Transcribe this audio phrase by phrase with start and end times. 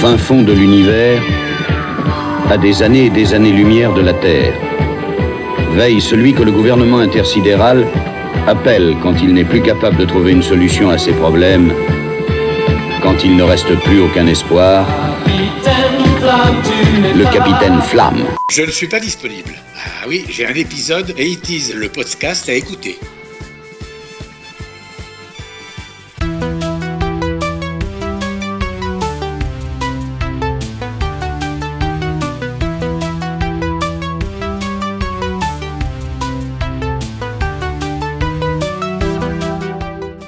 [0.00, 1.20] fin fond de l'univers,
[2.50, 4.54] à des années et des années-lumière de la Terre,
[5.74, 7.86] veille celui que le gouvernement intersidéral
[8.46, 11.70] appelle quand il n'est plus capable de trouver une solution à ses problèmes,
[13.02, 14.86] quand il ne reste plus aucun espoir,
[17.14, 18.24] le capitaine Flamme.
[18.50, 19.52] Je ne suis pas disponible.
[19.76, 22.98] Ah oui, j'ai un épisode et it is le podcast à écouter.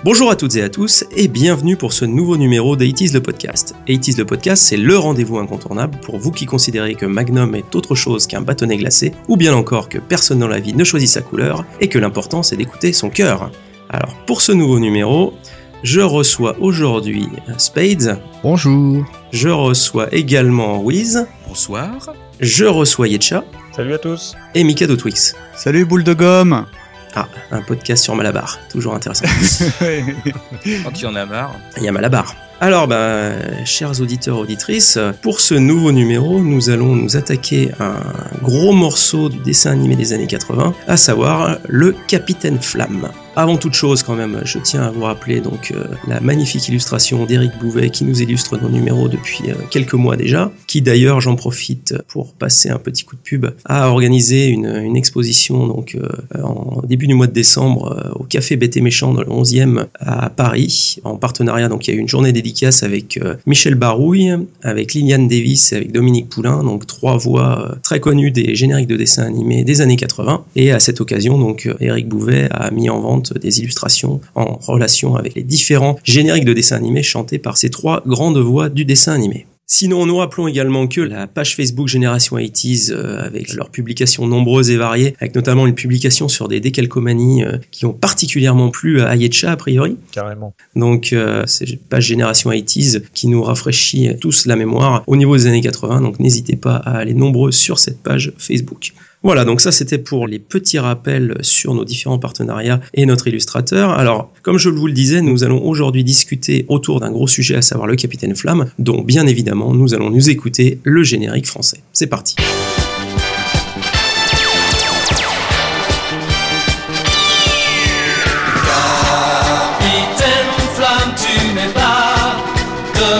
[0.04, 3.76] Bonjour à toutes et à tous et bienvenue pour ce nouveau numéro d'Aitis le podcast.
[3.86, 7.94] Aitis le podcast, c'est le rendez-vous incontournable pour vous qui considérez que Magnum est autre
[7.94, 11.22] chose qu'un bâtonnet glacé, ou bien encore que personne dans la vie ne choisit sa
[11.22, 13.52] couleur et que l'important c'est d'écouter son cœur.
[13.90, 15.34] Alors pour ce nouveau numéro,
[15.84, 18.20] je reçois aujourd'hui Spades.
[18.42, 19.04] Bonjour.
[19.32, 21.28] Je reçois également Wiz.
[21.46, 22.12] Bonsoir.
[22.40, 23.44] Je reçois Yetcha.
[23.70, 24.34] Salut à tous.
[24.56, 25.36] Et Mikado Twix.
[25.54, 26.66] Salut boule de gomme.
[27.14, 29.26] Ah, un podcast sur Malabar, toujours intéressant.
[29.80, 31.54] Quand il y en a marre.
[31.76, 32.34] Il y a Malabar.
[32.60, 33.32] Alors, bah,
[33.64, 39.28] chers auditeurs, auditrices, pour ce nouveau numéro, nous allons nous attaquer à un gros morceau
[39.28, 43.10] du dessin animé des années 80, à savoir le Capitaine Flamme.
[43.34, 47.24] Avant toute chose, quand même, je tiens à vous rappeler donc euh, la magnifique illustration
[47.24, 51.34] d'Éric Bouvet qui nous illustre nos numéros depuis euh, quelques mois déjà, qui d'ailleurs, j'en
[51.34, 56.82] profite pour passer un petit coup de pub, a organisé une, exposition donc euh, en
[56.86, 60.98] début du mois de décembre au Café Bête et Méchant dans le 11e à Paris,
[61.02, 61.68] en partenariat.
[61.68, 65.76] Donc il y a eu une journée dédicace avec Michel Barouille, avec Liliane Davis et
[65.76, 69.96] avec Dominique Poulain, donc trois voix très connues des génériques de dessins animés des années
[69.96, 70.44] 80.
[70.56, 75.16] Et à cette occasion, donc Éric Bouvet a mis en vente des illustrations en relation
[75.16, 79.12] avec les différents génériques de dessins animés chantés par ces trois grandes voix du dessin
[79.12, 79.46] animé.
[79.74, 84.68] Sinon, nous rappelons également que la page Facebook Génération 80s, euh, avec leurs publications nombreuses
[84.68, 89.14] et variées, avec notamment une publication sur des décalcomanies euh, qui ont particulièrement plu à
[89.14, 89.96] Ayetcha, a priori.
[90.10, 90.54] Carrément.
[90.76, 95.46] Donc, euh, c'est page Génération 80s qui nous rafraîchit tous la mémoire au niveau des
[95.46, 96.02] années 80.
[96.02, 98.92] Donc, n'hésitez pas à aller nombreux sur cette page Facebook.
[99.22, 103.90] Voilà, donc ça c'était pour les petits rappels sur nos différents partenariats et notre illustrateur.
[103.90, 107.62] Alors, comme je vous le disais, nous allons aujourd'hui discuter autour d'un gros sujet, à
[107.62, 111.78] savoir le Capitaine Flamme, dont bien évidemment nous allons nous écouter le générique français.
[111.92, 112.36] C'est parti.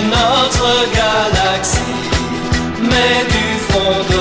[0.04, 1.80] Notre galaxie,
[2.80, 4.11] mais du fond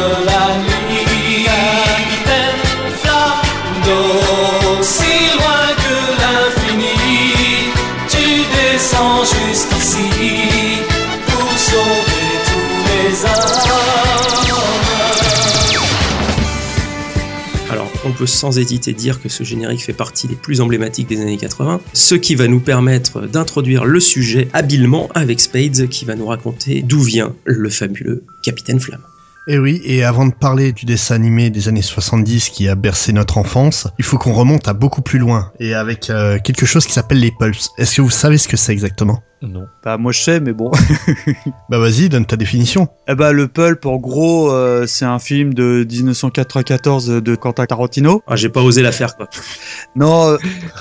[18.26, 22.16] sans hésiter dire que ce générique fait partie des plus emblématiques des années 80, ce
[22.16, 27.02] qui va nous permettre d'introduire le sujet habilement avec Spades qui va nous raconter d'où
[27.02, 29.02] vient le fabuleux Capitaine Flamme.
[29.48, 33.12] Et oui, et avant de parler du dessin animé des années 70 qui a bercé
[33.12, 36.86] notre enfance, il faut qu'on remonte à beaucoup plus loin, et avec euh, quelque chose
[36.86, 37.72] qui s'appelle les pulps.
[37.80, 39.24] Est-ce que vous savez ce que c'est exactement?
[39.42, 39.66] Non.
[39.84, 40.72] Bah moi je sais, mais bon.
[41.70, 42.88] Bah vas-y, donne ta définition.
[43.08, 48.22] eh bah le Pulp, en gros, euh, c'est un film de 1994 de Quentin Tarantino.
[48.28, 49.28] Ah, j'ai pas osé la faire quoi.
[49.96, 50.38] Non, euh,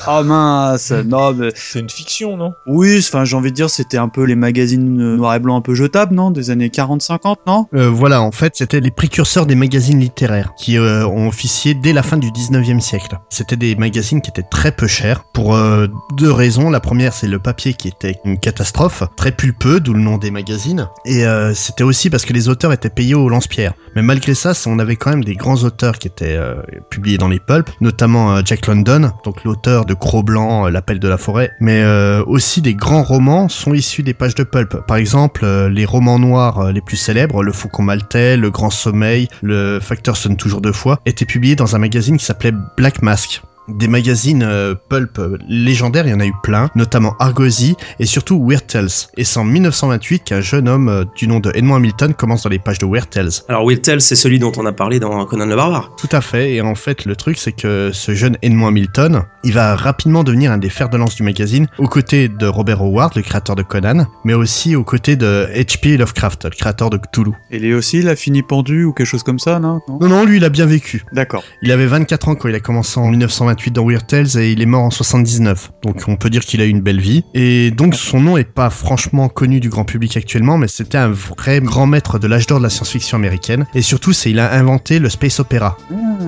[0.06, 2.52] ah mince, non mais C'est une fiction, non?
[2.66, 5.56] Oui, enfin j'ai envie de dire c'était un peu les magazines euh, noir et blanc
[5.56, 7.66] un peu jetables, non, des années 40-50, non?
[7.74, 11.92] Euh, voilà, en fait, c'était les précurseurs des magazines littéraires qui euh, ont officié dès
[11.92, 13.16] la fin du 19e siècle.
[13.30, 16.70] C'était des magazines qui étaient très peu chers pour euh, deux raisons.
[16.70, 20.32] La première, c'est le papier qui était une catastrophe, très pulpeux, d'où le nom des
[20.32, 20.88] magazines.
[21.04, 23.74] Et euh, c'était aussi parce que les auteurs étaient payés au lance-pierre.
[23.94, 27.28] Mais malgré ça, on avait quand même des grands auteurs qui étaient euh, publiés dans
[27.28, 31.52] les pulps, notamment euh, Jack London, donc l'auteur de Cro-Blanc, euh, L'appel de la forêt.
[31.60, 31.84] Mais
[32.26, 34.84] aussi des grands romans sont issus des pages de pulp.
[34.86, 39.78] Par exemple, les romans noirs les plus célèbres, Le Faucon Maltais, Le Grand Sommeil, Le
[39.80, 43.42] Facteur sonne toujours deux fois, étaient publiés dans un magazine qui s'appelait Black Mask.
[43.78, 48.06] Des magazines euh, pulp euh, légendaires, il y en a eu plein, notamment Argosy et
[48.06, 48.88] surtout Weird Tales.
[49.16, 52.50] Et c'est en 1928 qu'un jeune homme euh, du nom de Edmond Hamilton commence dans
[52.50, 53.30] les pages de Weird Tales.
[53.48, 55.94] Alors Will Tell, c'est celui dont on a parlé dans Conan le Barbare.
[55.96, 59.52] Tout à fait, et en fait le truc c'est que ce jeune Edmond Hamilton, il
[59.52, 63.12] va rapidement devenir un des fers de lance du magazine, aux côtés de Robert Howard,
[63.14, 65.96] le créateur de Conan, mais aussi aux côtés de H.P.
[65.96, 67.32] Lovecraft, le créateur de Cthulhu.
[67.50, 69.98] Et lui aussi, il a fini pendu ou quelque chose comme ça, non, non?
[70.00, 71.04] Non, non, lui il a bien vécu.
[71.12, 71.44] D'accord.
[71.62, 74.52] Il avait 24 ans quand il a commencé en 1928 88 dans Weird Tales et
[74.52, 75.72] il est mort en 79.
[75.82, 77.24] Donc on peut dire qu'il a eu une belle vie.
[77.34, 81.10] Et donc son nom est pas franchement connu du grand public actuellement, mais c'était un
[81.10, 83.66] vrai grand maître de l'âge d'or de la science-fiction américaine.
[83.74, 85.76] Et surtout, c'est il a inventé le space opera.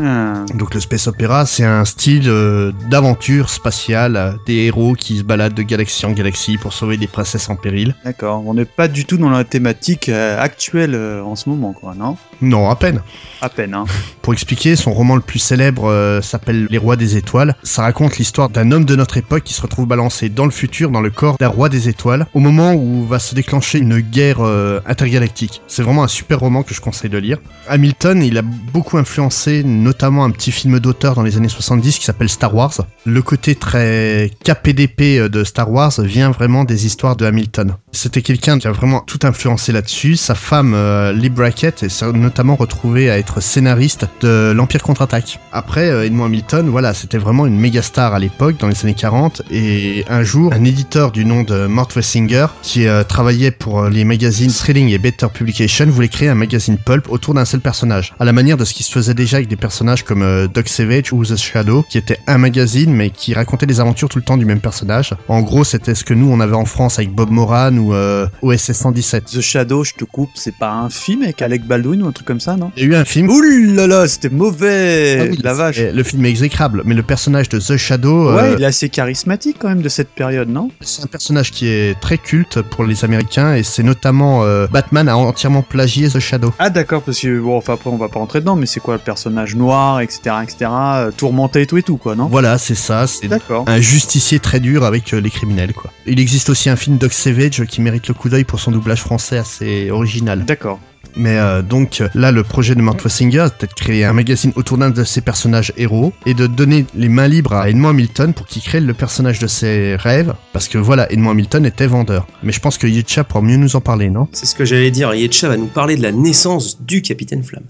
[0.05, 0.45] Ah.
[0.55, 5.23] Donc le space opera, c'est un style euh, d'aventure spatiale, euh, des héros qui se
[5.23, 7.95] baladent de galaxie en galaxie pour sauver des princesses en péril.
[8.05, 11.95] D'accord, on n'est pas du tout dans la thématique euh, actuelle en ce moment, quoi,
[11.95, 12.17] non?
[12.41, 13.01] Non, à peine.
[13.41, 13.85] À peine, hein.
[14.23, 17.17] Pour expliquer, son roman le plus célèbre s'appelle Les Rois des
[17.63, 20.91] Ça raconte l'histoire d'un homme de notre époque qui se retrouve balancé dans le futur,
[20.91, 24.41] dans le corps d'un roi des étoiles, au moment où va se déclencher une guerre
[24.41, 25.63] euh, intergalactique.
[25.67, 27.39] C'est vraiment un super roman que je conseille de lire.
[27.69, 32.05] Hamilton, il a beaucoup influencé notamment un petit film d'auteur dans les années 70 qui
[32.05, 32.75] s'appelle Star Wars.
[33.07, 37.77] Le côté très KPDP euh, de Star Wars vient vraiment des histoires de Hamilton.
[37.93, 40.17] C'était quelqu'un qui a vraiment tout influencé là-dessus.
[40.17, 45.41] Sa femme, euh, Lee Brackett, s'est notamment retrouvée à être scénariste de l'Empire contre-attaque.
[45.53, 49.43] Après, Edmond Hamilton, voilà, c'était vraiment une méga star à l'époque, dans les années 40.
[49.51, 53.91] Et un jour, un éditeur du nom de Mort Wessinger, qui euh, travaillait pour euh,
[53.91, 58.15] les magazines Thrilling et Better Publication, voulait créer un magazine pulp autour d'un seul personnage.
[58.21, 60.69] À la manière de ce qui se faisait déjà avec des personnages comme euh, Doc
[60.69, 64.25] Savage ou The Shadow, qui était un magazine, mais qui racontait les aventures tout le
[64.25, 65.13] temps du même personnage.
[65.27, 68.29] En gros, c'était ce que nous, on avait en France avec Bob Moran ou euh,
[68.43, 69.25] OSS 117.
[69.25, 72.29] The Shadow, je te coupe, c'est pas un film avec Alec Baldwin ou un truc
[72.29, 72.71] comme ça, non?
[72.77, 73.43] Il y a eu un film Ouh
[73.75, 77.49] là là, c'était mauvais Ah oui, La vache Le film est exécrable, mais le personnage
[77.49, 80.71] de The Shadow, Ouais, euh, il est assez charismatique quand même de cette période, non?
[80.81, 85.09] C'est un personnage qui est très culte pour les Américains et c'est notamment euh, Batman
[85.09, 86.53] a entièrement plagié The Shadow.
[86.59, 88.95] Ah d'accord, parce que bon, enfin après on va pas rentrer dedans, mais c'est quoi
[88.95, 92.27] le personnage noir, etc., etc., euh, tourmenté et tout et tout, quoi, non?
[92.27, 93.07] Voilà, c'est ça.
[93.07, 93.65] C'est D'accord.
[93.67, 95.91] un justicier très dur avec les criminels, quoi.
[96.07, 99.01] Il existe aussi un film Doc Savage qui mérite le coup d'œil pour son doublage
[99.01, 100.45] français assez original.
[100.45, 100.79] D'accord.
[101.17, 104.79] Mais euh, donc là, le projet de Mort Wessinger, c'était de créer un magazine autour
[104.79, 108.47] d'un de ses personnages héros et de donner les mains libres à Edmond Hamilton pour
[108.47, 110.35] qu'il crée le personnage de ses rêves.
[110.53, 112.27] Parce que voilà, Edmond Hamilton était vendeur.
[112.43, 114.29] Mais je pense que Yetcha pourra mieux nous en parler, non?
[114.33, 115.15] C'est ce que j'allais dire.
[115.15, 117.65] Yetcha va nous parler de la naissance du Capitaine Flamme.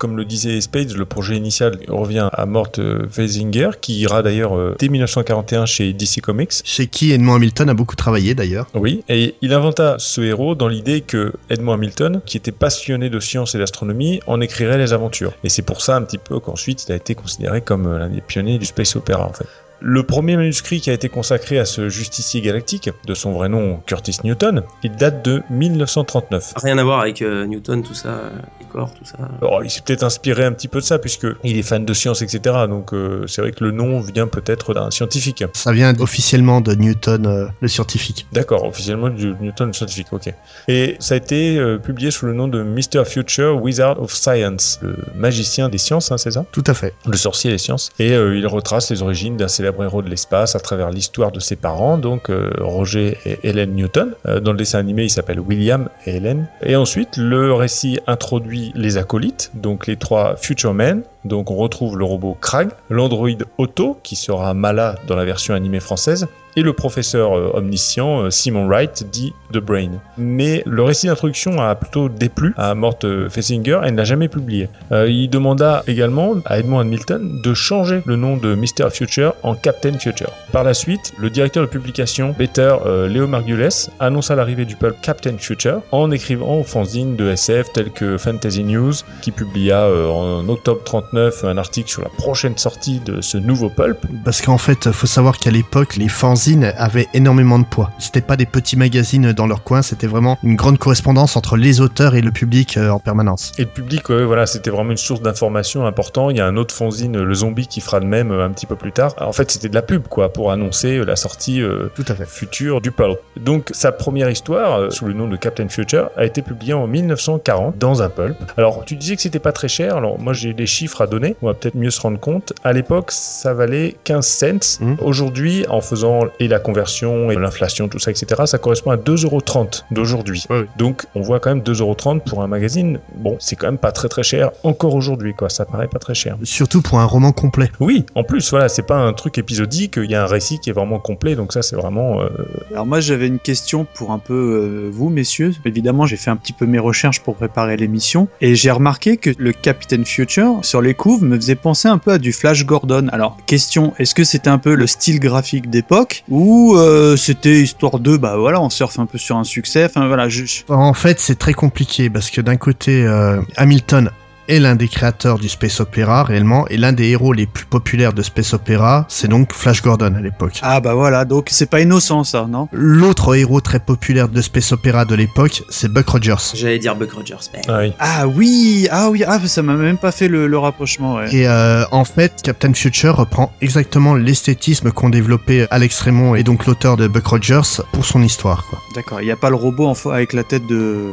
[0.00, 4.56] Comme le disait Spades, le projet initial revient à Mort euh, Weisinger, qui ira d'ailleurs
[4.56, 6.52] euh, dès 1941 chez DC Comics.
[6.64, 8.66] Chez qui Edmond Hamilton a beaucoup travaillé d'ailleurs.
[8.72, 13.20] Oui, et il inventa ce héros dans l'idée que Edmond Hamilton, qui était passionné de
[13.20, 15.34] science et d'astronomie, en écrirait les aventures.
[15.44, 18.08] Et c'est pour ça un petit peu qu'ensuite il a été considéré comme euh, l'un
[18.08, 19.44] des pionniers du space opera en fait.
[19.82, 23.80] Le premier manuscrit qui a été consacré à ce justicier galactique, de son vrai nom
[23.86, 26.52] Curtis Newton, il date de 1939.
[26.56, 28.30] Rien à voir avec euh, Newton, tout ça, euh,
[28.60, 29.16] les corps, tout ça.
[29.40, 31.94] Alors, il s'est peut-être inspiré un petit peu de ça, puisque il est fan de
[31.94, 32.66] science, etc.
[32.68, 35.44] Donc, euh, c'est vrai que le nom vient peut-être d'un scientifique.
[35.54, 38.26] Ça vient officiellement de Newton, euh, le scientifique.
[38.32, 40.32] D'accord, officiellement du Newton scientifique, ok.
[40.68, 43.04] Et ça a été euh, publié sous le nom de Mr.
[43.04, 46.44] Future Wizard of Science, le magicien des sciences, hein, c'est ça?
[46.52, 46.94] Tout à fait.
[47.06, 47.90] Le sorcier des sciences.
[47.98, 51.40] Et euh, il retrace les origines d'un célèbre héros de l'espace à travers l'histoire de
[51.40, 54.14] ses parents, donc euh, Roger et Helen Newton.
[54.26, 56.46] Euh, dans le dessin animé, il s'appelle William et Helen.
[56.62, 61.02] Et ensuite, le récit introduit les acolytes, donc les trois Future Men.
[61.24, 65.80] Donc on retrouve le robot Krag, l'androïde Otto, qui sera Mala dans la version animée
[65.80, 69.90] française, et le professeur euh, omniscient euh, Simon Wright, dit The Brain.
[70.18, 74.28] Mais le récit d'introduction a plutôt déplu à Mort euh, Fessinger et ne l'a jamais
[74.28, 74.68] publié.
[74.90, 78.90] Il demanda également à Edmond Hamilton de changer le nom de Mr.
[78.90, 80.30] Future en Captain Future.
[80.52, 82.74] Par la suite, le directeur de publication, Peter
[83.08, 83.68] Leo Margules,
[84.00, 88.64] annonça l'arrivée du pulp Captain Future en écrivant aux fanzines de SF tels que Fantasy
[88.64, 88.92] News,
[89.22, 90.80] qui publia en octobre
[91.10, 93.98] 39 un article sur la prochaine sortie de ce nouveau pulp.
[94.24, 97.90] Parce qu'en fait, faut savoir qu'à l'époque, les fanzines avaient énormément de poids.
[97.98, 101.80] C'était pas des petits magazines dans leur coin, c'était vraiment une grande correspondance entre les
[101.80, 103.52] auteurs et le public euh, en permanence.
[103.58, 106.30] Et le public, ouais, voilà, c'était vraiment une source d'information important.
[106.30, 108.66] Il y a un autre fanzine, le Zombie, qui fera de même euh, un petit
[108.66, 109.14] peu plus tard.
[109.20, 112.14] En fait, c'était de la pub, quoi, pour annoncer euh, la sortie euh, Tout à
[112.14, 112.26] fait.
[112.26, 113.18] future du pulp.
[113.36, 116.86] Donc, sa première histoire, euh, sous le nom de Captain Future, a été publiée en
[116.86, 118.36] 1940 dans un pulp.
[118.56, 119.96] Alors, tu disais que c'était pas très cher.
[119.96, 121.36] Alors, moi, j'ai des chiffres donner.
[121.42, 122.52] On va peut-être mieux se rendre compte.
[122.64, 124.78] À l'époque, ça valait 15 cents.
[124.80, 124.96] Mhm.
[125.02, 129.84] Aujourd'hui, en faisant et la conversion et l'inflation, tout ça, etc., ça correspond à 2,30€
[129.90, 130.44] d'aujourd'hui.
[130.50, 130.64] Oui.
[130.78, 132.98] Donc, on voit quand même 2,30€ pour un magazine.
[133.16, 135.48] Bon, c'est quand même pas très très cher encore aujourd'hui, quoi.
[135.48, 136.36] Ça paraît pas très cher.
[136.42, 137.70] Surtout pour un roman complet.
[137.80, 140.70] Oui, en plus, voilà, c'est pas un truc épisodique, il y a un récit qui
[140.70, 142.20] est vraiment complet, donc ça, c'est vraiment.
[142.20, 142.28] euh,
[142.72, 145.52] Alors moi j'avais une question pour un peu euh, vous messieurs.
[145.64, 149.30] Évidemment j'ai fait un petit peu mes recherches pour préparer l'émission et j'ai remarqué que
[149.38, 150.89] le Captain Future sur les
[151.22, 153.08] me faisait penser un peu à du Flash Gordon.
[153.12, 157.98] Alors, question, est-ce que c'était un peu le style graphique d'époque ou euh, c'était histoire
[157.98, 159.84] de, bah voilà, on surfe un peu sur un succès.
[159.84, 160.28] Enfin voilà,
[160.68, 164.10] En fait, c'est très compliqué parce que d'un côté, euh, Hamilton
[164.50, 168.12] est l'un des créateurs du space opéra réellement, et l'un des héros les plus populaires
[168.12, 170.58] de space opéra, c'est donc Flash Gordon à l'époque.
[170.62, 172.68] ah bah voilà, donc c'est pas innocent ça, non?
[172.72, 176.34] L'autre héros très populaire de space opéra de l'époque, c'est Buck Rogers.
[176.54, 177.36] J'allais dire Buck Rogers.
[177.54, 177.92] mais- Ah oui.
[177.98, 181.14] Ah oui, ah oui, ah ça m'a même pas fait le, le rapprochement.
[181.16, 181.34] Ouais.
[181.34, 186.66] Et euh, en fait, Captain Future reprend exactement l'esthétisme qu'ont développé Alex Raymond et donc
[186.66, 188.64] l'auteur de Buck Rogers pour son histoire.
[188.68, 188.80] Quoi.
[188.94, 191.06] D'accord, il y a pas le robot en avec la tête de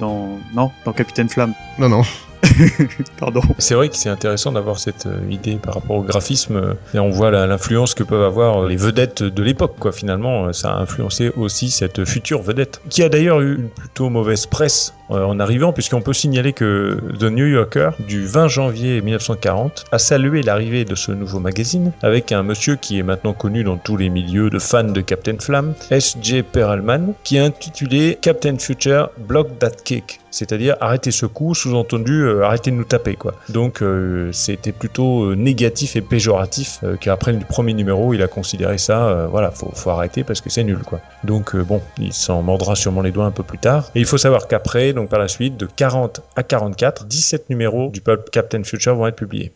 [0.00, 1.54] dans non dans Capitaine Flamme.
[1.78, 2.02] Non, non.
[3.18, 3.40] Pardon.
[3.58, 6.98] C'est vrai que c'est intéressant d'avoir cette euh, idée par rapport au graphisme euh, et
[6.98, 10.78] on voit l'influence que peuvent avoir les vedettes de l'époque quoi finalement euh, ça a
[10.78, 15.38] influencé aussi cette future vedette qui a d'ailleurs eu une plutôt mauvaise presse euh, en
[15.40, 20.84] arrivant puisqu'on peut signaler que The New Yorker du 20 janvier 1940 a salué l'arrivée
[20.84, 24.50] de ce nouveau magazine avec un monsieur qui est maintenant connu dans tous les milieux
[24.50, 26.42] de fans de Captain Flamme S.J.
[26.42, 32.44] Perelman qui a intitulé Captain Future Block That Kick c'est-à-dire arrêtez ce coup, sous-entendu euh,
[32.44, 33.34] arrêtez de nous taper quoi.
[33.50, 38.28] Donc euh, c'était plutôt euh, négatif et péjoratif euh, qu'après le premier numéro il a
[38.28, 41.00] considéré ça, euh, voilà faut, faut arrêter parce que c'est nul quoi.
[41.22, 43.90] Donc euh, bon il s'en mordra sûrement les doigts un peu plus tard.
[43.94, 47.90] Et il faut savoir qu'après donc par la suite de 40 à 44, 17 numéros
[47.90, 49.52] du pulp Captain Future vont être publiés.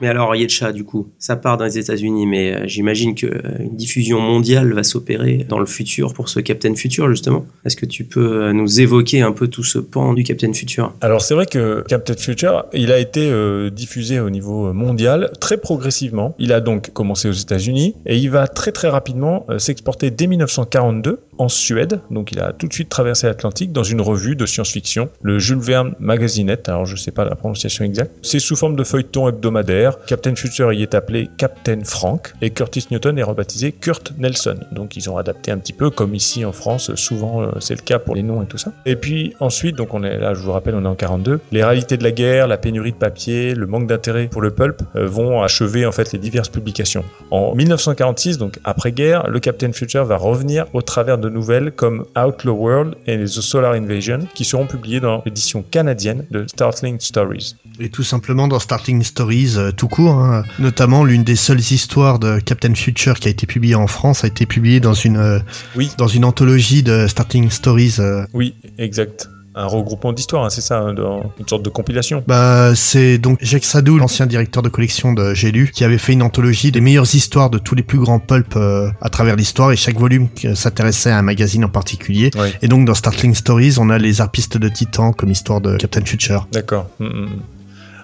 [0.00, 3.40] Mais alors, Yetcha, du coup, ça part dans les États-Unis, mais euh, j'imagine que euh,
[3.70, 7.46] diffusion mondiale va s'opérer dans le futur pour ce Captain Future, justement.
[7.64, 10.94] Est-ce que tu peux euh, nous évoquer un peu tout ce pan du Captain Future?
[11.00, 13.30] Alors c'est vrai que Captain Future, il a été
[13.70, 16.34] diffusé au niveau mondial très progressivement.
[16.38, 21.20] Il a donc commencé aux États-Unis et il va très très rapidement s'exporter dès 1942
[21.40, 22.00] en Suède.
[22.10, 25.58] Donc il a tout de suite traversé l'Atlantique dans une revue de science-fiction, le Jules
[25.58, 26.68] Verne Magazinette.
[26.68, 28.12] Alors je sais pas la prononciation exacte.
[28.22, 29.89] C'est sous forme de feuilleton hebdomadaire.
[30.06, 34.56] Captain Future y est appelé Captain Frank et Curtis Newton est rebaptisé Kurt Nelson.
[34.72, 36.94] Donc ils ont adapté un petit peu comme ici en France.
[36.94, 38.72] Souvent euh, c'est le cas pour les noms et tout ça.
[38.86, 41.40] Et puis ensuite, donc on est là, je vous rappelle, on est en 42.
[41.52, 44.82] Les réalités de la guerre, la pénurie de papier, le manque d'intérêt pour le pulp
[44.96, 47.04] euh, vont achever en fait les diverses publications.
[47.30, 52.54] En 1946, donc après-guerre, le Captain Future va revenir au travers de nouvelles comme Outlaw
[52.54, 57.56] World et The Solar Invasion qui seront publiées dans l'édition canadienne de Startling Stories.
[57.78, 60.44] Et tout simplement dans Starting Stories euh, tout court, hein.
[60.58, 64.26] notamment l'une des seules histoires de Captain Future qui a été publiée en France a
[64.26, 65.38] été publiée dans une euh,
[65.74, 65.90] Oui.
[65.96, 67.94] dans une anthologie de Starting Stories.
[67.98, 68.26] euh.
[68.34, 69.30] Oui, exact.
[69.54, 72.22] Un regroupement d'histoires, hein, c'est ça, hein, dans une sorte de compilation.
[72.26, 76.12] Bah c'est donc Jacques Sadou, l'ancien directeur de collection de J'ai lu, qui avait fait
[76.12, 79.72] une anthologie des meilleures histoires de tous les plus grands pulps euh, à travers l'histoire
[79.72, 82.30] et chaque volume euh, s'intéressait à un magazine en particulier.
[82.38, 82.48] Oui.
[82.60, 86.04] Et donc dans Startling Stories, on a les harpistes de Titan comme histoire de Captain
[86.04, 86.46] Future.
[86.52, 86.86] D'accord.
[86.98, 87.40] Mm, mm, mm.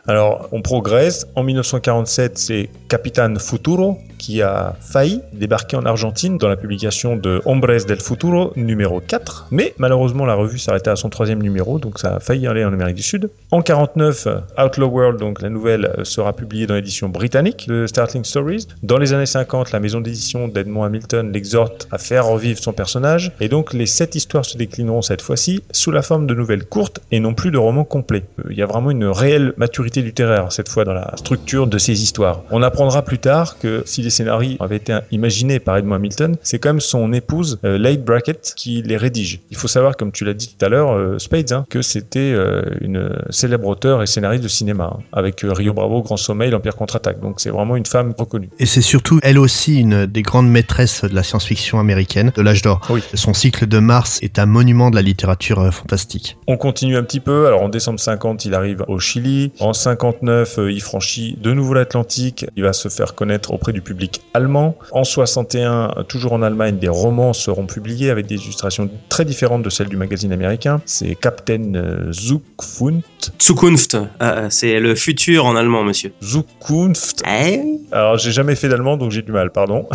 [0.08, 1.26] Alors, on progresse.
[1.34, 7.42] En 1947, c'est Capitan Futuro qui a failli débarquer en Argentine dans la publication de
[7.44, 9.48] Hombres del Futuro numéro 4.
[9.50, 12.72] Mais malheureusement, la revue s'arrêtait à son troisième numéro, donc ça a failli aller en
[12.72, 13.30] Amérique du Sud.
[13.50, 18.24] En 49, Outlaw World, donc la nouvelle, euh, sera publiée dans l'édition britannique de Startling
[18.24, 18.68] Stories.
[18.82, 23.32] Dans les années 50, la maison d'édition d'Edmond Hamilton l'exhorte à faire revivre son personnage.
[23.40, 27.00] Et donc, les sept histoires se déclineront cette fois-ci sous la forme de nouvelles courtes
[27.10, 28.24] et non plus de romans complets.
[28.40, 31.78] Euh, Il y a vraiment une réelle maturité littéraire cette fois dans la structure de
[31.78, 32.42] ces histoires.
[32.50, 36.58] On apprendra plus tard que si les scénarios avaient été imaginés par Edmond Hamilton, c'est
[36.58, 39.40] quand même son épouse euh, Brackett qui les rédige.
[39.50, 42.32] Il faut savoir, comme tu l'as dit tout à l'heure, euh, Spades, hein, que c'était
[42.32, 46.50] euh, une célèbre auteure et scénariste de cinéma, hein, avec euh, Rio Bravo, Grand Sommeil,
[46.50, 47.20] l'Empire contre-attaque.
[47.20, 48.50] Donc c'est vraiment une femme reconnue.
[48.58, 52.62] Et c'est surtout elle aussi une des grandes maîtresses de la science-fiction américaine de l'âge
[52.62, 52.80] d'or.
[52.90, 53.02] Oui.
[53.14, 56.36] Son cycle de Mars est un monument de la littérature euh, fantastique.
[56.46, 57.46] On continue un petit peu.
[57.46, 59.52] Alors en décembre 50, il arrive au Chili.
[59.60, 62.44] En 59, euh, il franchit de nouveau l'Atlantique.
[62.56, 64.76] Il va se faire connaître auprès du public allemand.
[64.90, 69.62] En 61, euh, toujours en Allemagne, des romans seront publiés avec des illustrations très différentes
[69.62, 70.80] de celles du magazine américain.
[70.86, 73.32] C'est Captain euh, Zukunft.
[73.40, 76.12] Zukunft, Ah, c'est le futur en allemand, monsieur.
[76.20, 77.22] Zukunft.
[77.28, 77.60] Eh
[77.92, 79.86] Alors j'ai jamais fait d'allemand donc j'ai du mal, pardon.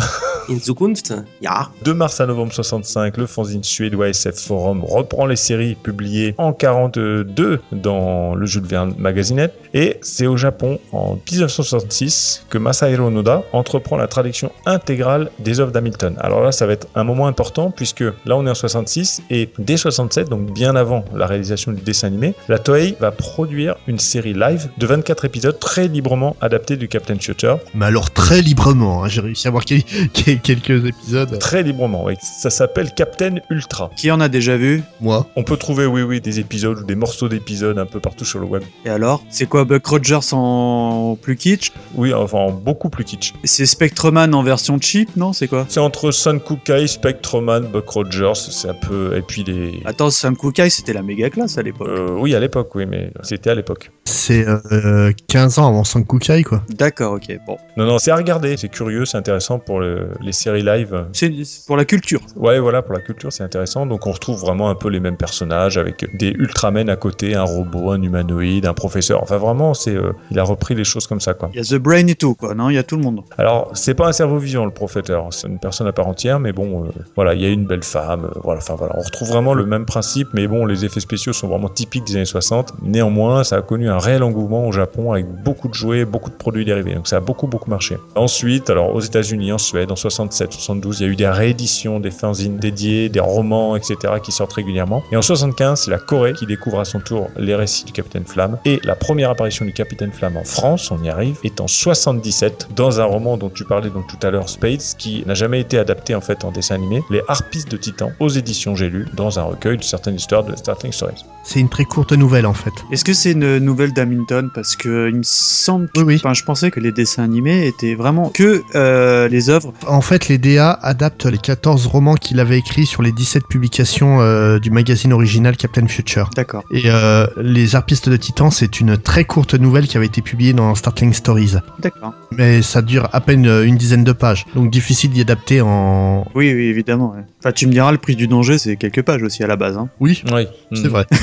[0.48, 1.68] In Zukunft Ja.
[1.84, 6.52] De mars à novembre 65, le fanzine suédois SF Forum reprend les séries publiées en
[6.54, 9.54] 42 dans le Jules Verne Magazinette.
[9.74, 15.72] Et c'est au Japon, en 1966, que Masahiro Noda entreprend la traduction intégrale des œuvres
[15.72, 16.16] d'Hamilton.
[16.20, 19.48] Alors là, ça va être un moment important puisque là, on est en 66 et
[19.58, 23.98] dès 67, donc bien avant la réalisation du dessin animé, la Toei va produire une
[23.98, 29.04] série live de 24 épisodes très librement adaptés du Captain Future Mais alors très librement,
[29.04, 31.38] hein, j'ai réussi à voir quel, quel quelques épisodes.
[31.38, 32.14] Très librement, oui.
[32.20, 33.90] Ça s'appelle Captain Ultra.
[33.96, 34.82] Qui en a déjà vu?
[35.00, 35.26] Moi.
[35.36, 38.38] On peut trouver, oui, oui, des épisodes ou des morceaux d'épisodes un peu partout sur
[38.38, 38.62] le web.
[38.84, 39.22] Et alors?
[39.30, 43.32] C'est quoi Buck Rogers en plus kitsch Oui, enfin, beaucoup plus kitsch.
[43.44, 45.32] C'est Spectreman en version cheap, non?
[45.32, 45.64] C'est quoi?
[45.70, 49.16] C'est entre Sun Kukai, Spectreman, Buck Rogers, c'est un peu...
[49.16, 49.80] Et puis les...
[49.86, 51.88] Attends, Sam Kukai, c'était la méga classe à l'époque.
[51.88, 53.90] Euh, oui, à l'époque, oui, mais c'était à l'époque.
[54.04, 56.62] C'est euh, 15 ans avant Sankukai, quoi.
[56.68, 57.56] D'accord, ok, bon.
[57.78, 61.06] Non, non, c'est à regarder, c'est curieux, c'est intéressant pour le- les séries live.
[61.14, 62.20] C'est c'est pour la culture.
[62.36, 63.86] Ouais, voilà, pour la culture, c'est intéressant.
[63.86, 67.44] Donc, on retrouve vraiment un peu les mêmes personnages avec des Ultramen à côté, un
[67.44, 69.22] robot, un humanoïde, un professeur.
[69.22, 71.50] Enfin, vraiment, c'est, euh, il a repris les choses comme ça, quoi.
[71.52, 72.70] Il y a The Brain et tout, quoi, non?
[72.70, 73.20] Il y a tout le monde.
[73.38, 75.26] Alors, c'est pas un cerveau vivant, le professeur.
[75.30, 77.82] C'est une personne à part entière, mais bon, euh, voilà, il y a une belle
[77.82, 78.24] femme.
[78.24, 78.94] euh, voilà, enfin, voilà.
[78.98, 82.16] On retrouve vraiment le même principe, mais bon, les effets spéciaux sont vraiment typiques des
[82.16, 82.74] années 60.
[82.82, 86.36] Néanmoins, ça a connu un réel engouement au Japon avec beaucoup de jouets, beaucoup de
[86.36, 86.94] produits dérivés.
[86.94, 87.96] Donc, ça a beaucoup, beaucoup marché.
[88.14, 92.00] Ensuite, alors, aux États-Unis, en Suède, en 67, 72, il y a eu des rééditions,
[92.00, 95.02] des fanzines dédiés, des romans, etc., qui sortent régulièrement.
[95.12, 98.24] Et en 75, c'est la Corée qui découvre à son tour les récits du Capitaine
[98.24, 98.58] Flamme.
[98.64, 102.68] Et la première apparition du Capitaine Flamme en France, on y arrive, est en 77,
[102.74, 105.78] dans un roman dont tu parlais donc tout à l'heure, Spades, qui n'a jamais été
[105.78, 109.38] adapté en fait en dessin animé, Les Harpistes de Titan, aux éditions J'ai lu, dans
[109.38, 111.24] un recueil de certaines histoires de Startling Stories.
[111.44, 112.72] C'est une très courte nouvelle, en fait.
[112.92, 114.50] Est-ce que c'est une nouvelle d'Hamilton?
[114.54, 115.88] Parce que il me semble.
[115.88, 116.16] que- Oui, oui.
[116.16, 119.72] Enfin, je pensais que les dessins animés étaient vraiment que euh, les œuvres.
[119.86, 124.20] En fait, les DA adaptent les 14 romans qu'il avait écrits sur les 17 publications
[124.20, 126.30] euh, du magazine original Captain Future.
[126.36, 126.62] D'accord.
[126.70, 130.52] Et euh, Les Harpistes de Titan, c'est une très courte nouvelle qui avait été publiée
[130.52, 131.54] dans Startling Stories.
[131.78, 132.12] D'accord.
[132.32, 134.44] Mais ça dure à peine euh, une dizaine de pages.
[134.54, 136.26] Donc difficile d'y adapter en...
[136.34, 137.12] Oui, oui, évidemment.
[137.16, 137.22] ouais.
[137.38, 139.76] Enfin, tu me diras, le prix du danger, c'est quelques pages aussi à la base.
[139.76, 139.88] Hein.
[140.00, 141.06] Oui, Oui, c'est vrai.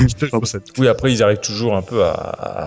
[0.78, 2.10] Oui, après, ils arrivent toujours un peu à,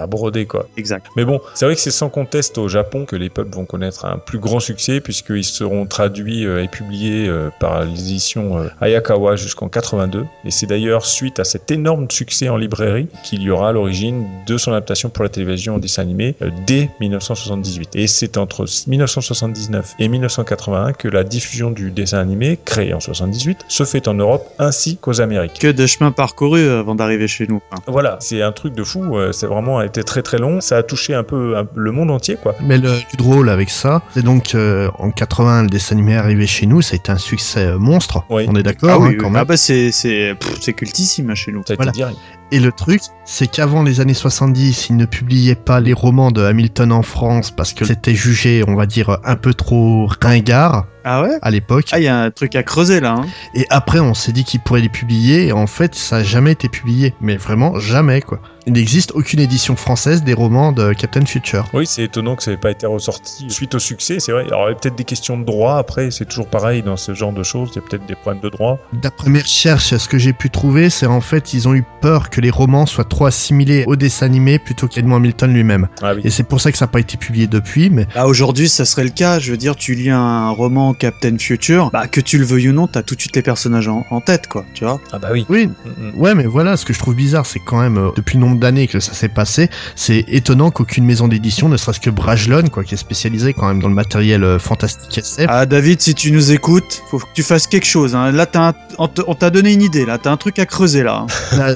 [0.02, 0.68] à broder, quoi.
[0.78, 1.08] Exact.
[1.18, 4.06] Mais bon, c'est vrai que c'est sans conteste au Japon que les pubs vont connaître
[4.06, 9.36] un plus grand succès puisqu'ils seront traduits euh, et publiés euh, par l'édition euh, Ayakawa
[9.36, 10.26] jusqu'en 82.
[10.46, 14.26] Et c'est d'ailleurs suite à cet énorme succès en librairie qu'il y aura à l'origine
[14.48, 17.90] de son adaptation pour la télévision en dessin animé euh, dès 1978.
[17.96, 23.66] Et c'est entre 1979 et 1981 que la diffusion du dessin animé, créé en 78,
[23.68, 25.60] se fait en Europe ainsi qu'aux Amériques.
[25.60, 27.62] Que de chemin parcouru euh, avant d'arriver chez nous.
[27.72, 27.78] hein.
[27.88, 30.84] Voilà, c'est un truc de fou, euh, c'est vraiment été très très long, ça a
[30.84, 32.56] touché un peu le monde entier quoi.
[32.62, 36.18] Mais le plus drôle avec ça, c'est donc euh, en 80, le dessin animé est
[36.18, 38.24] arrivé chez nous, ça a été un succès monstre.
[38.30, 38.46] Oui.
[38.48, 39.32] On est d'accord, Ah hein, oui, quand oui.
[39.34, 39.42] même.
[39.42, 41.62] Ah bah c'est c'est pff, c'est cultissime hein, chez nous.
[41.68, 41.90] Ça a Voilà.
[41.92, 42.18] été direct.
[42.54, 46.44] Et le truc, c'est qu'avant les années 70, ils ne publiaient pas les romans de
[46.44, 51.22] Hamilton en France parce que c'était jugé, on va dire, un peu trop ringard Ah
[51.24, 51.86] ouais à l'époque.
[51.92, 53.16] Ah, il y a un truc à creuser là.
[53.20, 53.26] Hein.
[53.54, 56.52] Et après, on s'est dit qu'ils pourraient les publier, et en fait, ça a jamais
[56.52, 57.14] été publié.
[57.22, 58.40] Mais vraiment, jamais, quoi.
[58.66, 61.68] Il n'existe aucune édition française des romans de Captain Future.
[61.74, 64.46] Oui, c'est étonnant que ça n'ait pas été ressorti suite au succès, c'est vrai.
[64.48, 67.14] Alors il y a peut-être des questions de droit après, c'est toujours pareil dans ce
[67.14, 68.80] genre de choses, il y a peut-être des problèmes de droit.
[68.94, 72.30] D'après mes recherches, ce que j'ai pu trouver, c'est en fait, ils ont eu peur
[72.30, 75.90] que les romans soient trop assimilés au dessin animé plutôt qu'Edmond Hamilton lui-même.
[76.02, 76.22] Ah oui.
[76.24, 78.86] Et c'est pour ça que ça n'a pas été publié depuis, mais Là aujourd'hui, ça
[78.86, 79.40] serait le cas.
[79.40, 82.74] Je veux dire, tu lis un roman Captain Future, bah que tu le veuilles ou
[82.74, 84.66] non, t'as tout de suite les personnages en, en tête, quoi.
[84.74, 85.46] Tu vois Ah bah oui.
[85.50, 86.12] oui, Mm, mm.
[86.20, 88.60] Ouais, mais voilà, ce que je trouve bizarre, c'est quand même, euh, depuis le nombre
[88.60, 92.84] d'années que ça s'est passé, c'est étonnant qu'aucune maison d'édition, ne serait-ce que Brajlon, quoi,
[92.84, 96.32] qui est spécialisé quand même dans le matériel euh, fantastique SF, Ah David, si tu
[96.32, 98.16] nous écoutes, faut que tu fasses quelque chose.
[98.16, 98.32] Hein.
[98.32, 100.06] Là, t'as un- on t'a donné une idée.
[100.06, 101.26] Là, t'as un truc à creuser là.
[101.26, 101.28] hein.
[101.58, 101.74] là,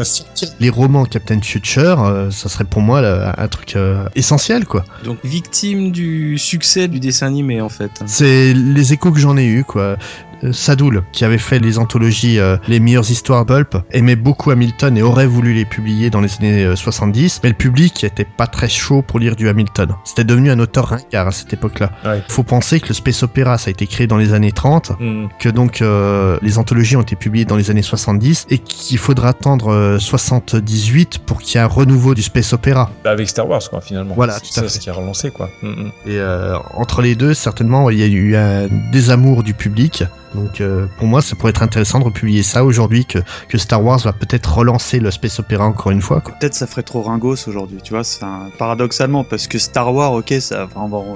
[0.60, 4.84] les romans Captain Future, euh, ça serait pour moi là, un truc euh, essentiel, quoi.
[5.04, 7.92] Donc victime du succès du dessin animé en fait.
[8.06, 9.98] C'est les échos que j'en ai eu, quoi.
[10.44, 14.98] Euh, Sadoul, qui avait fait les anthologies euh, Les meilleures histoires Pulp, aimait beaucoup Hamilton
[14.98, 18.48] et aurait voulu les publier dans les années euh, 70, mais le public était pas
[18.48, 19.92] très chaud pour lire du Hamilton.
[20.04, 21.92] C'était devenu un auteur ringard à cette époque-là.
[22.06, 22.22] Ouais.
[22.28, 25.28] Faut penser que le space opéra, ça a été créé dans les années 30, Mm.
[25.40, 29.30] que donc euh, les anthologies ont été publiées dans les années 70, et qu'il faudra
[29.30, 32.90] attendre euh, 78 pour qu'il y ait un renouveau du space opéra.
[33.04, 34.16] Bah, avec Star Wars quoi finalement.
[34.16, 34.70] Voilà, c'est tout à ça fait.
[34.70, 35.50] ce qui a relancé quoi.
[35.62, 35.92] Mm, mm.
[36.06, 40.04] Et euh, entre les deux, certainement, il y a eu un désamour du public.
[40.36, 43.20] Donc euh, pour moi, ça pourrait être intéressant de republier ça aujourd'hui, que,
[43.58, 46.22] Star Wars va peut-être relancer le space opéra encore une fois.
[46.22, 47.80] Peut-être ça ferait trop ringos aujourd'hui.
[47.84, 50.68] Tu vois, un paradoxalement parce que Star Wars, ok, ça,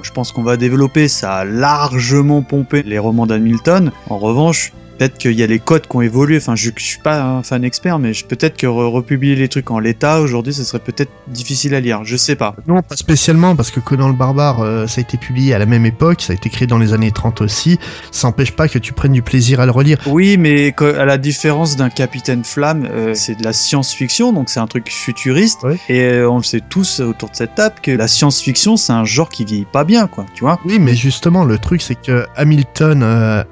[0.02, 1.08] je pense qu'on va développer.
[1.08, 3.92] Ça a largement pompé les romans d'Hamilton.
[4.08, 4.72] En revanche.
[4.98, 6.36] Peut-être qu'il y a les codes qui ont évolué.
[6.36, 9.70] Enfin, je, je suis pas un fan expert, mais peut-être que re- republier les trucs
[9.70, 12.00] en l'état aujourd'hui, ce serait peut-être difficile à lire.
[12.04, 12.54] Je sais pas.
[12.66, 15.66] Non, pas spécialement, parce que Conan le Barbare, euh, ça a été publié à la
[15.66, 17.78] même époque, ça a été créé dans les années 30 aussi.
[18.10, 19.98] Ça n'empêche pas que tu prennes du plaisir à le relire.
[20.06, 24.60] Oui, mais à la différence d'un Capitaine Flamme, euh, c'est de la science-fiction, donc c'est
[24.60, 25.60] un truc futuriste.
[25.88, 29.04] Et euh, on le sait tous autour de cette table que la science-fiction, c'est un
[29.04, 30.26] genre qui vieillit pas bien, quoi.
[30.34, 33.02] Tu vois Oui, mais justement, le truc, c'est que Hamilton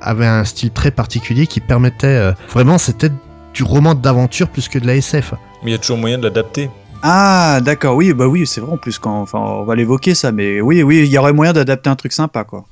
[0.00, 3.10] avait un style très particulier qui permettait euh, vraiment, c'était
[3.54, 5.34] du roman d'aventure plus que de la SF.
[5.62, 6.70] Mais il y a toujours moyen de l'adapter.
[7.02, 7.96] Ah, d'accord.
[7.96, 10.82] Oui, bah oui, c'est vrai en plus quand, enfin, on va l'évoquer ça, mais oui,
[10.82, 12.64] oui, il y aurait moyen d'adapter un truc sympa, quoi.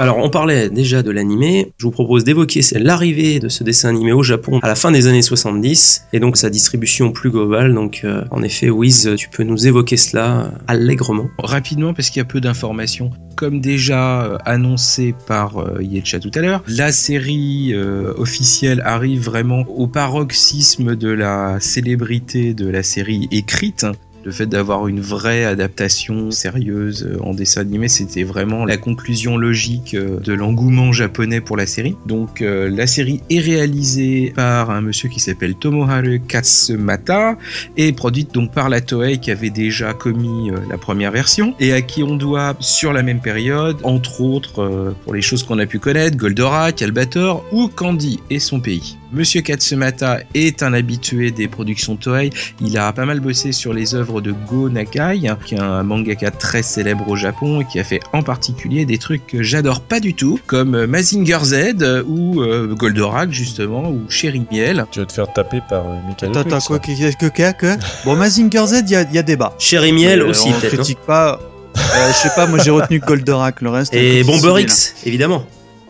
[0.00, 1.74] Alors, on parlait déjà de l'animé.
[1.76, 5.08] Je vous propose d'évoquer l'arrivée de ce dessin animé au Japon à la fin des
[5.08, 7.74] années 70 et donc sa distribution plus globale.
[7.74, 11.28] Donc, euh, en effet, Wiz, tu peux nous évoquer cela euh, allègrement.
[11.36, 13.10] Rapidement, parce qu'il y a peu d'informations.
[13.36, 17.74] Comme déjà euh, annoncé par euh, Yetcha tout à l'heure, la série
[18.16, 23.84] officielle arrive vraiment au paroxysme de la célébrité de la série écrite.
[24.22, 29.38] Le fait d'avoir une vraie adaptation sérieuse euh, en dessin animé, c'était vraiment la conclusion
[29.38, 31.96] logique euh, de l'engouement japonais pour la série.
[32.04, 37.38] Donc euh, la série est réalisée par un monsieur qui s'appelle Tomoharu Katsumata
[37.78, 41.80] et produite donc par la Toei qui avait déjà commis la première version et à
[41.80, 45.78] qui on doit sur la même période, entre autres pour les choses qu'on a pu
[45.78, 48.99] connaître, Goldorak, Albator ou Candy et son pays.
[49.12, 53.94] Monsieur Katsumata est un habitué des productions Toei, il a pas mal bossé sur les
[53.96, 57.84] œuvres de Go Nakai, qui est un mangaka très célèbre au Japon et qui a
[57.84, 62.74] fait en particulier des trucs que j'adore pas du tout, comme Mazinger Z ou euh,
[62.74, 64.86] Goldorak justement, ou Cherry Miel.
[64.92, 67.76] Tu vas te faire taper par euh, Michael Attends, quoi, que, que, que, que?
[68.04, 69.54] Bon, Mazinger Z, il y a, il y a débat.
[69.58, 70.74] Cherry Miel Euh, aussi, on peut-être.
[70.74, 71.40] critique pas.
[71.76, 73.92] Euh, je sais pas, moi j'ai retenu Goldorak, le reste.
[73.94, 75.44] Et euh, Bomber c'est X, évidemment.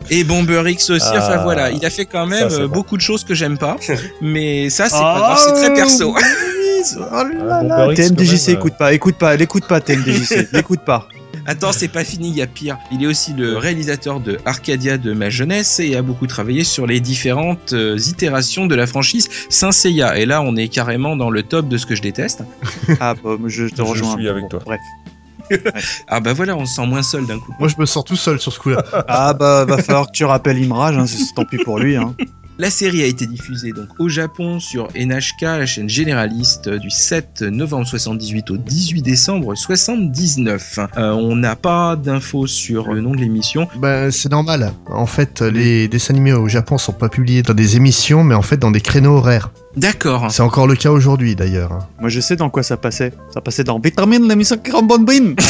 [0.09, 2.73] Et Bomber X aussi, Ah, enfin voilà, il a fait quand même ça, euh, bon.
[2.75, 3.77] beaucoup de choses que j'aime pas,
[4.21, 6.13] mais ça c'est Ah, pas grave, c'est très perso.
[6.15, 8.59] Oh là Ah, là, Bomber X, quand TMDJC, même, euh.
[8.59, 11.07] écoute pas, écoute pas, l'écoute pas, TMDJC, l'écoute pas.
[11.47, 12.77] Attends, c'est pas fini, il y a pire.
[12.91, 16.85] Il est aussi le réalisateur de Arcadia de ma jeunesse et a beaucoup travaillé sur
[16.85, 20.17] les différentes euh, itérations de la franchise Saint Seiya.
[20.19, 22.43] Et là, on est carrément dans le top de ce que je déteste.
[22.99, 24.13] Ah, bah, je te Je rejoins.
[24.13, 24.59] suis avec Bon, toi.
[24.65, 24.79] Bref.
[26.07, 27.53] Ah bah voilà, on se sent moins seul d'un coup.
[27.59, 28.83] Moi, je me sens tout seul sur ce coup-là.
[29.07, 31.95] Ah, bah, va falloir que tu rappelles Imrage, hein, c'est- tant pis pour lui.
[31.95, 32.15] Hein.
[32.57, 36.91] La série a été diffusée donc au Japon sur NHK, la chaîne généraliste, euh, du
[36.91, 40.79] 7 novembre 78 au 18 décembre 79.
[40.97, 43.67] Euh, on n'a pas d'infos sur le nom de l'émission.
[43.77, 44.73] Ben, c'est normal.
[44.89, 48.41] En fait, les dessins animés au Japon sont pas publiés dans des émissions, mais en
[48.43, 49.49] fait dans des créneaux horaires.
[49.75, 50.27] D'accord.
[50.31, 51.71] C'est encore le cas aujourd'hui, d'ailleurs.
[51.71, 51.87] hein.
[51.99, 53.13] Moi, je sais dans quoi ça passait.
[53.33, 55.35] Ça passait dans Vitamine, l'émission qui rend bonne brine.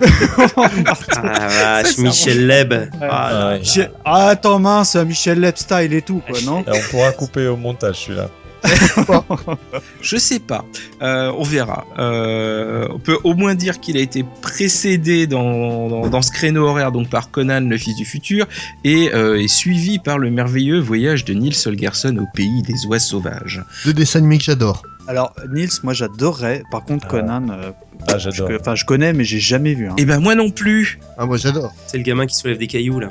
[0.00, 1.48] Ah
[1.82, 2.72] vache, Michel Leb.
[3.00, 3.58] Ah, Ah, ouais.
[3.58, 7.48] Michel- Ah, attends, mince, Michel Leb style et tout, quoi, non Et on pourra couper
[7.48, 8.28] au montage celui-là.
[10.02, 10.64] Je sais pas.
[11.02, 11.86] Euh, on verra.
[11.98, 16.66] Euh, on peut au moins dire qu'il a été précédé dans, dans, dans ce créneau
[16.66, 18.46] horaire donc par Conan, le fils du futur,
[18.84, 22.98] et euh, est suivi par le merveilleux voyage de Nils Holgersson au pays des oies
[22.98, 23.62] sauvages.
[23.84, 24.82] Deux dessins animés que j'adore.
[25.08, 26.62] Alors, Nils, moi, j'adorerais.
[26.70, 27.10] Par contre, Ah.
[27.10, 27.70] Conan, euh,
[28.06, 28.50] Ah, je, j'adore.
[28.60, 29.88] enfin, je connais, mais j'ai jamais vu.
[29.88, 29.94] Hein.
[29.98, 31.00] Et ben moi non plus.
[31.16, 31.72] Ah, moi j'adore.
[31.88, 33.08] C'est le gamin qui soulève des cailloux là.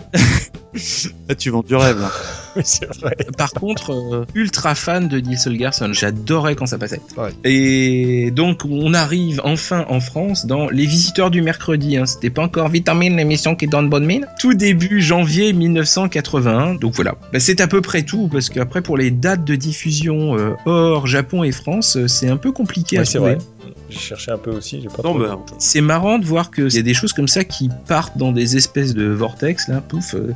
[1.27, 2.09] Là, tu vends du rêve, là.
[2.55, 3.15] Oui, c'est vrai.
[3.37, 5.91] Par contre, euh, ultra fan de Nils Holgersson.
[5.93, 6.99] J'adorais quand ça passait.
[7.15, 7.29] Ouais.
[7.43, 11.97] Et donc on arrive enfin en France dans Les Visiteurs du mercredi.
[11.97, 12.07] Hein.
[12.07, 14.25] C'était pas encore Vitamine, l'émission qui donne bonne mine.
[14.39, 16.73] Tout début janvier 1981.
[16.75, 17.13] Donc voilà.
[17.31, 21.05] Bah, c'est à peu près tout parce qu'après pour les dates de diffusion euh, hors
[21.05, 23.35] Japon et France, c'est un peu compliqué à Ouais, trouver.
[23.35, 23.45] vrai.
[23.89, 25.39] J'ai cherché un peu aussi, j'ai pas Non, trouvé bah.
[25.59, 28.55] C'est marrant de voir qu'il y a des choses comme ça qui partent dans des
[28.57, 30.13] espèces de vortex, là, pouf.
[30.15, 30.33] euh,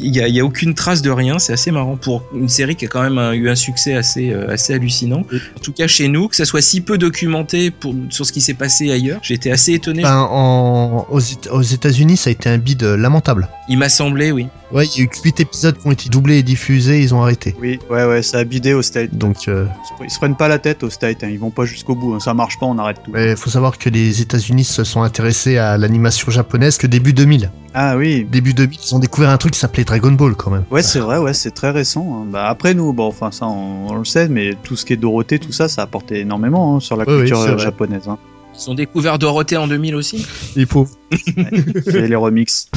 [0.00, 2.48] Il n'y a, il y a aucune trace de rien, c'est assez marrant pour une
[2.48, 5.20] série qui a quand même un- eu un succès assez, euh, assez hallucinant.
[5.56, 8.40] En tout cas, chez nous, que ça soit si peu documenté pour, sur ce qui
[8.40, 10.04] s'est passé ailleurs, j'ai été assez étonné.
[10.04, 11.06] Enfin, en...
[11.10, 13.48] aux, Éta- aux États-Unis, ça a été un bid euh, lamentable.
[13.68, 14.46] Il m'a semblé, oui.
[14.72, 17.12] Ouais, il y a eu que 8 épisodes qui ont été doublés et diffusés, ils
[17.12, 17.56] ont arrêté.
[17.60, 19.12] Oui, ouais, ouais, ça a bidé au state.
[19.16, 19.66] Donc, euh,
[20.02, 21.28] Ils se prennent pas la tête au state, hein.
[21.28, 22.14] ils vont pas jusqu'au bout.
[22.14, 22.20] hein.
[22.20, 23.12] Ça marche pas, on arrête tout.
[23.16, 27.50] il faut savoir que les États-Unis se sont intéressés à l'animation japonaise que début 2000.
[27.74, 28.26] Ah oui.
[28.30, 30.64] Début 2000, ils ont découvert un truc qui s'appelait Dragon Ball quand même.
[30.70, 32.06] Ouais, c'est vrai, ouais, c'est très récent.
[32.22, 32.26] hein.
[32.30, 34.96] Bah, après, nous, bon, enfin, ça, on, on le sait, mais tout ce qui est
[34.96, 38.08] Dorothée, tout ça, ça a apporté énormément hein, sur la Oui, oui, culture euh, japonaise.
[38.08, 38.18] Hein.
[38.54, 40.26] Ils ont découvert Dorothée en 2000 aussi?
[40.68, 40.86] Faut.
[41.86, 42.68] Et les remixes.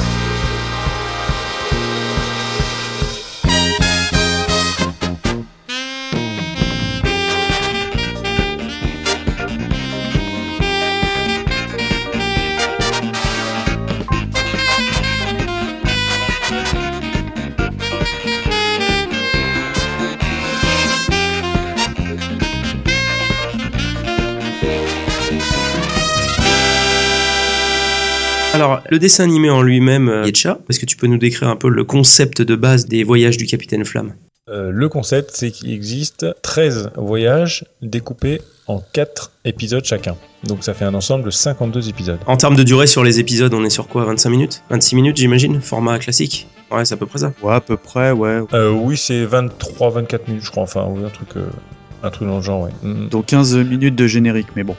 [28.63, 31.57] Alors, le dessin animé en lui-même, euh, Yetcha, est-ce que tu peux nous décrire un
[31.57, 34.13] peu le concept de base des voyages du Capitaine Flamme?
[34.49, 40.15] Euh, le concept, c'est qu'il existe 13 voyages découpés en 4 épisodes chacun.
[40.45, 42.19] Donc ça fait un ensemble de 52 épisodes.
[42.25, 44.05] En termes de durée sur les épisodes, on est sur quoi?
[44.05, 44.63] 25 minutes?
[44.69, 45.59] 26 minutes, j'imagine?
[45.59, 46.47] Format classique?
[46.71, 47.33] Ouais, c'est à peu près ça.
[47.43, 48.43] Ouais, à peu près, ouais.
[48.53, 50.63] Euh, oui, c'est 23-24 minutes, je crois.
[50.63, 51.47] Enfin, oui, un truc, euh,
[52.01, 52.71] un truc dans le genre, ouais.
[52.81, 53.09] Mm.
[53.09, 54.77] Donc 15 minutes de générique, mais bon.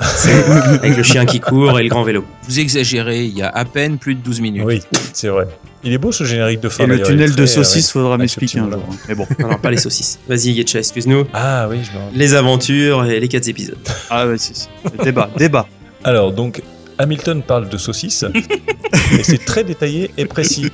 [0.00, 2.24] Avec le chien qui court et le grand vélo.
[2.48, 4.62] Vous exagérez, il y a à peine plus de 12 minutes.
[4.64, 4.80] Oui,
[5.12, 5.48] c'est vrai.
[5.84, 6.84] Il est beau ce générique de fin.
[6.84, 8.82] Et le tunnel de euh, faudra avec m'expliquer un jour.
[8.90, 8.94] hein.
[9.08, 9.26] Mais bon.
[9.38, 10.18] Alors, pas les saucisses.
[10.28, 11.24] Vas-y, Yetcha, excuse-nous.
[11.32, 12.18] Ah oui, je me.
[12.18, 13.78] Les aventures et les 4 épisodes.
[14.10, 14.68] Ah c'est c'est-
[15.04, 15.66] débat, débat.
[16.04, 16.62] Alors, donc,
[16.98, 18.24] Hamilton parle de saucisses,
[19.12, 20.70] et c'est très détaillé et précis.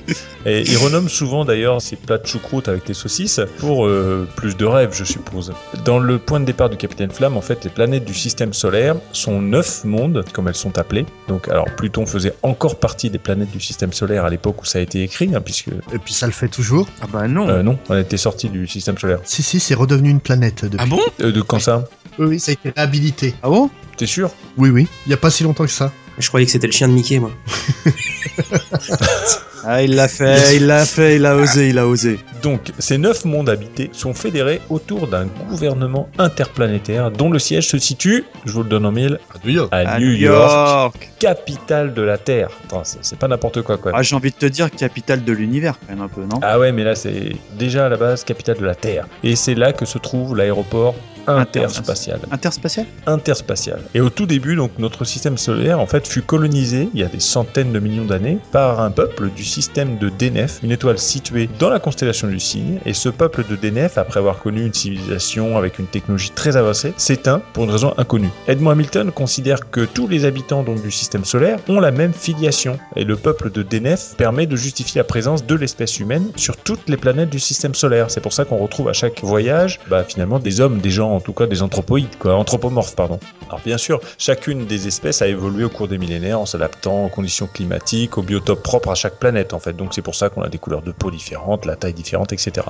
[0.46, 4.56] Et il renomme souvent d'ailleurs ses plats de choucroute avec les saucisses pour euh, plus
[4.56, 5.52] de rêves, je suppose.
[5.84, 8.96] Dans le point de départ du Capitaine Flamme, en fait, les planètes du système solaire
[9.12, 11.06] sont neuf mondes, comme elles sont appelées.
[11.28, 14.78] Donc, alors, Pluton faisait encore partie des planètes du système solaire à l'époque où ça
[14.78, 16.88] a été écrit, hein, puisque Et puis ça le fait toujours.
[17.02, 17.48] Ah bah non.
[17.48, 19.20] euh, non, on était sorti du système solaire.
[19.24, 20.78] Si, si, c'est redevenu une planète depuis.
[20.80, 21.00] ah bon?
[21.20, 21.84] Euh, de quand ça?
[22.18, 23.34] Oui, oui, ça a été réhabilité.
[23.42, 23.70] Ah bon?
[23.96, 24.30] T'es sûr?
[24.56, 24.88] Oui, oui.
[25.06, 25.92] Il y a pas si longtemps que ça.
[26.18, 27.30] Je croyais que c'était le chien de Mickey, moi.
[29.66, 32.18] Ah, il l'a fait, il l'a fait, il a osé, il a osé.
[32.42, 37.78] Donc, ces neuf mondes habités sont fédérés autour d'un gouvernement interplanétaire dont le siège se
[37.78, 39.68] situe, je vous le donne en mille, À New York.
[39.72, 42.50] à, New York, capitale de la Terre.
[42.64, 43.92] Attends, c'est c'est pas n'importe quoi, quoi.
[43.94, 46.40] Ah, j'ai envie de te dire capitale de l'univers, quand même, un peu, non?
[46.42, 49.06] Ah ouais, mais là, c'est déjà à la base capitale de la Terre.
[49.22, 50.94] Et c'est là que se trouve l'aéroport
[51.26, 52.20] interspatial.
[52.30, 53.80] Interspatial Interspatial.
[53.94, 57.08] Et au tout début, donc, notre système solaire, en fait, fut colonisé, il y a
[57.08, 61.48] des centaines de millions d'années, par un peuple du système de Denef, une étoile située
[61.58, 62.78] dans la constellation du Cygne.
[62.86, 66.94] Et ce peuple de Denef, après avoir connu une civilisation avec une technologie très avancée,
[66.96, 68.30] s'éteint pour une raison inconnue.
[68.48, 72.78] Edmond Hamilton considère que tous les habitants donc, du système solaire ont la même filiation.
[72.96, 76.88] Et le peuple de Denef permet de justifier la présence de l'espèce humaine sur toutes
[76.88, 78.10] les planètes du système solaire.
[78.10, 81.20] C'est pour ça qu'on retrouve à chaque voyage, bah, finalement, des hommes, des gens, en
[81.20, 83.18] tout cas des anthropoïdes, quoi, anthropomorphes, pardon.
[83.48, 87.08] Alors bien sûr, chacune des espèces a évolué au cours des millénaires en s'adaptant aux
[87.08, 89.74] conditions climatiques, aux biotopes propres à chaque planète, en fait.
[89.74, 92.66] Donc c'est pour ça qu'on a des couleurs de peau différentes, la taille différente, etc.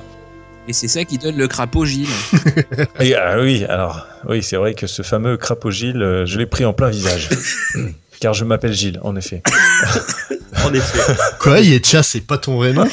[0.67, 2.09] Et c'est ça qui donne le crapaud Gilles.
[3.01, 6.47] Et ah oui, alors oui, c'est vrai que ce fameux crapaud Gilles, euh, je l'ai
[6.47, 7.29] pris en plein visage.
[8.21, 9.43] Car je m'appelle Gilles, en effet.
[10.65, 10.99] En effet.
[11.41, 12.87] Quoi, Yetcha, c'est pas ton vrai nom?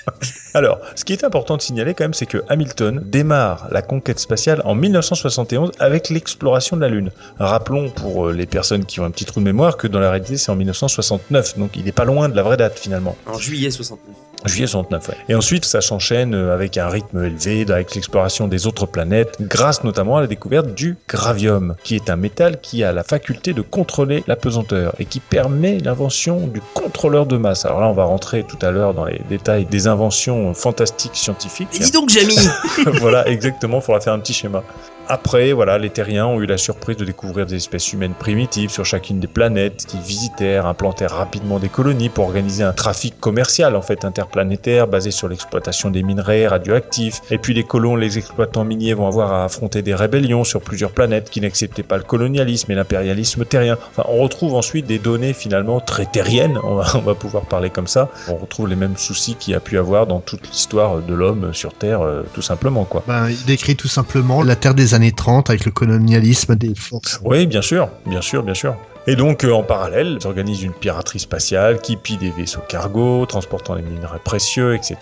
[0.54, 4.20] Alors, ce qui est important de signaler quand même, c'est que Hamilton démarre la conquête
[4.20, 7.10] spatiale en 1971 avec l'exploration de la Lune.
[7.38, 10.10] Rappelons pour euh, les personnes qui ont un petit trou de mémoire que dans la
[10.10, 13.16] réalité c'est en 1969, donc il n'est pas loin de la vraie date finalement.
[13.26, 14.00] En juillet 69.
[14.44, 15.14] Juillet 69, ouais.
[15.28, 19.82] Et ensuite, ça s'enchaîne euh, avec un rythme élevé, avec l'exploration des autres planètes, grâce
[19.82, 23.62] notamment à la découverte du gravium, qui est un métal qui a la faculté de
[23.62, 27.64] contrôler la pesanteur et qui permet l'invention du contrôleur de masse.
[27.64, 31.68] Alors là, on va rentrer tout à l'heure dans les détails des inventions fantastiques scientifiques.
[31.72, 32.36] Mais dis donc, Jamie
[33.00, 34.62] voilà, exactement, faudra faire un petit schéma.
[35.08, 38.84] Après, voilà, les terriens ont eu la surprise de découvrir des espèces humaines primitives sur
[38.84, 43.82] chacune des planètes qui visitèrent, implantèrent rapidement des colonies pour organiser un trafic commercial en
[43.82, 47.20] fait interplanétaire basé sur l'exploitation des minerais radioactifs.
[47.30, 50.90] Et puis les colons, les exploitants miniers vont avoir à affronter des rébellions sur plusieurs
[50.90, 53.78] planètes qui n'acceptaient pas le colonialisme et l'impérialisme terrien.
[53.90, 58.10] Enfin, on retrouve ensuite des données finalement très terriennes, on va, pouvoir parler comme ça.
[58.28, 61.54] On retrouve les mêmes soucis qu'il y a pu avoir dans toute l'histoire de l'homme
[61.54, 63.04] sur Terre, euh, tout simplement quoi.
[63.06, 67.20] Ben, il décrit tout simplement la Terre des années 30 avec le colonialisme des forces.
[67.24, 68.74] Oui, bien sûr, bien sûr, bien sûr.
[69.08, 73.74] Et donc, euh, en parallèle, s'organise une piraterie spatiale qui pille des vaisseaux cargo, transportant
[73.74, 74.96] les minerais précieux, etc.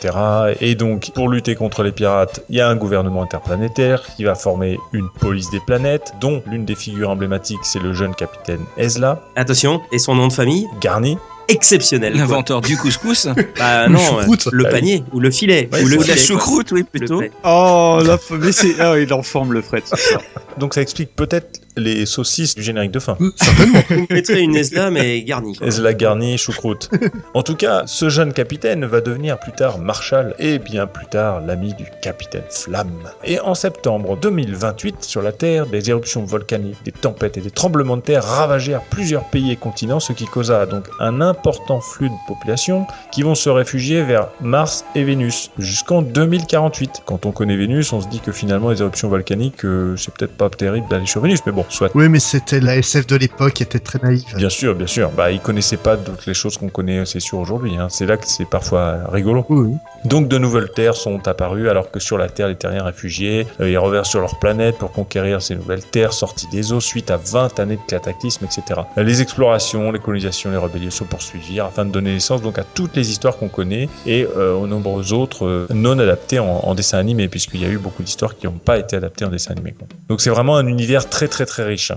[0.60, 4.34] Et donc, pour lutter contre les pirates, il y a un gouvernement interplanétaire qui va
[4.34, 9.22] former une police des planètes, dont l'une des figures emblématiques, c'est le jeune capitaine Ezla,
[9.36, 10.66] Attention, et son nom de famille?
[10.82, 11.16] Garni.
[11.48, 12.14] Exceptionnel.
[12.16, 13.28] L'inventeur du couscous.
[13.58, 14.46] Bah non, choucroute.
[14.46, 17.22] euh, le panier, ou le filet, Ouais, ou le la choucroute, oui, plutôt.
[17.44, 18.80] Oh, la mais c'est.
[18.80, 19.82] Ah, il en forme le fret.
[19.84, 20.20] c'est ça.
[20.58, 23.16] Donc, ça explique peut-être les saucisses du générique de fin.
[23.20, 23.80] Euh, Certainement.
[24.10, 25.56] On mettrait une Esla, mais garnie.
[25.56, 25.66] quoi.
[25.66, 26.90] Ezla Garni, choucroute.
[27.34, 31.40] en tout cas, ce jeune capitaine va devenir plus tard Marshal et bien plus tard
[31.40, 33.10] l'ami du capitaine Flamme.
[33.24, 37.96] Et en septembre 2028, sur la Terre, des éruptions volcaniques, des tempêtes et des tremblements
[37.96, 42.14] de terre ravagèrent plusieurs pays et continents, ce qui causa donc un important flux de
[42.28, 47.02] population qui vont se réfugier vers Mars et Vénus jusqu'en 2048.
[47.04, 50.36] Quand on connaît Vénus, on se dit que finalement les éruptions volcaniques, euh, c'est peut-être
[50.36, 51.90] pas terrible d'aller sur Vénus, mais bon, bon, soit.
[51.94, 54.24] Oui, mais c'était la SF de l'époque qui était très naïve.
[54.36, 55.10] Bien sûr, bien sûr.
[55.10, 57.76] Bah, ils connaissaient pas toutes les choses qu'on connaît, c'est sûr, aujourd'hui.
[57.76, 57.88] hein.
[57.90, 59.44] C'est là que c'est parfois rigolo.
[59.48, 59.76] Oui, oui.
[60.04, 63.70] Donc de nouvelles terres sont apparues alors que sur la Terre, les terriens réfugiés, euh,
[63.70, 67.16] ils revinrent sur leur planète pour conquérir ces nouvelles terres sorties des eaux suite à
[67.16, 68.80] 20 années de cataclysme, etc.
[68.96, 72.96] Les explorations, les colonisations, les rébellions se poursuivirent afin de donner naissance donc à toutes
[72.96, 76.98] les histoires qu'on connaît et euh, aux nombreuses autres euh, non adaptées en, en dessin
[76.98, 79.72] animé puisqu'il y a eu beaucoup d'histoires qui n'ont pas été adaptées en dessin animé.
[79.72, 79.86] quoi.
[80.08, 81.92] Donc c'est vraiment un univers très très très riche.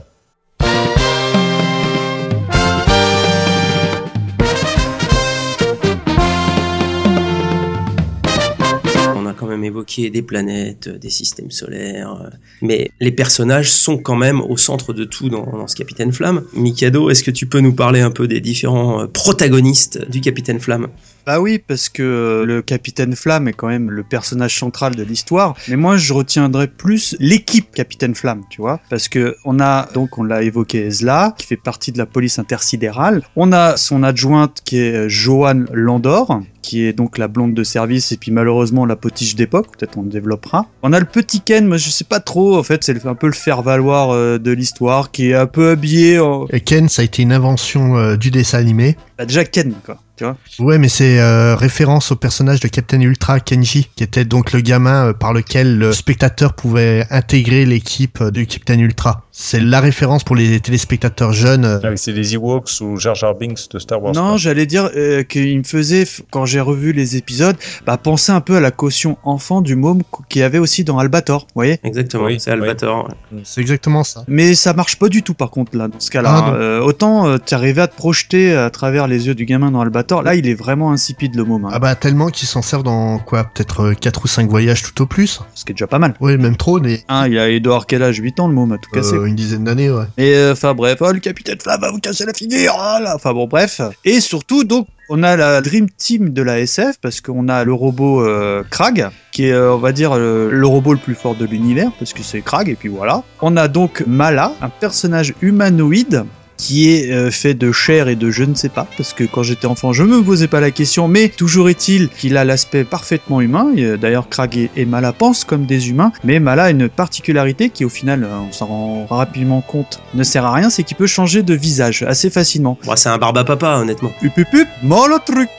[9.15, 12.30] On a quand même évoqué des planètes, des systèmes solaires, euh,
[12.62, 16.43] mais les personnages sont quand même au centre de tout dans, dans ce Capitaine Flamme.
[16.54, 20.60] Mikado, est-ce que tu peux nous parler un peu des différents euh, protagonistes du Capitaine
[20.60, 20.88] Flamme?
[21.28, 25.04] Bah oui, parce que euh, le Capitaine Flamme est quand même le personnage central de
[25.04, 25.56] l'histoire.
[25.68, 28.80] Mais moi, je retiendrai plus l'équipe Capitaine Flamme, tu vois.
[28.90, 32.40] Parce que on a, donc, on l'a évoqué, Ezla, qui fait partie de la police
[32.40, 33.24] intersidérale.
[33.36, 37.63] On a son adjointe qui est euh, Joanne Landor, qui est donc la blonde de
[37.63, 40.66] service et puis malheureusement la potiche d'époque, peut-être on le développera.
[40.82, 43.28] On a le petit Ken, moi je sais pas trop, en fait c'est un peu
[43.28, 46.46] le faire-valoir euh, de l'histoire, qui est un peu habillé en...
[46.48, 48.98] Et Ken, ça a été une invention euh, du dessin animé.
[49.18, 50.36] Bah, déjà Ken, quoi, tu vois.
[50.60, 54.60] Ouais, mais c'est euh, référence au personnage de Captain Ultra Kenji, qui était donc le
[54.62, 59.21] gamin euh, par lequel le spectateur pouvait intégrer l'équipe euh, du Captain Ultra.
[59.32, 61.63] C'est la référence pour les téléspectateurs jeunes.
[61.65, 64.13] euh, Ah oui, c'est les Ewoks ou Jar Jar Binks de Star Wars.
[64.13, 68.41] Non, j'allais dire euh, qu'il me faisait, quand j'ai revu les épisodes, bah, penser un
[68.41, 71.47] peu à la caution enfant du môme qu- qu'il y avait aussi dans Albator, vous
[71.56, 73.10] voyez Exactement, Oui, c'est Albator.
[73.32, 73.41] ouais.
[73.43, 74.23] C'est exactement ça.
[74.27, 76.45] Mais ça marche pas du tout par contre là, dans ce cas-là.
[76.47, 76.53] Ah.
[76.56, 80.07] Euh, autant euh, t'arrivais à te projeter à travers les yeux du gamin dans Albator,
[80.24, 83.20] là il est vraiment insipide le môme, hein, Ah bah tellement qu'ils s'en servent dans
[83.20, 85.41] quoi Peut-être 4 ou 5 voyages tout au plus.
[85.54, 86.13] ce qui est déjà pas mal.
[86.20, 88.78] Oui, même trop, mais Hein, il a avoir quel âge 8 ans le môme à
[88.78, 89.15] tout casser.
[89.15, 90.06] euh, une dizaine d'années, ouais.
[90.17, 92.74] Et euh, enfin bref, oh, le capitaine Flamme va vous casser la figure.
[92.80, 93.13] ah, là.
[93.15, 93.82] Enfin bon bref.
[94.06, 97.72] Et surtout donc on a la Dream Team de la SF parce qu'on a le
[97.74, 101.36] robot euh, Krag qui est euh, on va dire le, le robot le plus fort
[101.36, 103.24] de l'univers parce que c'est Krag et puis voilà.
[103.41, 106.26] On a donc Mala, un personnage humanoïde
[106.58, 109.43] qui est euh, fait de chair et de je ne sais pas, parce que quand
[109.43, 113.41] j'étais enfant, je me posais pas la question, mais toujours est-il qu'il a l'aspect parfaitement
[113.41, 113.67] humain.
[113.78, 117.70] Euh, D'ailleurs, Krag et, et Mala pensent comme des humains, mais Mala a une particularité
[117.70, 120.98] qui, au final, euh, on s'en rend rapidement compte, ne sert à rien, c'est qu'il
[120.98, 122.78] peut changer de visage assez facilement.
[122.86, 124.12] Bon, c'est un barbe à papa, honnêtement.
[124.22, 125.50] Hup hup hup, moi le truc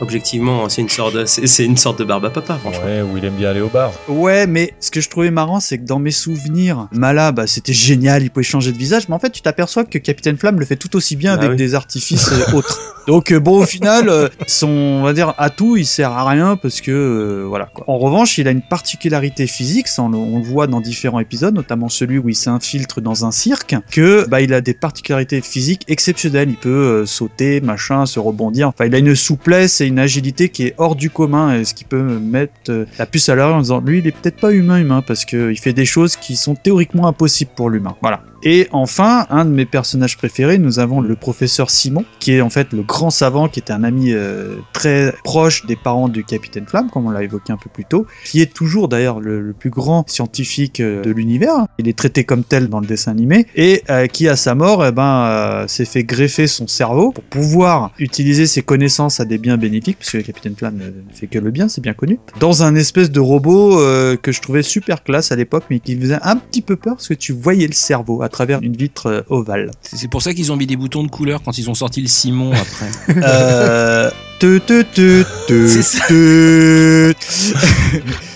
[0.00, 2.84] Objectivement, c'est une sorte de, c'est, c'est une sorte de barbe à papa, franchement.
[2.84, 3.92] Ouais, où il aime bien aller au bar.
[4.08, 7.72] Ouais, mais ce que je trouvais marrant, c'est que dans mes souvenirs, Mala, bah, c'était
[7.72, 10.66] génial, il pouvait changer de visage, mais en fait, tu t'aperçois que Capitaine Flamme le
[10.66, 11.56] fait tout aussi bien Ah avec oui.
[11.56, 12.76] des artifices autres.
[13.06, 16.56] Donc, euh, bon, au final, euh, son, on va dire, atout, il sert à rien
[16.56, 17.84] parce que, euh, voilà, quoi.
[17.86, 21.20] En revanche, il a une particularité physique, ça, on, le- on le voit dans différents
[21.20, 25.40] épisodes, notamment celui où il s'infiltre dans un cirque, que, bah, il a des particularités
[25.42, 26.50] physiques exceptionnelles.
[26.50, 28.66] Il peut euh, sauter, machin, se rebondir.
[28.68, 31.74] Enfin, il a une souplesse et une agilité qui est hors du commun, et ce
[31.74, 34.40] qui peut me mettre euh, la puce à l'oreille en disant, lui, il est peut-être
[34.40, 37.94] pas humain, humain, parce que il fait des choses qui sont théoriquement impossibles pour l'humain.
[38.02, 38.22] Voilà.
[38.44, 42.50] Et enfin, un de mes personnages préférés, nous avons le professeur Simon, qui est en
[42.50, 46.66] fait le grand savant, qui était un ami euh, très proche des parents du capitaine
[46.66, 49.70] Flamme, comme on l'a évoqué un peu plus tôt, qui est toujours d'ailleurs le, plus
[49.70, 51.66] grand scientifique euh, de l'univers.
[51.78, 54.84] Il est traité comme tel dans le dessin animé, et euh, qui à sa mort,
[54.84, 59.38] eh ben, euh, s'est fait greffer son cerveau pour pouvoir utiliser ses connaissances à des
[59.38, 62.18] biens bénéfiques, parce que le capitaine Flamme ne fait que le bien, c'est bien connu,
[62.40, 65.96] dans un espèce de robot euh, que je trouvais super classe à l'époque, mais qui
[65.98, 69.22] faisait un petit peu peur parce que tu voyais le cerveau travers une vitre euh,
[69.28, 69.70] ovale.
[69.82, 72.08] C'est pour ça qu'ils ont mis des boutons de couleur quand ils ont sorti le
[72.08, 73.20] Simon après.
[73.22, 74.10] Euh.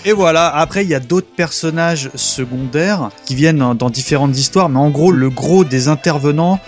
[0.05, 4.69] Et voilà, après il y a d'autres personnages secondaires qui viennent dans, dans différentes histoires,
[4.69, 6.61] mais en gros le gros des intervenants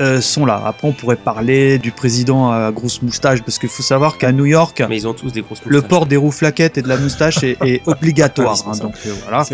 [0.00, 0.62] euh, sont là.
[0.64, 4.46] Après on pourrait parler du président à grosse moustache, parce qu'il faut savoir qu'à New
[4.46, 6.96] York, Mais ils ont tous des grosses le port des roues flaquettes et de la
[6.96, 8.56] moustache est, est obligatoire.
[8.66, 9.44] hein, donc euh, voilà.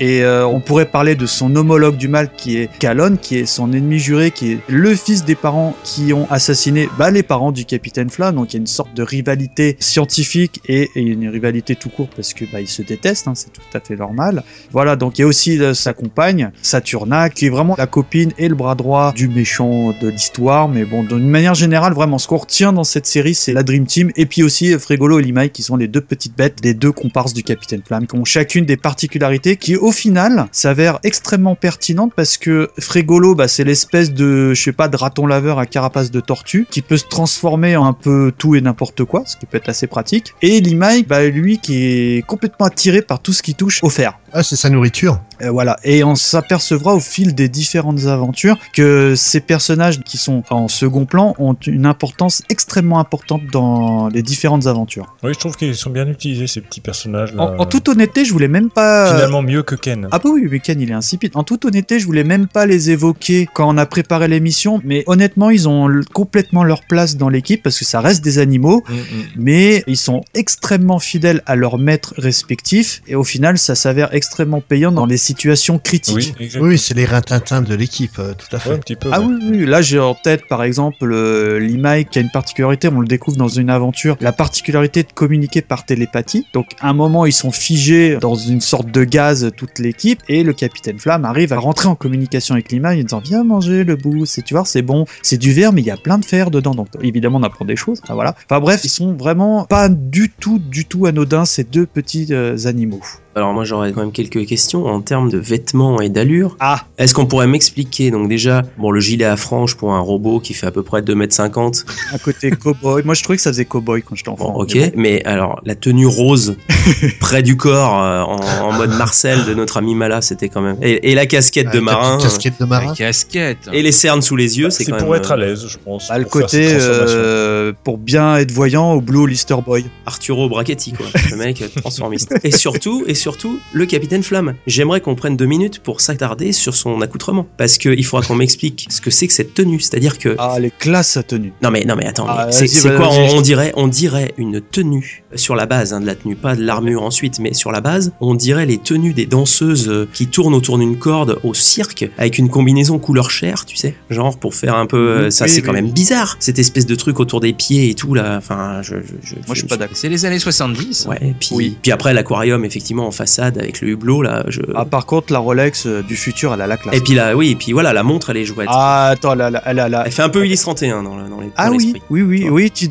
[0.00, 3.46] Et euh, on pourrait parler de son homologue du mal qui est Calonne, qui est
[3.46, 7.52] son ennemi juré, qui est le fils des parents qui ont assassiné bah, les parents
[7.52, 8.36] du capitaine Flamme.
[8.36, 12.08] Donc il y a une sorte de rivalité scientifique et, et une rivalité tout court
[12.14, 14.42] parce que bah, ils se détestent, hein, c'est tout à fait normal.
[14.72, 18.32] Voilà, donc il y a aussi euh, sa compagne, Saturna, qui est vraiment la copine
[18.38, 20.68] et le bras droit du méchant de l'histoire.
[20.68, 23.86] Mais bon, d'une manière générale, vraiment, ce qu'on retient dans cette série, c'est la Dream
[23.86, 26.74] Team et puis aussi euh, Frégolo et Limai qui sont les deux petites bêtes des
[26.74, 31.54] deux comparses du Capitaine Flamme, qui ont chacune des particularités qui, au final, s'avèrent extrêmement
[31.54, 35.66] pertinentes parce que Frégolo, bah, c'est l'espèce de, je sais pas, de raton laveur à
[35.66, 39.36] carapace de tortue qui peut se transformer en un peu tout et n'importe quoi, ce
[39.36, 40.32] qui peut être assez pratique.
[40.42, 44.18] Et Limai, bah, lui, qui est complètement attiré par tout ce qui touche au fer.
[44.32, 45.20] Ah, c'est sa nourriture.
[45.42, 45.76] Euh, voilà.
[45.84, 51.04] Et on s'apercevra au fil des différentes aventures que ces personnages qui sont en second
[51.04, 55.14] plan ont une importance extrêmement importante dans les différentes aventures.
[55.22, 57.42] Oui, je trouve qu'ils sont bien utilisés, ces petits personnages-là.
[57.42, 59.12] En, en toute honnêteté, je voulais même pas.
[59.12, 60.08] Finalement, mieux que Ken.
[60.10, 61.32] Ah bah oui, mais Ken il est insipide.
[61.34, 65.04] En toute honnêteté, je voulais même pas les évoquer quand on a préparé l'émission, mais
[65.06, 68.94] honnêtement, ils ont complètement leur place dans l'équipe parce que ça reste des animaux, Mm,
[68.94, 69.24] mm.
[69.36, 74.60] mais ils sont extrêmement fidèles à leurs maîtres respectifs et au final, ça s'avère extrêmement
[74.60, 76.34] payant dans les situations critiques.
[76.60, 78.70] Oui, c'est les rintintins de l'équipe, euh, tout à fait.
[78.70, 79.10] Ouais, un petit peu.
[79.12, 79.26] Ah ouais.
[79.26, 83.00] oui, oui, là j'ai en tête par exemple euh, Limai qui a une particularité, on
[83.00, 86.46] le découvre dans une aventure, la particularité de communiquer par télépathie.
[86.52, 90.42] Donc à un moment ils sont figés dans une sorte de gaz toute l'équipe et
[90.42, 93.96] le capitaine Flamme arrive à rentrer en communication avec Limai en disant viens manger le
[93.96, 96.24] bout, c'est tu vois c'est bon, c'est du verre mais il y a plein de
[96.24, 98.00] fer dedans donc évidemment on apprend des choses.
[98.08, 98.34] Ah, voilà.
[98.44, 102.56] Enfin bref, ils sont vraiment pas du tout du tout anodins ces deux petits euh,
[102.66, 103.00] animaux.
[103.36, 106.56] Alors moi j'aurais quand même quelques questions en termes de vêtements et d'allure.
[106.60, 110.40] Ah Est-ce qu'on pourrait m'expliquer donc déjà bon le gilet à franges pour un robot
[110.40, 113.02] qui fait à peu près 2m50 un côté cowboy.
[113.04, 114.52] Moi je trouvais que ça faisait cowboy quand j'étais enfant.
[114.52, 116.56] Bon, ok, Mais mais, alors la tenue rose
[117.20, 120.76] près du corps euh, en, en mode Marcel de notre ami Mala, c'était quand même.
[120.82, 122.86] Et, et la casquette de Avec ta marin casquette de marin.
[122.88, 123.58] La casquette.
[123.72, 125.66] et les cernes sous les yeux, c'est C'est quand pour même être à euh, l'aise,
[125.68, 126.08] je pense.
[126.08, 129.84] Bah, le pour côté euh, pour bien être voyant au Blue Lister Boy.
[130.06, 132.34] Arturo Brachetti quoi, le mec euh, transformiste.
[132.42, 134.54] Et surtout, et surtout, le capitaine Flamme.
[134.66, 138.34] J'aimerais qu'on prenne deux minutes pour s'attarder sur son accoutrement, parce que il faudra qu'on
[138.34, 139.78] m'explique ce que c'est que cette tenue.
[139.80, 141.52] C'est-à-dire que Ah, les classes à tenue.
[141.62, 144.60] Non mais non mais attends, Ah, mais c'est quoi on, on dirait on dirait une
[144.60, 147.80] tenue sur la base hein, de la tenue, pas de l'armure ensuite, mais sur la
[147.80, 152.08] base, on dirait les tenues des danseuses euh, qui tournent autour d'une corde au cirque
[152.18, 155.30] avec une combinaison couleur chair, tu sais, genre pour faire un peu euh, Mhm.
[155.30, 155.62] ça Oui, c'est oui.
[155.66, 158.36] quand même bizarre cette espèce de truc autour des pieds et tout là.
[158.38, 159.96] Enfin, je, je, je- Moi, je suis pas d'accord.
[159.96, 161.06] C'est les années 70.
[161.08, 161.76] Ouais, et puis, Oui.
[161.82, 164.44] puis après l'aquarium effectivement en façade avec le hublot là.
[164.48, 164.60] Je...
[164.74, 166.96] Ah, par contre, la Rolex euh, du futur, elle a la classe.
[166.96, 168.68] et puis là, oui, et puis voilà, la montre elle est jouette.
[168.70, 171.94] Ah, attends, la- elle fait un peu Ulysse 31 dans, dans les Ah dans oui,
[172.10, 172.88] oui, oui, oui, tu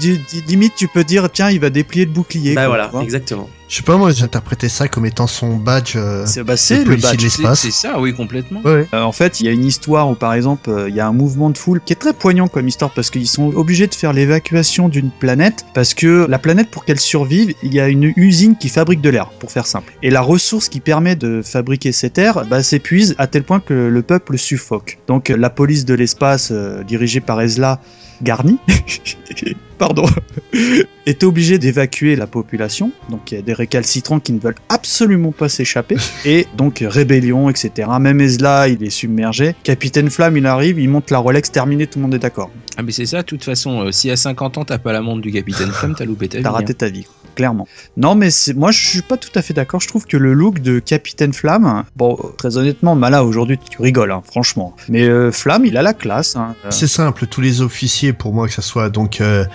[0.48, 2.54] limite tu peux dire, tiens, il va déplier le bouclier.
[2.56, 3.50] Bah quoi, voilà, exactement.
[3.70, 5.94] Je sais pas, moi j'interprétais ça comme étant son badge.
[5.96, 7.22] euh, C'est bah, le badge.
[7.22, 7.60] l'espace.
[7.60, 8.62] c'est ça, oui, complètement.
[8.66, 8.88] Ouais.
[8.96, 11.08] Euh, en fait, il y a une histoire où, par exemple, euh, il y a
[11.08, 13.94] un mouvement de foule qui est très poignant comme histoire parce qu'ils sont obligés de
[13.94, 18.12] faire l'évacuation d'une planète parce que la planète, pour qu'elle survive, il y a une
[18.16, 19.94] usine qui fabrique de l'air, pour faire simple.
[20.02, 23.76] Et la ressource qui permet de fabriquer cet air bah, s'épuise à tel point que
[23.76, 24.98] le peuple suffoque.
[25.08, 27.80] Donc, la police de l'espace, euh, dirigée par Ezla
[28.24, 28.58] Garni,
[29.80, 30.06] pardon,
[31.08, 32.92] est obligée d'évacuer la population.
[33.10, 35.96] Donc il y a des récalcitrants qui ne veulent absolument pas s'échapper.
[36.26, 37.90] Et donc rébellion, etc.
[38.00, 39.56] Même Ezla, il est submergé.
[39.64, 42.52] Capitaine Flamme, il arrive, il monte la Rolex, terminé, tout le monde est d'accord.
[42.80, 45.02] Ah, mais c'est ça, de toute façon, euh, si à 50 ans t'as pas la
[45.02, 46.44] montre du Capitaine Flamme, t'as loupé ta vie.
[46.44, 46.54] T'as hein.
[46.54, 47.06] raté ta vie,
[47.36, 47.68] clairement.
[47.98, 49.82] Non, mais moi je suis pas tout à fait d'accord.
[49.82, 54.14] Je trouve que le look de Capitaine Flamme, bon, très honnêtement, Mala aujourd'hui tu rigoles,
[54.14, 54.78] hein, franchement.
[54.88, 56.38] Mais euh, Flamme, il a la classe.
[56.38, 56.56] hein.
[56.64, 59.46] Euh, C'est simple, tous les officiers, pour moi, que ce soit donc euh, euh,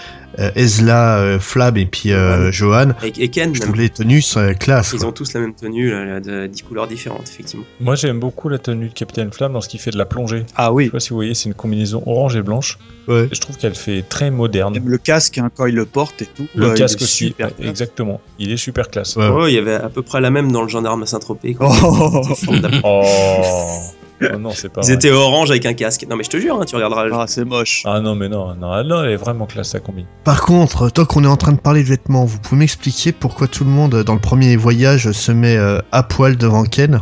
[0.54, 4.54] Ezla, euh, Flab et puis euh, Johan, Et, et Ken, je trouve les tenues sont
[4.58, 4.92] classe.
[4.92, 5.08] Ils quoi.
[5.08, 7.64] ont tous la même tenue, là, là, de 10 couleurs différentes, effectivement.
[7.80, 10.44] Moi, j'aime beaucoup la tenue de Capitaine Flamme lorsqu'il fait de la plongée.
[10.56, 10.84] Ah Je oui.
[10.86, 12.78] sais pas si vous voyez, c'est une combinaison orange et blanche.
[13.08, 13.28] Ouais.
[13.30, 14.74] Et je trouve qu'elle fait très moderne.
[14.74, 16.46] Même le casque, hein, quand il le porte et tout.
[16.54, 18.20] Le euh, casque aussi, super exactement.
[18.38, 19.16] Il est super classe.
[19.16, 19.28] Ouais.
[19.30, 21.56] Oh, il y avait à peu près la même dans le gendarme à Saint-Tropez.
[21.60, 21.70] Oh.
[22.82, 23.02] Oh,
[24.34, 24.94] Oh non, c'est pas Ils vrai.
[24.94, 26.06] étaient orange avec un casque.
[26.08, 27.06] Non, mais je te jure, hein, tu regarderas.
[27.12, 27.82] Ah, c'est moche.
[27.84, 30.04] Ah non, mais non, non, non, elle est vraiment classe sa combi.
[30.24, 33.46] Par contre, tant qu'on est en train de parler de vêtements, vous pouvez m'expliquer pourquoi
[33.48, 37.00] tout le monde, dans le premier voyage, se met euh, à poil devant Ken?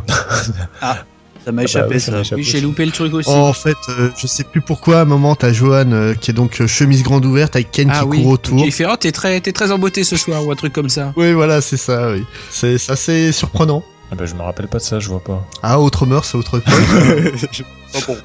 [1.45, 2.11] Ça m'a Ah échappé bah oui, ça ça.
[2.13, 2.41] m'a échappé.
[2.41, 3.29] Oui, j'ai loupé le truc aussi.
[3.29, 6.31] Oh, En fait, euh, je sais plus pourquoi, à un moment, t'as Johan euh, qui
[6.31, 8.65] est donc euh, chemise grande ouverte avec Ken ah qui oui, court autour.
[8.65, 11.11] il fait Oh, t'es très, t'es très ce soir, ou un truc comme ça.
[11.17, 12.23] Oui, voilà, c'est ça, oui.
[12.49, 13.83] C'est assez surprenant.
[14.13, 15.43] Ah bah, je me rappelle pas de ça, je vois pas.
[15.63, 17.63] Ah, autre mœurs, autre époque.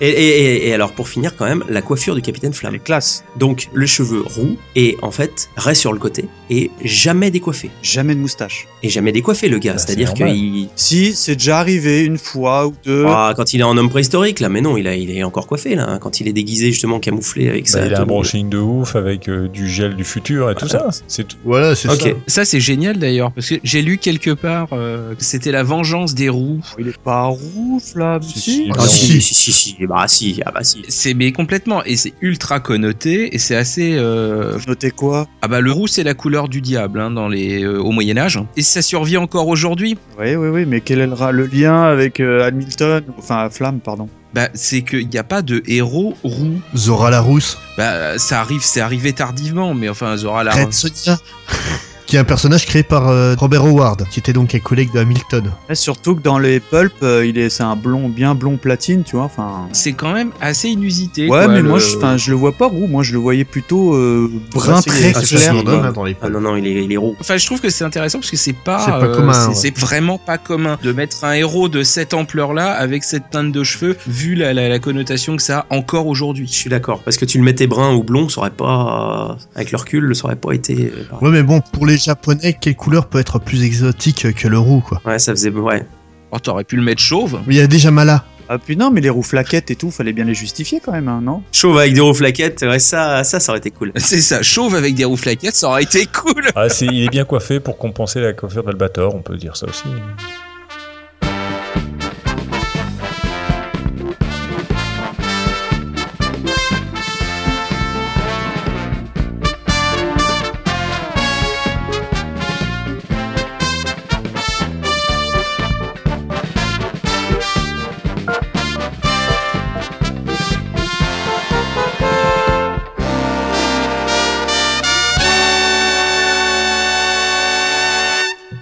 [0.01, 2.74] Et, et- et- et alors, pour finir, quand même, la coiffure du capitaine Elle Flamme.
[2.74, 3.24] est classe.
[3.36, 7.70] Donc, le cheveu roux et en fait, reste sur le côté et jamais décoiffé.
[7.82, 8.66] Jamais de moustache.
[8.82, 9.72] Et jamais décoiffé, le gars.
[9.72, 10.34] Bah, c'est C'est-à-dire normal.
[10.34, 10.68] qu'il.
[10.76, 13.05] Si, c'est déjà arrivé une fois ou deux.
[13.09, 15.47] Ah, quand il est en homme préhistorique, là, mais non, il, a, il est encore
[15.47, 15.86] coiffé, là.
[15.89, 17.86] hein, Quand il est déguisé, justement, camouflé avec Bah, ça.
[17.86, 20.89] il a un brushing de ouf avec euh, du gel du futur et tout ça.
[21.09, 21.36] C'est tout.
[21.45, 22.01] voilà, c'est Ok.
[22.03, 22.09] ça.
[22.26, 26.14] Ça, c'est génial d'ailleurs, parce que j'ai lu quelque part euh, que c'était la vengeance
[26.14, 26.61] des roues.
[26.79, 28.22] Il est pas roux, Flamme.
[28.22, 28.51] Si, Si.
[28.51, 28.70] si.
[28.70, 29.22] Ah, Ah, si, si.
[29.22, 30.83] si, si, si, bah si, ah bah si.
[30.89, 33.95] C'est mais complètement, et c'est ultra connoté, et c'est assez.
[33.97, 35.26] euh, Notez quoi?
[35.43, 38.18] Ah bah le roux c'est la couleur du diable hein, dans les euh, au Moyen
[38.18, 39.97] Âge, et ça survit encore aujourd'hui.
[40.18, 43.05] Oui, oui, oui, mais quel est le, lien avec euh, Hamilton?
[43.18, 44.09] Enfin, Flamme, pardon.
[44.35, 46.61] Bah c'est qu'il n'y a pas de héros roux.
[46.76, 50.70] Zora la rousse, Bah ça arrive, c'est arrivé tardivement, mais enfin Zora la.
[50.72, 51.18] Sonia.
[52.09, 54.98] qui est un personnage créé par euh, Robert Howard, qui était donc un collègue de
[54.98, 55.52] Hamilton.
[55.68, 59.04] Et surtout que dans les pulp, euh, il est, c'est un blond, bien blond platine,
[59.04, 59.26] tu vois.
[59.26, 59.68] Enfin.
[59.72, 61.24] C'est quand même assez inusité.
[61.28, 62.86] Ouais, quoi, mais le- moi, je, enfin, je le vois pas roux.
[62.86, 65.52] Moi, je le voyais plutôt euh, brun très clair.
[65.62, 67.14] les Ah non, non, il est, il est roux.
[67.20, 69.68] Enfin, je trouve que c'est intéressant parce que c'est pas, C'est pas euh, commun, c'est
[69.68, 69.74] ouais.
[69.76, 73.98] vraiment pas commun de mettre un héros de cette ampleur-là avec cette teinte de cheveux,
[74.06, 76.48] vu la, la, la connotation que ça a encore Je aujourd'hui.
[76.48, 77.00] suis d'accord.
[77.00, 79.36] Parce que tu le mettais brun ou blond, ça aurait pas.
[79.54, 80.90] Avec le recul, ça aurait pas été.
[80.96, 81.14] euh.
[81.24, 84.80] Ouais, mais bon, pour les Japonais, quelle couleur peut être plus exotique que le roux,
[84.80, 85.51] quoi Ouais, ça faisait.
[85.51, 85.84] Ouais.
[86.30, 87.40] Oh, t'aurais pu le mettre chauve.
[87.49, 88.24] Il y a déjà Mala.
[88.51, 91.07] Ah, puis non, mais les roues flaquettes et tout, fallait bien les justifier quand même,
[91.09, 91.42] hein, non?
[91.53, 93.92] Chauve avec des roues flaquettes, ouais, ça, ça, ça aurait été cool.
[93.96, 96.46] C'est ça, chauve avec des roues flaquettes, ça aurait été cool.
[96.55, 99.66] Ah, c'est- il est bien coiffé pour compenser la coiffure d'Albator, on peut dire ça
[99.66, 99.84] aussi.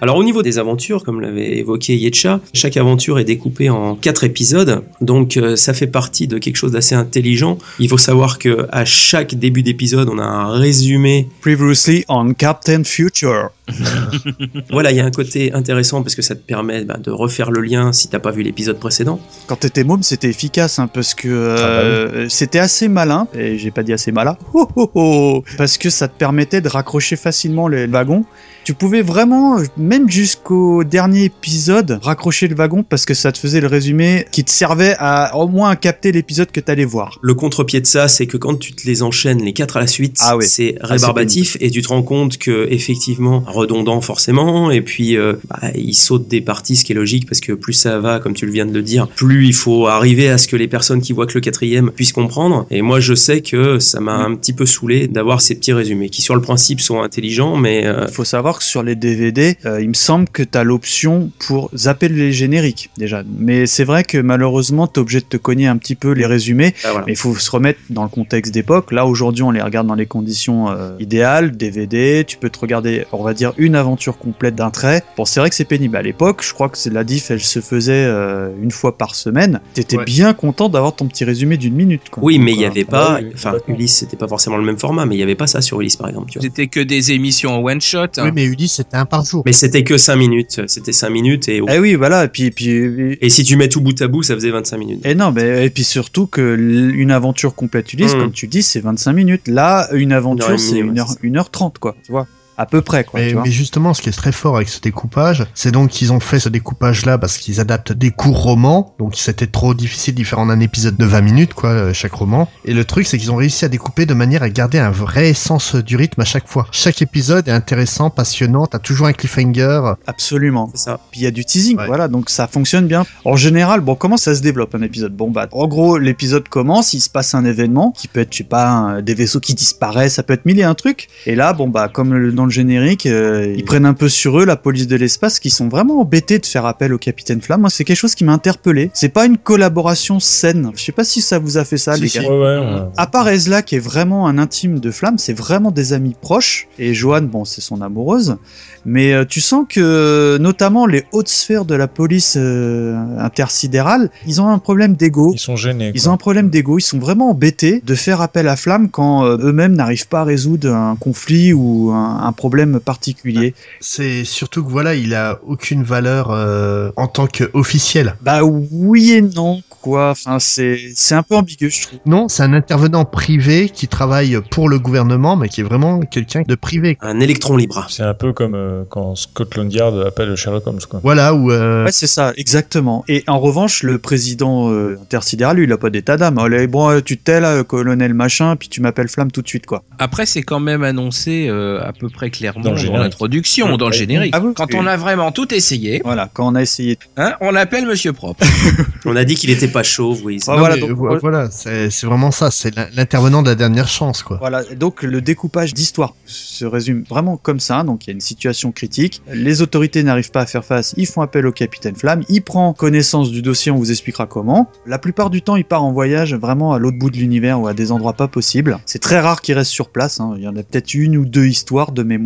[0.07, 4.23] Alors au niveau des aventures, comme l'avait évoqué Yetcha, chaque aventure est découpée en quatre
[4.23, 7.57] épisodes, donc euh, ça fait partie de quelque chose d'assez intelligent.
[7.77, 11.27] Il faut savoir que à chaque début d'épisode, on a un résumé.
[11.41, 13.49] Previously on Captain Future.
[14.69, 17.51] Voilà, il y a un côté intéressant parce que ça te permet bah, de refaire
[17.51, 19.19] le lien si t'as pas vu l'épisode précédent.
[19.47, 23.83] Quand t'étais môme, c'était efficace, hein, parce que euh, c'était assez malin, et j'ai pas
[23.83, 25.43] dit assez malin, Oh, oh, oh.
[25.57, 28.25] parce que ça te permettait de raccrocher facilement les wagons.
[28.63, 33.61] Tu pouvais vraiment, même jusqu'au dernier épisode, raccrocher le wagon parce que ça te faisait
[33.61, 37.17] le résumé qui te servait à au moins capter l'épisode que t'allais voir.
[37.21, 39.87] Le contre-pied de ça, c'est que quand tu te les enchaînes les quatre à la
[39.87, 40.43] suite, Ah oui.
[40.45, 45.33] c'est c'est rébarbatif et tu te rends compte que effectivement redondant forcément et puis euh,
[45.49, 48.33] bah, il saute des parties, ce qui est logique parce que plus ça va, comme
[48.33, 51.01] tu le viens de le dire, plus il faut arriver à ce que les personnes
[51.01, 52.65] qui voient que le quatrième puissent comprendre.
[52.71, 56.09] Et moi, je sais que ça m'a un petit peu saoulé d'avoir ces petits résumés
[56.09, 59.57] qui sur le principe sont intelligents, mais euh, Il faut savoir que sur les DVD,
[59.65, 63.23] euh, il me semble que tu as l'option pour zapper les génériques déjà.
[63.37, 66.25] Mais c'est vrai que malheureusement, tu es obligé de te cogner un petit peu les
[66.25, 66.73] résumés.
[66.83, 67.03] voilà.
[67.05, 68.91] Mais il faut se remettre dans le contexte d'époque.
[68.91, 70.67] Là, aujourd'hui, on les regarde dans les conditions
[70.99, 72.23] idéales, DVD.
[72.25, 75.03] Tu peux te regarder, on va dire, une aventure complète d'un trait.
[75.17, 75.95] Bon, c'est vrai que c'est pénible.
[75.97, 79.15] À l'époque, je crois que c'est la diff, elle se faisait euh, une fois par
[79.15, 79.59] semaine.
[79.73, 80.05] T'étais Ouais.
[80.05, 82.09] bien content d'avoir ton petit résumé d'une minute.
[82.11, 82.23] Quoi.
[82.23, 83.75] Oui, mais il Donc, y euh, avait pas, enfin complètement.
[83.75, 85.95] Ulysse, c'était pas forcément le même format, mais il y avait pas ça sur Ulysse
[85.95, 86.31] par exemple.
[86.39, 87.97] C'était que des émissions en one shot.
[88.17, 88.23] hein.
[88.25, 89.43] Oui, mais Ulysse, c'était un par jour.
[89.45, 92.25] Mais c'était que 5 minutes, c'était 5 minutes et Eh oui, voilà.
[92.25, 94.77] Et puis, et puis, et si tu mets tout bout à bout, ça faisait 25
[94.77, 95.05] minutes.
[95.05, 98.19] Et non, mais et puis surtout que une aventure complète Ulysse, Mhm.
[98.21, 99.47] comme tu dis, c'est 25 minutes.
[99.47, 101.95] Là, une aventure, c'est ouais, une heure, heure 30, quoi.
[102.03, 102.27] Tu vois
[102.57, 103.19] À peu près, quoi.
[103.19, 105.89] Mais, tu vois mais justement, ce qui est très fort avec ce découpage, c'est donc
[105.89, 110.15] qu'ils ont fait ce découpage-là parce qu'ils adaptent des courts romans, donc c'était trop difficile
[110.15, 112.49] d'y faire en un épisode de 20 minutes, quoi, euh, chaque roman.
[112.65, 115.33] Et le truc, c'est qu'ils ont réussi à découper de manière à garder un vrai
[115.33, 116.67] sens du rythme à chaque fois.
[116.71, 119.93] Chaque épisode est intéressant, passionnant, t'as toujours un cliffhanger.
[120.07, 120.69] Absolument.
[120.73, 120.99] C'est ça.
[121.11, 121.85] Puis il y a du teasing, Ouais.
[121.85, 123.05] voilà, donc ça fonctionne bien.
[123.23, 125.15] En général, bon, comment ça se développe un épisode?
[125.15, 128.37] Bon, bah, en gros, l'épisode commence, il se passe un événement qui peut être, je
[128.39, 131.07] sais pas, un- des vaisseaux qui disparaissent, ça peut être mille et un trucs.
[131.27, 134.39] Et là, bon, bah, comme le- dans le générique, euh, ils prennent un peu sur
[134.39, 137.61] eux la police de l'espace, qui sont vraiment embêtés de faire appel au capitaine Flamme.
[137.61, 138.89] Moi, c'est quelque chose qui m'a interpellé.
[138.93, 140.71] C'est pas une collaboration saine.
[140.75, 142.19] Je sais pas si ça vous a fait ça, Si, les si.
[142.19, 142.29] gars.
[142.29, 142.81] Ouais, ouais, ouais.
[142.97, 146.67] À part Ezla, qui est vraiment un intime de Flamme, c'est vraiment des amis proches.
[146.79, 148.37] Et Joanne, bon, c'est son amoureuse.
[148.85, 154.41] Mais euh, tu sens que, notamment, les hautes sphères de la police euh, intersidérale, ils
[154.41, 155.31] ont un problème d'ego.
[155.33, 155.91] Ils sont gênés.
[155.93, 156.11] Ils quoi.
[156.11, 159.75] ont un problème d'ego, ils sont vraiment embêtés de faire appel à Flamme quand eux-mêmes
[159.75, 163.53] n'arrivent pas à résoudre un conflit ou un, un problème particulier.
[163.81, 168.15] C'est surtout que voilà, il a aucune valeur euh, en tant qu'officiel.
[168.21, 170.11] Bah oui et non, quoi.
[170.11, 171.99] Enfin, c'est c'est un peu ambigu, je trouve.
[172.05, 176.43] Non, c'est un intervenant privé qui travaille pour le gouvernement, mais qui est vraiment quelqu'un
[176.47, 176.97] de privé.
[177.01, 177.85] Un électron libre.
[177.89, 180.79] C'est un peu comme euh, quand Scotland Yard appelle Sherlock Holmes.
[180.89, 181.01] Quoi.
[181.03, 183.03] Voilà, où euh, Ouais, c'est ça, exactement.
[183.07, 186.37] Et en revanche, le président euh, intersidéral, lui, il a pas d'état d'âme.
[186.37, 189.83] Allez, bon, tu t'es là, colonel machin, puis tu m'appelles Flamme tout de suite, quoi.
[189.99, 194.33] Après, c'est quand même annoncé euh, à peu près clairement Dans l'introduction, dans le générique.
[194.35, 196.97] Ah oui, Quand on a vraiment tout essayé, Voilà, quand on a essayé.
[197.17, 198.43] hein, on l'appelle Monsieur Propre.
[199.05, 200.39] On a dit qu'il était pas chauve, oui.
[200.41, 203.55] c'est- Ah, voilà, donc, euh, voilà, c'est c'est vraiment ça, c'est l'in- l'intervenant de la
[203.55, 204.37] dernière chance, quoi.
[204.37, 207.83] Voilà, donc le découpage d'histoire se résume vraiment comme ça.
[207.83, 211.05] Donc il y a une situation critique, les autorités n'arrivent pas à faire face, ils
[211.05, 214.69] font appel au capitaine Flamme, il prend connaissance du dossier, on vous expliquera comment.
[214.85, 217.67] La plupart du temps, il part en voyage vraiment à l'autre bout de l'univers ou
[217.67, 218.77] à des endroits pas possibles.
[218.85, 220.33] C'est très rare qu'il reste sur place, hein.
[220.37, 222.16] il y en a peut-être une ou deux histoires de mémoire.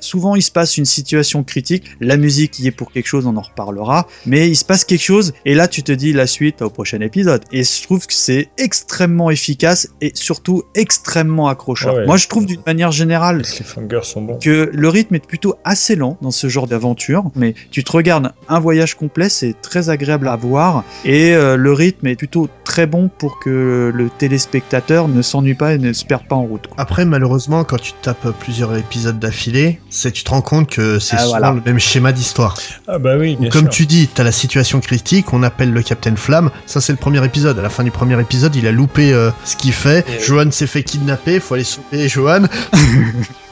[0.00, 1.84] Souvent, il se passe une situation critique.
[2.00, 4.06] La musique y est pour quelque chose, on en reparlera.
[4.26, 7.00] Mais il se passe quelque chose, et là, tu te dis la suite au prochain
[7.00, 7.42] épisode.
[7.52, 11.94] Et je trouve que c'est extrêmement efficace et surtout extrêmement accrocheur.
[11.94, 12.06] Ah ouais.
[12.06, 14.38] Moi, je trouve d'une manière générale Les cliffhangers sont bons.
[14.38, 18.32] que le rythme est plutôt assez lent dans ce genre d'aventure, mais tu te regardes
[18.48, 22.86] un voyage complet, c'est très agréable à voir, et euh, le rythme est plutôt très
[22.86, 26.66] bon pour que le téléspectateur ne s'ennuie pas et ne se perde pas en route.
[26.66, 26.76] quoi.
[26.80, 31.16] Après, malheureusement, quand tu tapes plusieurs épisodes d'affilée, c'est tu te rends compte que c'est
[31.16, 31.52] Ah, souvent voilà.
[31.52, 32.56] le même schéma d'histoire.
[32.86, 33.70] Ah bah oui, bien Comme sûr.
[33.70, 36.50] tu dis, t'as la situation critique, on appelle le Captain Flamme.
[36.66, 37.58] Ça, c'est le premier épisode.
[37.58, 40.04] À la fin du premier épisode, il a loupé euh, ce qu'il fait.
[40.08, 41.40] Et- Johan s'est fait kidnapper.
[41.40, 42.42] Faut aller sauver Johan.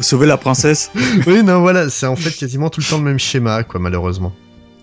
[0.00, 0.90] Sauver la princesse.
[1.26, 4.32] oui, non, voilà, c'est en fait quasiment tout le temps le même schéma, quoi, malheureusement.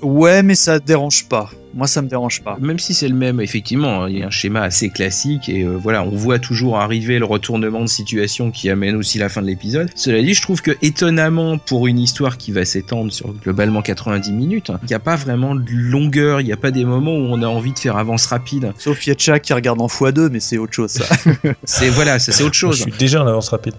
[0.01, 1.49] Ouais, mais ça dérange pas.
[1.73, 2.57] Moi, ça me dérange pas.
[2.59, 5.63] Même si c'est le même, effectivement, hein, il y a un schéma assez classique et
[5.63, 9.41] euh, voilà, on voit toujours arriver le retournement de situation qui amène aussi la fin
[9.41, 9.89] de l'épisode.
[9.93, 14.31] Cela dit, je trouve que étonnamment, pour une histoire qui va s'étendre sur globalement 90
[14.31, 17.27] minutes, il n'y a pas vraiment de longueur, il n'y a pas des moments où
[17.29, 18.73] on a envie de faire avance rapide.
[18.79, 21.05] Sauf Yetcha qui regarde en x2, mais c'est autre chose, ça.
[21.63, 22.77] C'est voilà, ça c'est autre chose.
[22.77, 23.75] Je suis déjà en avance rapide.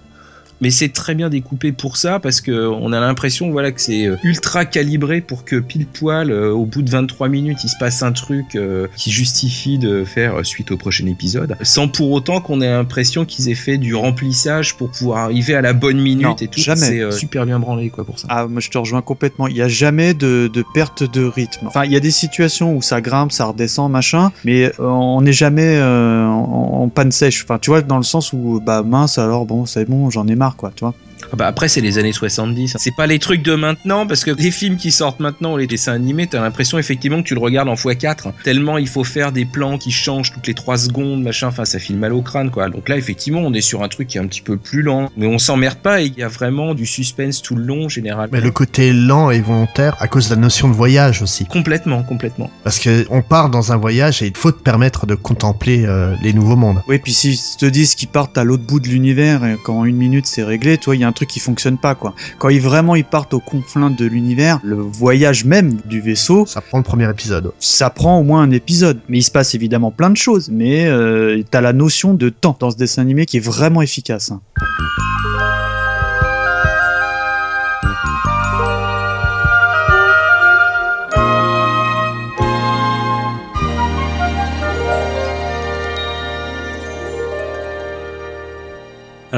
[0.61, 4.05] Mais c'est très bien découpé pour ça parce que on a l'impression voilà que c'est
[4.05, 7.77] euh, ultra calibré pour que pile poil euh, au bout de 23 minutes il se
[7.79, 12.41] passe un truc euh, qui justifie de faire suite au prochain épisode sans pour autant
[12.41, 16.25] qu'on ait l'impression qu'ils aient fait du remplissage pour pouvoir arriver à la bonne minute
[16.25, 16.81] Non, et tout jamais.
[16.81, 19.47] c'est euh, super bien branlé quoi pour ça Ah, moi je te rejoins complètement.
[19.47, 21.67] Il n'y a jamais de, de perte de rythme.
[21.67, 25.33] Enfin, il y a des situations où ça grimpe, ça redescend, machin, mais on n'est
[25.33, 27.43] jamais euh, en, en panne sèche.
[27.43, 30.35] Enfin, tu vois, dans le sens où, bah mince, alors bon, c'est bon, j'en ai
[30.35, 30.93] marre, quoi, tu vois.
[31.31, 34.31] Ah bah après c'est les années 70 c'est pas les trucs de maintenant parce que
[34.31, 37.69] les films qui sortent maintenant les dessins animés t'as l'impression effectivement que tu le regardes
[37.69, 41.47] en x4 tellement il faut faire des plans qui changent toutes les 3 secondes machin
[41.47, 42.69] enfin ça file mal au crâne quoi.
[42.69, 45.09] Donc là effectivement on est sur un truc qui est un petit peu plus lent.
[45.17, 48.31] Mais on s'emmerde pas et il y a vraiment du suspense tout le long généralement.
[48.31, 51.45] Mais le côté lent et volontaire à cause de la notion de voyage aussi.
[51.45, 52.49] complètement complètement.
[52.63, 56.13] Parce que on part dans un voyage et il faut te permettre de contempler euh,
[56.21, 56.81] les nouveaux mondes.
[56.87, 59.97] Oui, puis s'ils te disent qu'ils partent à l'autre bout de l'univers et qu'en une
[59.97, 62.13] minute c'est réglé, toi, il y a un truc qui fonctionne pas, quoi.
[62.37, 66.61] Quand ils vraiment ils partent aux confins de l'univers, le voyage même du vaisseau, Ça
[66.61, 67.51] prend le premier épisode.
[67.59, 68.99] ça prend au moins un épisode.
[69.09, 72.55] Mais il se passe évidemment plein de choses, mais euh, t'as la notion de temps
[72.59, 74.31] dans ce dessin animé qui est vraiment efficace.
[74.31, 74.41] hein.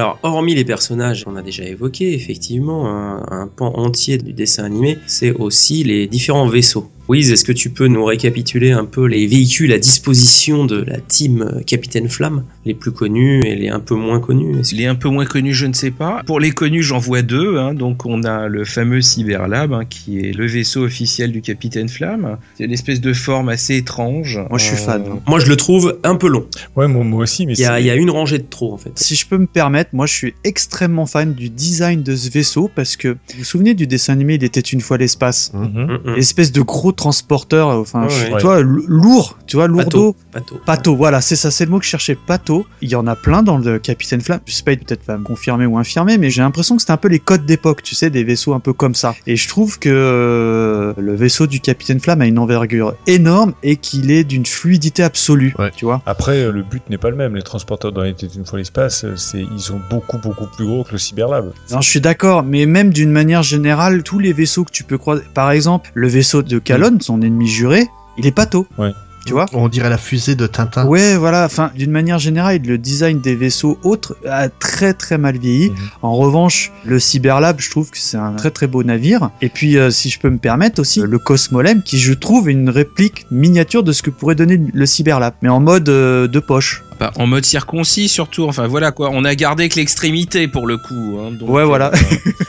[0.02, 4.98] Alors, hormis les personnages qu'on a déjà évoqués, effectivement, un, pan entier du dessin animé,
[5.06, 6.90] c'est aussi les différents vaisseaux.
[7.12, 10.98] Wiz, est-ce que tu peux nous récapituler un peu les véhicules à disposition de la
[11.00, 14.96] team euh, Capitaine Flamme, les plus connus et les un peu moins connus Les un
[14.96, 16.22] peu moins connus, je ne sais pas.
[16.26, 17.58] Pour les connus, j'en vois deux.
[17.58, 17.74] hein.
[17.74, 22.38] Donc, on a le fameux Cyberlab, hein, qui est le vaisseau officiel du Capitaine Flamme.
[22.58, 24.40] C'est une espèce de forme assez étrange.
[24.50, 25.04] Moi, je suis Euh, fan.
[25.28, 26.46] Moi, je le trouve un peu long.
[26.78, 28.72] Ouais, moi, moi aussi, mais Il y, a, il y a une rangée de trop,
[28.74, 28.92] en fait.
[28.96, 32.70] Si je peux me permettre, moi je suis extrêmement fan du design de ce vaisseau
[32.74, 35.52] parce que vous vous souvenez du dessin animé Il était une fois l'espace?
[35.54, 36.16] Mm.
[36.16, 38.38] Espèce de gros transporteur, enfin, Ouais, je- ouais.
[38.40, 40.16] tu vois, lourd, tu vois, lourdeau.
[40.32, 40.56] Pato.
[40.66, 42.66] Pato, voilà, c'est ça, c'est le mot que je cherchais, pato.
[42.82, 44.40] Il y en a plein dans le Capitaine Flamme.
[44.46, 47.20] Spade peut-être va me confirmer ou infirmer, mais j'ai l'impression que c'était un peu les
[47.20, 49.16] codes d'époque, tu sais, des vaisseaux un peu comme ça.
[49.28, 53.78] Et je trouve que euh, le vaisseau du Capitaine Flamme a une envergure énorme et
[53.78, 55.72] qu'il est d'une fluidité absolue, Ouais.
[55.76, 56.02] tu vois.
[56.06, 57.36] Après, euh, le but n'est pas le même.
[57.36, 60.84] Les transporteurs dans était une fois l'espace, euh, c'est ils sont beaucoup beaucoup plus gros
[60.84, 61.52] que le Cyberlab.
[61.72, 64.98] Non, je suis d'accord, mais même d'une manière générale, tous les vaisseaux que tu peux
[64.98, 67.88] croiser, par exemple, le vaisseau de Calonne, son ennemi juré,
[68.18, 68.68] il est pato.
[68.78, 68.92] Ouais.
[69.26, 70.86] Tu vois On dirait la fusée de Tintin.
[70.88, 71.46] Ouais, voilà.
[71.46, 75.70] Enfin, d'une manière générale, le design des vaisseaux autres a très très mal vieilli.
[75.70, 75.76] Mhm.
[76.02, 79.30] En revanche, le Cyberlab, je trouve que c'est un très très beau navire.
[79.42, 82.54] Et puis, euh, si je peux me permettre aussi, le Cosmolem, qui je trouve est
[82.54, 86.40] une réplique miniature de ce que pourrait donner le Cyberlab, mais en mode euh, de
[86.40, 86.84] poche.
[87.02, 88.44] Bah, en mode circoncis surtout.
[88.48, 89.10] Enfin voilà quoi.
[89.12, 91.18] On a gardé que l'extrémité pour le coup.
[91.20, 91.32] hein.
[91.32, 91.92] Donc, Ouais, voilà.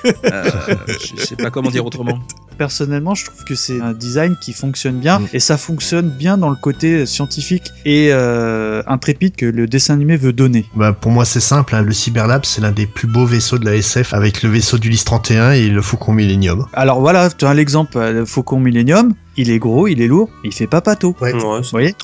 [0.05, 0.74] euh, euh,
[1.16, 2.18] je sais pas comment dire autrement.
[2.59, 5.28] Personnellement, je trouve que c'est un design qui fonctionne bien Mm.
[5.32, 10.18] et ça fonctionne bien dans le côté scientifique et euh, intrépide que le dessin animé
[10.18, 10.66] veut donner.
[10.76, 11.74] Bah, pour moi, c'est simple.
[11.74, 14.76] hein, Le Cyberlab, c'est l'un des plus beaux vaisseaux de la SF avec le vaisseau
[14.76, 16.66] d'Ulysse 31 et le Faucon Millennium.
[16.74, 19.14] Alors voilà, tu as l'exemple, euh, le Faucon Millennium.
[19.37, 21.16] Il est gros, il est lourd, mais il fait pas pato.
[21.20, 21.33] Ouais.
[21.33, 21.95] Ouais, Vous c'est- voyez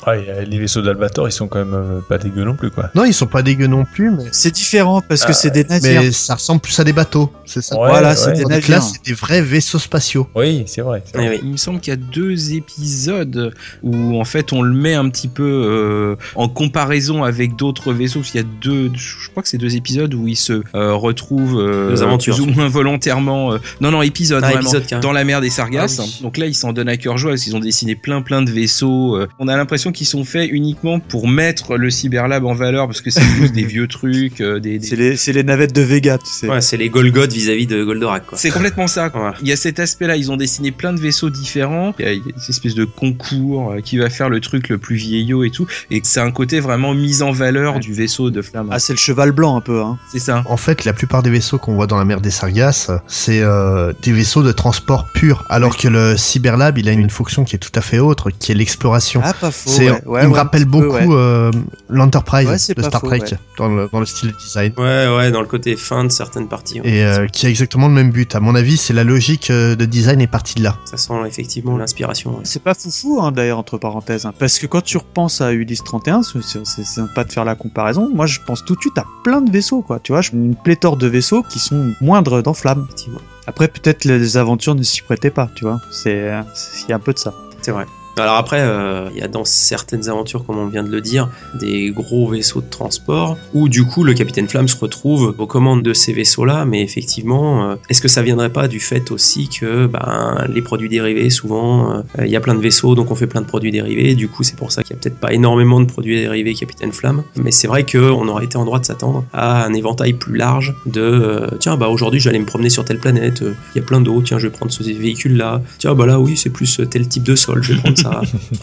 [0.47, 2.89] les vaisseaux d'Albator, ils sont quand même euh, pas dégueux non plus, quoi.
[2.95, 5.63] Non, ils sont pas dégueux non plus, mais, C'est différent parce que Ah, c'est des
[5.63, 6.01] navires.
[6.01, 7.79] mais ça ressemble plus à des bateaux, c'est ça.
[7.79, 8.15] Ouais, voilà, ouais.
[8.15, 8.69] c'est des Donc navires.
[8.77, 10.27] là, c'est des vrais vaisseaux spatiaux.
[10.35, 11.03] Oui, c'est vrai.
[11.05, 11.29] c'est vrai.
[11.29, 11.39] Oui.
[11.43, 13.53] Il me semble qu'il y a deux épisodes
[13.83, 18.19] où en fait on le met un petit peu euh, en comparaison avec d'autres vaisseaux.
[18.19, 20.93] Parce qu'il y a deux, je crois que c'est deux épisodes où il se euh,
[20.93, 23.53] retrouve euh, plus ou moins volontairement.
[23.53, 24.71] euh, non non épisode Ah, vraiment.
[24.73, 25.99] épisode, dans la mer des Sargasses.
[25.99, 26.17] Ah oui.
[26.21, 28.49] Donc là, ils s'en donnent à cœur joie parce qu'ils ont dessiné plein plein de
[28.49, 29.15] vaisseaux.
[29.15, 29.27] euh.
[29.37, 33.11] On a l'impression qu'ils sont faits uniquement pour mettre le Cyberlab en valeur parce que
[33.11, 36.47] c'est juste des vieux trucs, euh, des, des- C'est les, navettes de Vega, tu sais.
[36.49, 38.37] Ouais, c'est les Golgoth vis-à-vis de Goldorak, quoi.
[38.37, 39.09] C'est complètement ça.
[39.11, 39.19] quoi.
[39.21, 39.37] Voilà.
[39.41, 41.93] Il y a cet aspect-là, ils ont dessiné plein de vaisseaux différents.
[41.99, 44.39] Il y a, il y a une espèce de concours euh, qui va faire le
[44.39, 45.67] truc le plus vieillot et tout.
[45.91, 47.79] Et que c'est un côté vraiment mise en valeur Ouais.
[47.79, 48.69] du vaisseau de Flamme.
[48.71, 49.97] Ah, c'est le cheval blanc un peu, hein.
[50.11, 50.43] c'est ça.
[50.47, 53.91] En fait, la plupart des vaisseaux qu'on voit dans la mer des Sargasses, c'est euh,
[54.01, 57.59] des vaisseaux de transport pur, alors que le Cyberlab, il a une fonction qui est
[57.59, 59.21] tout à fait autre, qui est l'exploration.
[59.23, 59.69] Ah, pas faux.
[59.79, 60.01] ouais.
[60.05, 61.05] Ouais, il me rappelle beaucoup ouais.
[61.09, 61.51] euh,
[61.89, 63.37] l'Enterprise de Star faux, Trek ouais.
[63.57, 64.73] dans, le, dans le style de design.
[64.77, 66.81] Ouais, ouais, dans le côté fin de certaines parties.
[66.81, 66.89] ouais.
[66.89, 68.35] Et euh, qui a exactement le même but.
[68.35, 70.77] À mon avis, c'est la logique euh, de design est partie de là.
[70.85, 72.31] Ça sent effectivement l'inspiration.
[72.31, 72.41] ouais.
[72.43, 74.25] C'est pas foufou, hein, d'ailleurs, entre parenthèses.
[74.25, 78.09] hein, parce que quand tu repenses à Ulysse 31, c'est- sympa de faire la comparaison.
[78.13, 79.99] Moi, je pense tout de suite à plein de vaisseaux, quoi.
[79.99, 82.85] Tu vois, je- une pléthore de vaisseaux qui sont moindres dans Flamme.
[82.85, 83.19] Effectivement.
[83.49, 85.81] Après, peut-être les aventures ne s'y prêtaient pas, tu vois.
[85.89, 86.43] C'est, euh,
[86.89, 87.33] un peu de ça.
[87.63, 87.87] C'est vrai.
[88.19, 91.29] Alors après, euh, il y a dans certaines aventures, comme on vient de le dire,
[91.59, 95.83] des gros vaisseaux de transport où du coup le capitaine Flamme se retrouve aux commandes
[95.83, 96.65] de ces vaisseaux-là.
[96.65, 100.89] Mais effectivement, euh, est-ce que ça viendrait pas du fait aussi que ben, les produits
[100.89, 103.71] dérivés, souvent, euh, il y a plein de vaisseaux, donc on fait plein de produits
[103.71, 104.15] dérivés.
[104.15, 106.91] Du coup, c'est pour ça qu'il y a peut-être pas énormément de produits dérivés capitaine
[106.91, 107.23] Flamme.
[107.35, 110.75] Mais c'est vrai qu'on aurait été en droit de s'attendre à un éventail plus large
[110.85, 114.21] de tiens, bah aujourd'hui j'allais me promener sur telle planète, il y a plein d'eau,
[114.21, 115.61] tiens, je vais prendre ce véhicule-là.
[115.77, 118.08] Tiens, bah là oui, c'est plus tel type de sol, je vais prendre ça.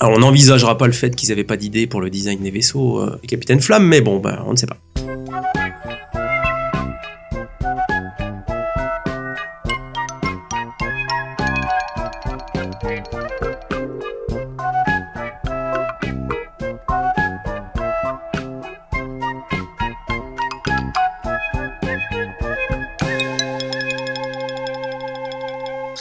[0.00, 3.00] Alors on n'envisagera pas le fait qu'ils avaient pas d'idée pour le design des vaisseaux
[3.00, 4.78] euh, Capitaine Flamme, mais bon, bah on ne sait pas.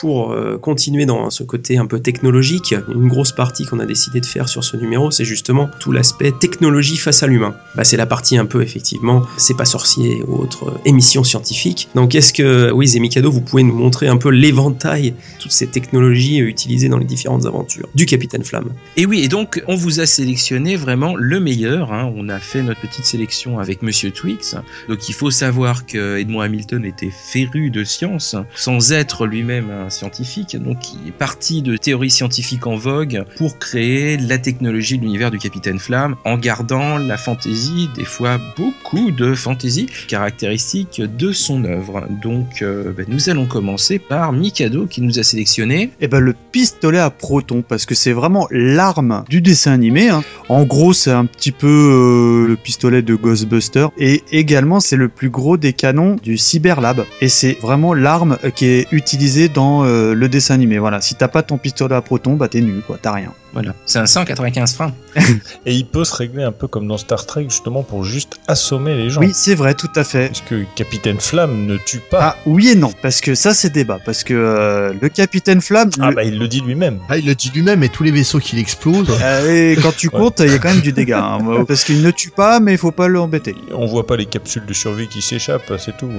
[0.05, 4.21] Pour euh, continuer dans ce côté un peu technologique, une grosse partie qu'on a décidé
[4.21, 7.55] de faire sur ce numéro, c'est justement tout l'aspect technologie face à l'humain.
[7.73, 11.89] Bah, c'est la partie un peu effectivement, c'est pas sorcier ou autre euh, émission scientifique.
[11.95, 16.39] Donc est-ce que, oui, Zemikado, vous pouvez nous montrer un peu l'éventail, toutes ces technologies
[16.39, 18.69] euh, utilisées dans les différentes aventures du Capitaine Flamme?
[18.97, 21.91] Et oui, et donc on vous a sélectionné vraiment le meilleur.
[21.91, 22.13] hein.
[22.15, 24.55] On a fait notre petite sélection avec Monsieur Twix.
[24.87, 29.89] Donc il faut savoir que Edmond Hamilton était féru de science, sans être lui-même un
[29.95, 30.55] scientifique.
[30.57, 35.31] Donc il est parti de théories scientifiques en vogue pour créer la technologie de l'univers
[35.31, 41.63] du Capitaine Flamme, en gardant la fantaisie, des fois beaucoup de fantaisie, caractéristique de son
[41.65, 42.07] œuvre.
[42.21, 45.91] Donc euh, ben, nous allons commencer par Mikado qui nous a sélectionné.
[46.01, 50.09] Et ben le pistolet à proton, parce que c'est vraiment l'arme du dessin animé.
[50.09, 50.23] hein.
[50.49, 53.87] En gros, c'est un petit peu euh, le pistolet de Ghostbuster.
[53.97, 57.05] Et également, c'est le plus gros des canons du Cyberlab.
[57.21, 60.77] Et c'est vraiment l'arme qui est utilisée dans euh, le dessin animé.
[60.79, 63.31] Voilà, si t'as pas ton pistolet à proton, bah t'es nul, quoi, t'as rien.
[63.53, 64.93] Voilà, c'est un 195 freins.
[65.65, 68.95] Et il peut se régler un peu comme dans Star Trek, justement, pour juste assommer
[68.95, 69.21] les gens.
[69.21, 70.27] Oui, c'est vrai, tout à fait.
[70.27, 72.19] Parce que Capitaine Flamme ne tue pas.
[72.21, 75.89] Ah oui et non, parce que ça c'est débat, parce que euh, le capitaine Flamme,
[76.01, 76.99] Ah, le- bah il le dit lui-même.
[77.07, 79.07] Ah, il le dit lui-même, et tous les vaisseaux qu'il explose.
[79.21, 82.01] euh, et quand tu comptes, il y a quand même du dégât, hein, parce qu'il
[82.01, 83.55] ne tue pas, mais il faut pas l'embêter.
[83.73, 86.11] On voit pas les capsules de survie qui s'échappent, c'est tout.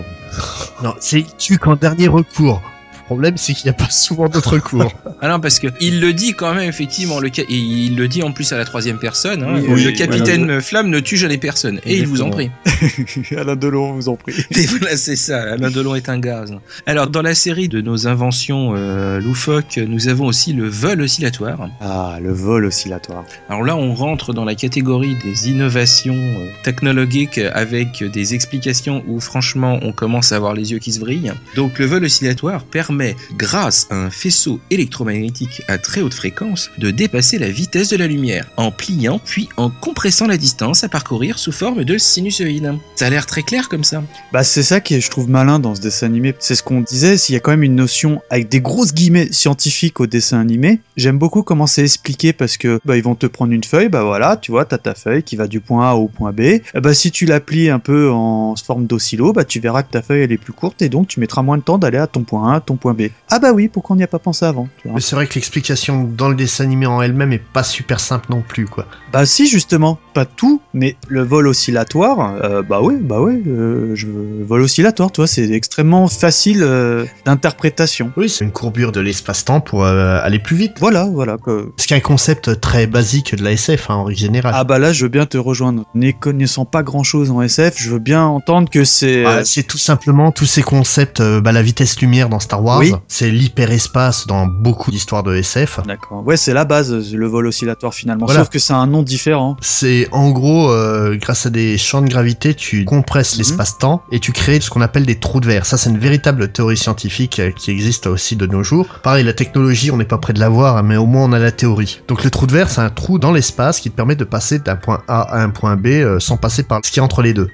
[0.83, 2.63] non, c'est il tue qu'en dernier recours.
[3.09, 4.93] Le problème, c'est qu'il n'y a pas souvent d'autres recours.
[5.23, 8.07] Ah non, parce que il le dit quand même effectivement, le ca- et il le
[8.07, 9.43] dit en plus à la troisième personne.
[9.43, 12.51] hein, Oui, le oui, capitaine Flamme ne tue jamais personne, et il vous en prie.
[13.37, 14.35] Alain Delon, vous en prie.
[14.51, 15.41] Et voilà, c'est ça.
[15.53, 16.53] Alain Delon est un gaz.
[16.85, 21.71] Alors dans la série de nos inventions euh, loufoques, nous avons aussi le vol oscillatoire.
[21.81, 23.25] Ah, le vol oscillatoire.
[23.49, 29.19] Alors là, on rentre dans la catégorie des innovations euh, technologiques avec des explications où
[29.21, 31.33] franchement on commence à avoir les yeux qui se brillent.
[31.55, 32.96] Donc le vol oscillatoire permet,
[33.37, 38.07] grâce à un faisceau électromagnétique à très haute fréquence, de dépasser la vitesse de la
[38.07, 42.75] lumière en pliant puis en compressant la distance à parcourir sous forme de sinusoïde.
[42.97, 44.03] Ça a l'air très clair comme ça.
[44.33, 46.35] Bah, c'est ça qui je trouve, malin dans ce dessin animé.
[46.39, 49.33] C'est ce qu'on disait, s'il y a quand même une notion avec des grosses guillemets
[49.33, 50.81] scientifiques au dessin animé.
[50.97, 54.03] J'aime beaucoup comment c'est expliqué parce que, bah, ils vont te prendre une feuille, bah
[54.03, 56.41] voilà, tu vois, t'as ta feuille qui va du point A au point B.
[56.41, 59.91] Et bah, si tu la plies un peu en forme d'oscillo, bah, tu verras que
[59.91, 62.07] ta feuille elle est plus courte et donc tu mettras moins de temps d'aller à
[62.07, 63.11] ton point A, ton point point B.
[63.31, 65.27] Ah bah oui, pourquoi on n'y a pas pensé avant tu vois Mais c'est vrai
[65.27, 68.87] que l'explication dans le dessin animé en elle-même est pas super simple non plus, quoi.
[69.13, 73.93] Bah si justement, pas tout, mais le vol oscillatoire, euh, bah oui, bah oui, euh,
[73.95, 74.07] je
[74.47, 78.13] vol oscillatoire, tu vois, c'est extrêmement facile euh, d'interprétation.
[78.17, 80.75] Oui, c'est une courbure de l'espace-temps pour aller plus vite.
[80.81, 81.37] Voilà, voilà.
[81.39, 84.53] que- Ce qui est un concept très basique de la SF, hein, en règle générale.
[84.57, 85.85] Ah bah là, je veux bien te rejoindre.
[85.95, 89.25] N'y connaissant pas grand-chose en SF, je veux bien entendre que c'est...
[89.25, 92.76] Ah, euh, c'est tout simplement tous ces concepts, bah, la vitesse lumière dans Star Wars,
[92.79, 92.93] Oui.
[93.09, 95.81] c'est l'hyperespace dans beaucoup d'histoires de SF.
[95.87, 96.25] D'accord.
[96.27, 98.27] Ouais, c'est la base, le vol oscillatoire finalement.
[98.27, 98.41] Voilà.
[98.41, 99.57] Sauf que c'est un nom différent.
[99.61, 103.39] C'est en gros, euh, grâce à des champs de gravité, tu compresses Mhm.
[103.39, 105.67] l'espace-temps et tu crées ce qu'on appelle des trous de verre.
[105.67, 108.87] Ça, c'est une véritable théorie scientifique euh, qui existe aussi de nos jours.
[109.03, 111.53] Pareil, la technologie, on n'est pas près de l'avoir, mais au moins on a la
[111.53, 112.01] théorie.
[112.09, 114.59] Donc le trou de verre, c'est un trou dans l'espace qui te permet de passer
[114.59, 117.23] d'un point A à un point B euh, sans passer par ce qui est entre
[117.23, 117.49] les deux.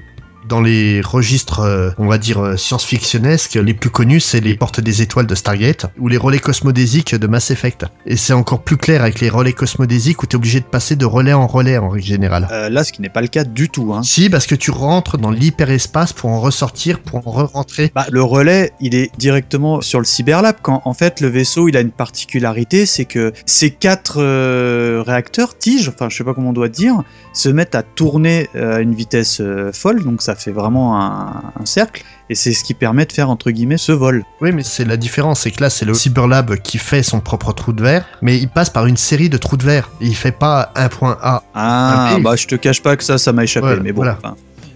[0.49, 4.81] Dans les registres, euh, on va dire, euh, science-fictionnesques, les plus connus, c'est les portes
[4.81, 7.87] des étoiles de Stargate ou les relais cosmodésiques de Mass Effect.
[8.07, 10.97] Et c'est encore plus clair avec les relais cosmodésiques où tu es obligé de passer
[10.97, 12.49] de relais en relais en règle générale.
[12.51, 13.95] Euh, là, ce qui n'est pas le cas du tout.
[13.95, 14.03] Hein.
[14.03, 17.93] Si, parce que tu rentres dans l'hyperespace pour en ressortir, pour en re-rentrer.
[17.95, 20.57] Bah, le relais, il est directement sur le Cyberlab.
[20.61, 25.57] Quand en fait le vaisseau, il a une particularité, c'est que ces quatre euh, réacteurs
[25.57, 28.95] tiges, enfin je sais pas comment on doit dire, se mettent à tourner à une
[28.95, 29.41] vitesse
[29.73, 30.03] folle.
[30.03, 32.05] Donc ça fait vraiment un, un cercle.
[32.31, 34.25] Et c'est ce qui permet de faire entre guillemets ce vol.
[34.41, 37.53] Oui, mais c'est la différence, c'est que là, c'est le Cyberlab qui fait son propre
[37.53, 39.91] trou de verre, mais il passe par une série de trous de verre.
[40.01, 41.43] Et il fait pas un point A.
[41.55, 43.77] Ah, Ah, bah je te cache pas que ça, ça m'a échappé.
[43.83, 44.19] Mais bon, voilà.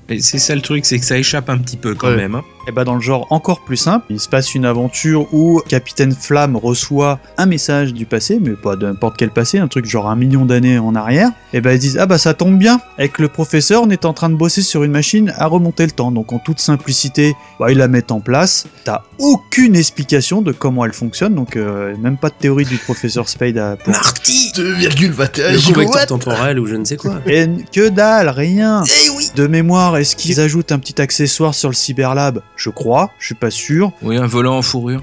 [0.09, 2.17] Et c'est ça le truc, c'est que ça échappe un petit peu quand Ouais.
[2.17, 2.35] même.
[2.37, 2.45] hein.
[2.69, 6.13] Et bah dans le genre encore plus simple, il se passe une aventure où Capitaine
[6.13, 10.09] Flamme reçoit un message du passé, mais pas de n'importe quel passé, un truc genre
[10.11, 11.31] un million d'années en arrière.
[11.53, 14.13] Et bah ils disent ah bah ça tombe bien, avec le professeur on est en
[14.13, 16.11] train de bosser sur une machine à remonter le temps.
[16.11, 18.67] Donc en toute simplicité, bah, ils la mettent en place.
[18.85, 23.29] T'as aucune explication de comment elle fonctionne, donc euh, même pas de théorie du professeur
[23.29, 23.93] Spade à pour...
[23.93, 27.21] Marty 2,21 Le gigawatts convecteur temporel ou je ne sais quoi.
[27.27, 28.83] Et que dalle, rien.
[28.87, 32.43] Eh oui De mémoire, est-ce qu'ils ajoutent un petit accessoire sur le Cyberlab?
[32.57, 33.93] Je crois, je suis pas sûr.
[34.03, 35.03] Oui, un volant en fourrure.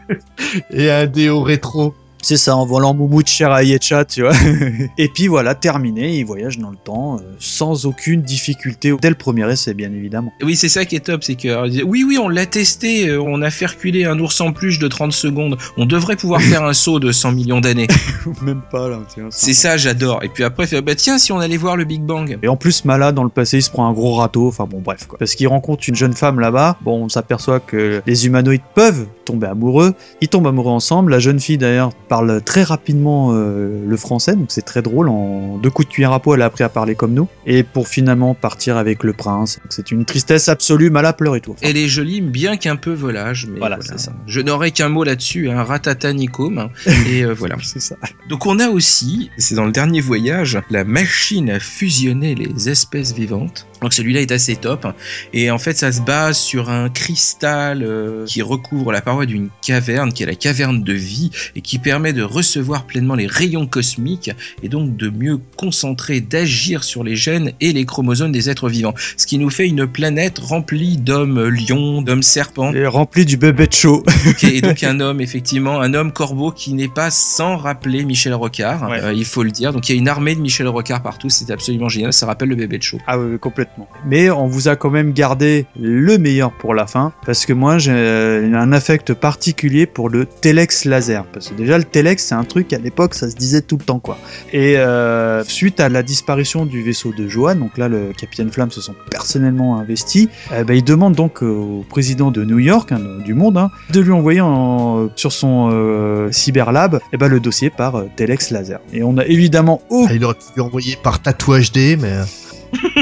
[0.70, 1.94] Et un déo rétro.
[2.28, 4.32] C'est ça, en volant moumoute cher à Yetcha, tu vois.
[4.98, 9.14] et puis voilà, terminé, il voyage dans le temps euh, sans aucune difficulté dès le
[9.14, 10.32] premier essai, bien évidemment.
[10.42, 13.10] Oui, c'est ça qui est top, c'est que alors, disaient, oui, oui, on l'a testé,
[13.10, 16.42] euh, on a fait reculer un ours en peluche de 30 secondes, on devrait pouvoir
[16.42, 17.86] faire un saut de 100 millions d'années.
[18.42, 20.24] Même pas là, vois, C'est ça, j'adore.
[20.24, 22.40] Et puis après, fait, bah tiens, si on allait voir le Big Bang.
[22.42, 24.48] Et en plus, Mala, dans le passé, il se prend un gros râteau.
[24.48, 25.16] Enfin bon, bref, quoi.
[25.16, 26.76] Parce qu'il rencontre une jeune femme là-bas.
[26.80, 29.94] Bon, on s'aperçoit que les humanoïdes peuvent tomber amoureux.
[30.20, 31.12] Ils tombent amoureux ensemble.
[31.12, 34.34] La jeune fille, d'ailleurs, parle très rapidement euh, le français.
[34.36, 35.10] Donc c'est très drôle.
[35.10, 37.28] En deux coups de cuillère à peau, elle a appris à parler comme nous.
[37.44, 39.60] Et pour finalement partir avec le prince.
[39.68, 40.88] C'est une tristesse absolue.
[40.88, 41.52] Mala pleure et tout.
[41.52, 43.46] Enfin, Elle est jolie, bien qu'un peu volage.
[43.50, 44.12] Mais Voilà, voilà, c'est ça.
[44.26, 46.70] Je n'aurai qu'un mot là-dessus, un hein.
[47.06, 47.56] et euh, voilà.
[47.62, 47.96] c'est ça.
[48.30, 53.12] Donc on a aussi, c'est dans le dernier voyage, la machine à fusionner les espèces
[53.12, 53.66] vivantes.
[53.82, 54.86] Donc celui-là est assez top.
[55.32, 59.48] Et en fait, ça se base sur un cristal euh, qui recouvre la paroi d'une
[59.62, 63.66] caverne, qui est la caverne de vie, et qui permet de recevoir pleinement les rayons
[63.66, 64.30] cosmiques,
[64.62, 68.94] et donc de mieux concentrer, d'agir sur les gènes et les chromosomes des êtres vivants.
[69.16, 73.66] Ce qui nous fait une planète remplie d'hommes lions, d'hommes serpents, Et rempli du bébé
[73.66, 74.04] de chaud.
[74.42, 78.88] et donc un homme, effectivement, un homme corbeau qui n'est pas sans rappeler Michel Rocard,
[78.90, 79.00] Ouais.
[79.02, 79.72] euh, il faut le dire.
[79.72, 82.48] Donc il y a une armée de Michel Rocard partout, c'est absolument génial, ça rappelle
[82.48, 82.98] le bébé de show.
[83.06, 83.38] Ah oui, oui,
[83.74, 83.88] complètement.
[84.06, 87.78] Mais on vous a quand même gardé le meilleur pour la fin, parce que moi
[87.78, 91.24] j'ai euh, un affect particulier pour le Telex laser.
[91.32, 93.84] Parce que déjà le Telex c'est un truc à l'époque ça se disait tout le
[93.84, 94.18] temps quoi.
[94.52, 98.70] Et euh, suite à la disparition du vaisseau de Johan, donc là le capitaine Flamme
[98.70, 103.00] se sont personnellement investis, euh, bah, il demande donc au président de New York, hein,
[103.24, 107.70] du monde, hein, de lui envoyer en- sur son euh, cyberlab eh ben, le dossier
[107.70, 108.80] par euh, Telex laser.
[108.92, 112.12] Et on a évidemment Ah, Il aurait pu envoyer par tatouage D, mais.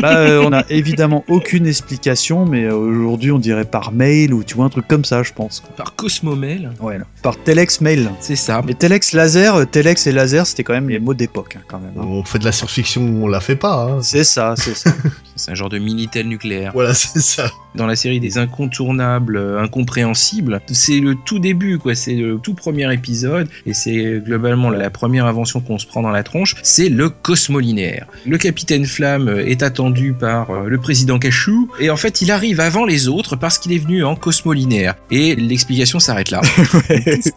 [0.00, 4.44] Bah, euh, on a évidemment aucune explication, mais euh, aujourd'hui on dirait par mail ou
[4.44, 5.62] tu vois un truc comme ça, je pense.
[5.76, 7.04] Par Cosmomel, Ouais, là.
[7.22, 8.10] Par telex mail.
[8.20, 8.62] c'est ça.
[8.66, 11.78] Mais telex laser, euh, telex et laser, c'était quand même les mots d'époque, hein, quand
[11.78, 11.92] même.
[11.98, 12.04] hein.
[12.06, 13.84] On fait de la science-fiction, on la fait pas.
[13.90, 14.02] Hein.
[14.02, 14.90] C'est ça, c'est ça.
[15.36, 16.70] C'est un genre de Minitel nucléaire.
[16.74, 17.50] Voilà, c'est ça.
[17.74, 21.96] Dans la série des incontournables, euh, incompréhensibles, c'est le tout début, quoi.
[21.96, 26.10] C'est le tout premier épisode, et c'est globalement la première invention qu'on se prend dans
[26.12, 26.54] la tronche.
[26.62, 28.06] C'est le cosmolinéaire.
[28.26, 31.70] Le capitaine Flamme est attendu par euh, le président Cachou.
[31.80, 34.94] Et en fait, il arrive avant les autres parce qu'il est venu en cosmolinaire.
[35.10, 36.40] Et l'explication s'arrête là.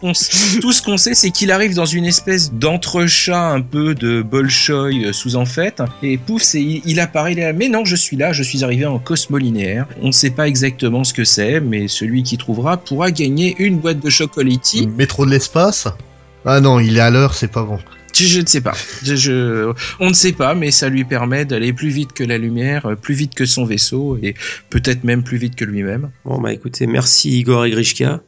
[0.60, 4.22] tout ce qu'on ce sait, c'est qu'il arrive dans une espèce d'entrechat un peu de
[4.22, 5.82] Bolchoï euh, sous en fait.
[6.02, 7.52] Et pouf, c'est, il, il apparaît là.
[7.52, 9.86] Mais non, je suis là, je suis arrivé en cosmolinaire.
[10.02, 13.78] On ne sait pas exactement ce que c'est, mais celui qui trouvera pourra gagner une
[13.78, 14.86] boîte de chocolati.
[14.86, 15.88] Métro de l'espace?
[16.44, 17.78] Ah non, il est à l'heure, c'est pas bon.
[18.14, 18.74] Je, ne sais pas.
[19.04, 22.86] Je- on ne sait pas, mais ça lui permet d'aller plus vite que la lumière,
[22.86, 24.34] euh, plus vite que son vaisseau, et
[24.70, 26.10] peut-être même plus vite que lui-même.
[26.24, 28.20] Bon, bah écoutez, merci Igor et Grishka.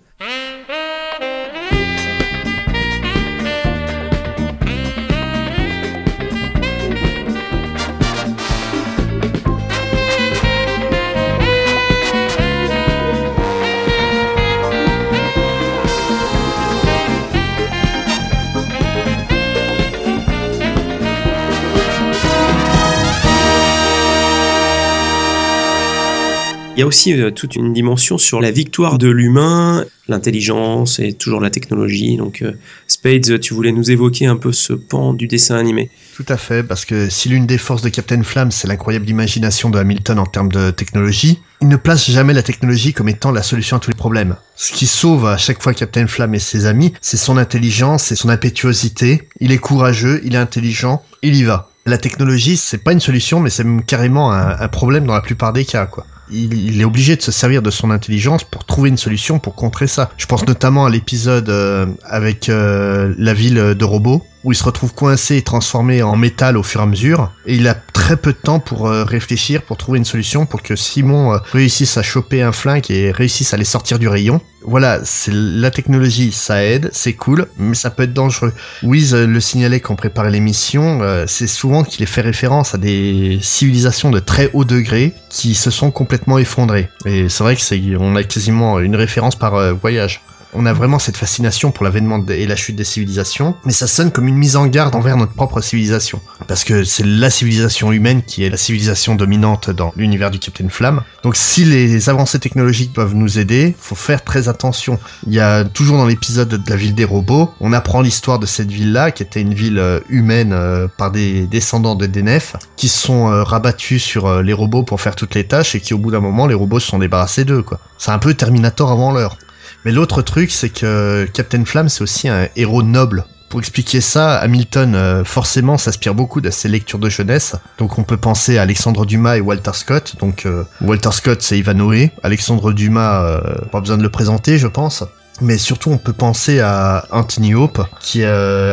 [26.81, 31.13] Il y a aussi euh, toute une dimension sur la victoire de l'humain, l'intelligence et
[31.13, 32.17] toujours la technologie.
[32.17, 32.53] Donc, euh,
[32.89, 35.91] Spades, tu voulais nous évoquer un peu ce pan du dessin animé.
[36.17, 39.69] Tout à fait, parce que si l'une des forces de Captain Flamme, c'est l'incroyable imagination
[39.69, 43.43] de Hamilton en termes de technologie, il ne place jamais la technologie comme étant la
[43.43, 44.37] solution à tous les problèmes.
[44.57, 48.17] Ce qui sauve à chaque fois Captain Flamme et ses amis, c'est son intelligence et
[48.17, 49.29] son impétuosité.
[49.39, 51.69] Il est courageux, il est intelligent, il y va.
[51.85, 55.53] La technologie, c'est pas une solution, mais c'est carrément un, un problème dans la plupart
[55.53, 56.07] des cas, quoi.
[56.33, 59.87] Il, est obligé de se servir de son intelligence pour trouver une solution pour contrer
[59.87, 60.11] ça.
[60.17, 64.65] Je pense notamment à l'épisode euh, avec euh, la ville de robots, où il se
[64.65, 68.17] retrouve coincé et transformé en métal au fur et à mesure, et il a très
[68.17, 71.97] peu de temps pour euh, réfléchir, pour trouver une solution, pour que Simon euh, réussisse
[71.97, 74.41] à choper un flingue et réussisse à les sortir du rayon.
[74.63, 78.53] Voilà, c'est la technologie, ça aide, c'est cool, mais ça peut être dangereux.
[78.83, 83.39] Wiz euh, le signalait quand préparait l'émission, c'est souvent qu'il est fait référence à des
[83.43, 86.89] civilisations de très haut degré qui se sont complètement effondrées.
[87.05, 90.23] Et c'est vrai que c'est, on a quasiment une référence par voyage.
[90.53, 94.11] On a vraiment cette fascination pour l'avènement et la chute des civilisations, mais ça sonne
[94.11, 96.21] comme une mise en garde envers notre propre civilisation.
[96.49, 100.69] Parce que c'est la civilisation humaine qui est la civilisation dominante dans l'univers du Captain
[100.69, 101.03] Flamme.
[101.23, 104.99] Donc si les avancées technologiques peuvent nous aider, faut faire très attention.
[105.27, 108.47] Il y a toujours dans l'épisode de la ville des robots, on apprend l'histoire de
[108.47, 112.89] cette ville-là, qui était une ville euh, humaine euh, par des descendants de DNF, qui
[112.89, 116.11] sont euh, rabattus sur les robots pour faire toutes les tâches et qui au bout
[116.11, 117.79] d'un moment les robots se sont débarrassés d'eux quoi.
[117.99, 119.37] C'est un peu Terminator avant l'heure.
[119.85, 123.25] Mais l'autre truc, c'est que Captain Flamme, c'est aussi un héros noble.
[123.49, 127.57] Pour expliquer ça, Hamilton euh, forcément s'inspire beaucoup de ses lectures de jeunesse.
[127.79, 130.15] Donc on peut penser à Alexandre Dumas et Walter Scott.
[130.21, 132.11] Donc euh, Walter Scott, c'est Ivanhoe.
[132.23, 133.41] Alexandre Dumas, euh,
[133.73, 135.03] pas besoin de le présenter, je pense.
[135.41, 138.23] Mais surtout, on peut penser à Anthony Hope, qui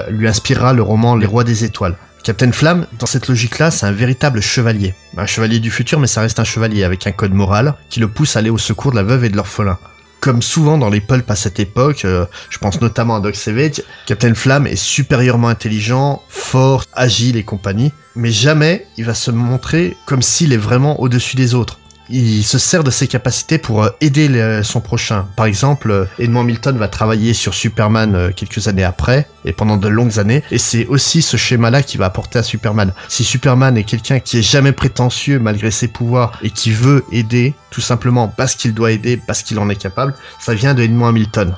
[0.10, 1.96] lui inspirera le roman Les Rois des Étoiles.
[2.24, 4.94] Captain Flamme, dans cette logique-là, c'est un véritable chevalier.
[5.16, 8.10] Un chevalier du futur, mais ça reste un chevalier avec un code moral qui le
[8.10, 9.78] pousse à aller au secours de la veuve et de l'orphelin.
[10.20, 13.84] Comme souvent dans les pulps à cette époque, euh, je pense notamment à Doc Savage,
[14.06, 19.96] Captain Flamme est supérieurement intelligent, fort, agile et compagnie, mais jamais il va se montrer
[20.06, 21.80] comme s'il est vraiment au-dessus des autres.
[22.10, 25.28] Il se sert de ses capacités pour euh, aider son prochain.
[25.36, 29.78] Par exemple, euh, Edmond Milton va travailler sur Superman euh, quelques années après, et pendant
[29.78, 32.94] de longues années, et c'est aussi ce schéma-là qui va apporter à Superman.
[33.10, 37.54] Si Superman est quelqu'un qui est jamais prétentieux malgré ses pouvoirs et qui veut aider,
[37.72, 41.08] tout simplement parce qu'il doit aider, parce qu'il en est capable, ça vient de Edmond
[41.08, 41.56] Hamilton.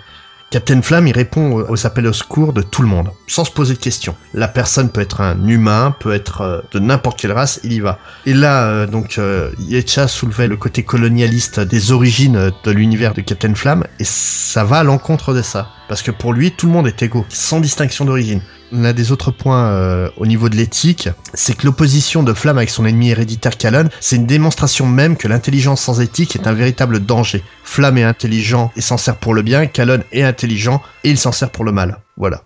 [0.52, 3.76] Captain Flamme, il répond aux- appels au secours de tout le monde, sans se poser
[3.76, 4.16] de questions.
[4.34, 7.80] La personne peut être un humain, peut être euh, de n'importe quelle race, il y
[7.80, 8.00] va.
[8.26, 13.22] Et là, euh, donc, euh, Yetcha soulevait le côté colonialiste des origines de l'univers de
[13.22, 15.70] Captain Flamme, et ça va à l'encontre de ça.
[15.88, 18.42] Parce que pour lui, tout le monde est égaux, sans distinction d'origine.
[18.72, 22.70] L'un des autres points euh, au niveau de l'éthique, c'est que l'opposition de Flamme avec
[22.70, 27.00] son ennemi héréditaire Calonne, c'est une démonstration même que l'intelligence sans éthique est un véritable
[27.00, 27.44] danger.
[27.64, 31.32] Flamme est intelligent et s'en sert pour le bien, Calonne est intelligent et il s'en
[31.32, 31.98] sert pour le mal.
[32.18, 32.44] Voilà.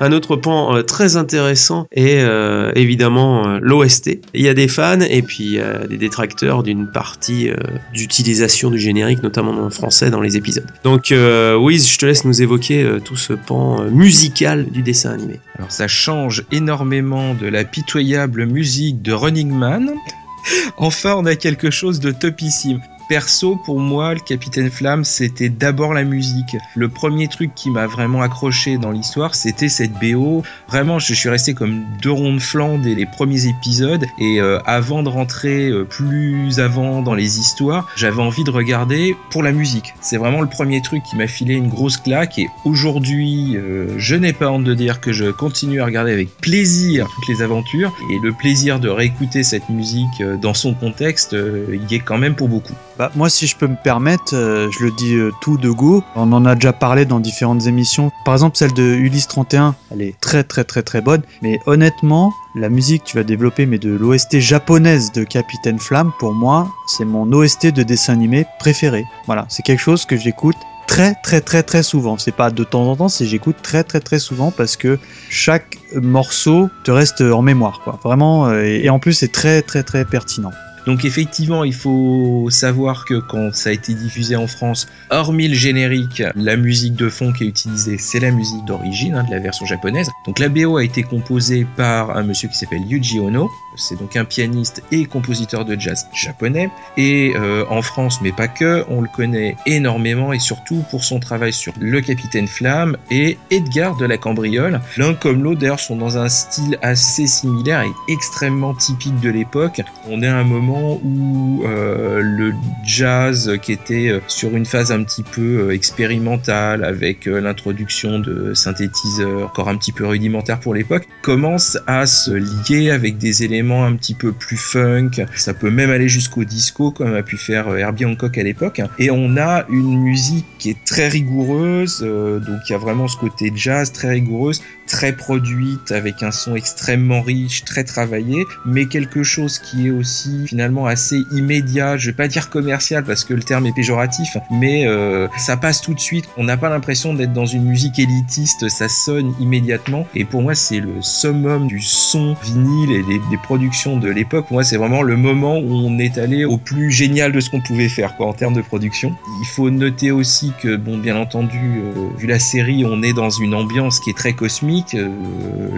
[0.00, 4.20] Un autre pan euh, très intéressant est euh, évidemment euh, l'OST.
[4.32, 7.50] Il y a des fans et puis des détracteurs d'une partie
[7.92, 10.66] d'utilisation du générique, notamment en français dans les épisodes.
[10.84, 15.40] Donc Wiz, je te laisse nous évoquer tout ce pan musical du dessin animé.
[15.56, 19.92] Alors ça change énormément de la pitoyable musique de Running Man.
[20.76, 22.80] Enfin, on a quelque chose de topissime.
[23.08, 26.58] Perso, pour moi, le Capitaine Flamme, c'était d'abord la musique.
[26.76, 30.42] Le premier truc qui m'a vraiment accroché dans l'histoire, c'était cette BO.
[30.68, 34.04] Vraiment, je suis resté comme deux ronds de flanc dès les premiers épisodes.
[34.18, 39.16] Et euh, avant de rentrer euh, plus avant dans les histoires, j'avais envie de regarder
[39.30, 39.94] pour la musique.
[40.02, 42.38] C'est vraiment le premier truc qui m'a filé une grosse claque.
[42.38, 46.36] Et aujourd'hui, euh, je n'ai pas honte de dire que je continue à regarder avec
[46.36, 47.90] plaisir toutes les aventures.
[48.10, 51.34] Et le plaisir de réécouter cette musique dans son contexte,
[51.72, 52.74] il y est quand même pour beaucoup.
[52.98, 56.02] Bah, moi, si je peux me permettre, euh, je le dis euh, tout de go.
[56.16, 58.10] On en a déjà parlé dans différentes émissions.
[58.24, 61.22] Par exemple, celle de Ulysse 31, elle est très très très très bonne.
[61.40, 66.10] Mais honnêtement, la musique que tu vas développer, mais de l'OST japonaise de Capitaine Flamme,
[66.18, 69.04] pour moi, c'est mon OST de dessin animé préféré.
[69.26, 70.56] Voilà, c'est quelque chose que j'écoute
[70.88, 72.18] très très très très souvent.
[72.18, 74.98] C'est pas de temps en temps, c'est j'écoute très très très souvent parce que
[75.30, 77.80] chaque morceau te reste en mémoire.
[78.02, 80.50] Vraiment, euh, et en plus c'est très très très pertinent.
[80.88, 85.54] Donc effectivement, il faut savoir que quand ça a été diffusé en France, hormis le
[85.54, 89.38] générique, la musique de fond qui est utilisée, c'est la musique d'origine hein, de la
[89.38, 90.08] version japonaise.
[90.24, 93.50] Donc la BO a été composée par un monsieur qui s'appelle Yuji Ono.
[93.76, 96.70] C'est donc un pianiste et compositeur de jazz japonais.
[96.96, 101.20] Et euh, en France, mais pas que, on le connaît énormément et surtout pour son
[101.20, 104.80] travail sur Le Capitaine Flamme et Edgar de la Cambriole.
[104.96, 109.82] L'un comme l'autre d'ailleurs sont dans un style assez similaire et extrêmement typique de l'époque.
[110.08, 112.52] On est à un moment où euh, le
[112.84, 118.54] jazz qui était euh, sur une phase un petit peu euh, expérimentale avec l'introduction de
[118.54, 123.84] synthétiseurs encore un petit peu rudimentaires pour l'époque commence à se lier avec des éléments
[123.84, 125.10] un petit peu plus funk.
[125.34, 128.80] Ça peut même aller jusqu'au disco comme a pu faire Herbie Hancock à l'époque.
[128.98, 133.16] Et on a une musique qui est très rigoureuse, donc il y a vraiment ce
[133.16, 139.22] côté jazz très rigoureuse, très produite avec un son extrêmement riche, très travaillé, mais quelque
[139.22, 141.96] chose qui est aussi finalement assez immédiat.
[141.96, 145.80] Je vais pas dire commercial parce que le terme est péjoratif, mais euh, ça passe
[145.80, 146.24] tout de suite.
[146.36, 150.06] On n'a pas l'impression d'être dans une musique élitiste, ça sonne immédiatement.
[150.14, 154.46] Et pour moi, c'est le summum du son vinyle et des, productions de l'époque.
[154.46, 157.50] Pour moi, c'est vraiment le moment où on est allé au plus génial de ce
[157.50, 159.14] qu'on pouvait faire, quoi, en termes de production.
[159.42, 163.30] Il faut noter aussi que, bon, bien entendu, euh, vu la série, on est dans
[163.30, 165.08] une ambiance qui est très cosmique, euh,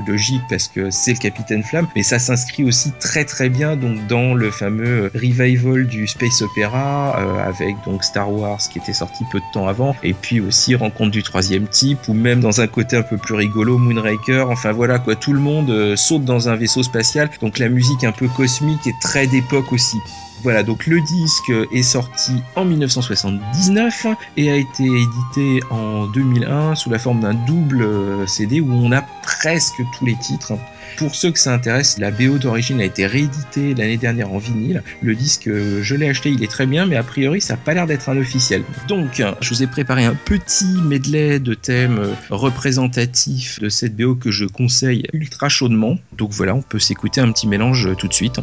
[0.06, 4.06] logique parce que c'est le Capitaine Flamme, mais ça s'inscrit aussi très très bien donc
[4.06, 9.24] dans le fameux revival du space opéra euh, avec donc Star Wars qui était sorti
[9.30, 12.66] peu de temps avant, et puis aussi Rencontre du troisième type ou même dans un
[12.66, 14.48] côté un peu plus rigolo Moonraker.
[14.50, 18.04] Enfin voilà quoi, tout le monde euh, saute dans un vaisseau spatial, donc la musique
[18.04, 19.98] un peu cosmique est très d'époque aussi.
[20.42, 24.06] Voilà, donc le disque est sorti en 1979
[24.38, 28.90] et a été édité en 2001 sous la forme d'un double euh, CD où on
[28.90, 30.54] a presque tous les titres.
[30.96, 34.82] Pour ceux que ça intéresse, la BO d'origine a été rééditée l'année dernière en vinyle.
[35.02, 37.58] Le disque, euh, je l'ai acheté, il est très bien, mais a priori, ça n'a
[37.58, 38.62] pas l'air d'être un officiel.
[38.88, 44.14] Donc, je vous ai préparé un petit medley de thèmes euh, représentatifs de cette BO
[44.14, 45.96] que je conseille ultra chaudement.
[46.16, 48.40] Donc voilà, on peut s'écouter un petit mélange tout de suite.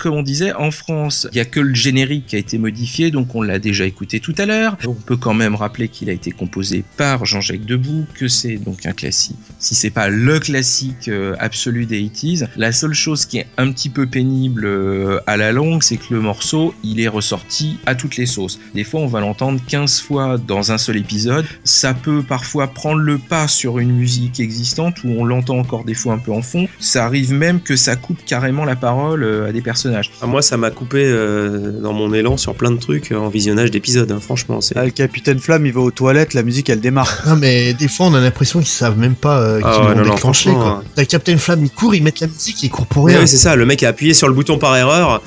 [0.00, 3.10] Comme on disait, en France, il y a que le générique qui a été modifié,
[3.10, 4.76] donc on l'a déjà écouté tout à l'heure.
[4.86, 8.86] On peut quand même rappeler qu'il a été composé par Jean-Jacques Debout, que c'est donc
[8.86, 9.36] un classique.
[9.60, 13.70] Si c'est pas le classique euh, absolu des 80s, la seule chose qui est un
[13.70, 17.94] petit peu pénible euh, à la longue, c'est que le morceau, il est ressorti à
[17.94, 18.58] toutes les sauces.
[18.74, 21.44] Des fois, on va l'entendre 15 fois dans un seul épisode.
[21.64, 25.94] Ça peut parfois prendre le pas sur une musique existante où on l'entend encore des
[25.94, 26.66] fois un peu en fond.
[26.78, 30.10] Ça arrive même que ça coupe carrément la parole euh, à des personnages.
[30.22, 33.28] Ah, moi, ça m'a coupé euh, dans mon élan sur plein de trucs euh, en
[33.28, 34.10] visionnage d'épisodes.
[34.10, 34.76] hein, franchement, c'est.
[34.76, 37.22] Ah, le capitaine Flamme, il va aux toilettes, la musique elle démarre.
[37.26, 39.94] Non mais des fois on a l'impression qu'ils savent même pas euh, qu'ils Ah ouais,
[39.94, 40.66] non, non, franchement, quoi.
[40.68, 40.82] hein.
[40.94, 43.20] T'as Captain Flamme, il court, ils mettent la musique, il court pour rien.
[43.20, 43.56] oui, c'est ça.
[43.56, 45.22] Le mec a appuyé sur le bouton par erreur.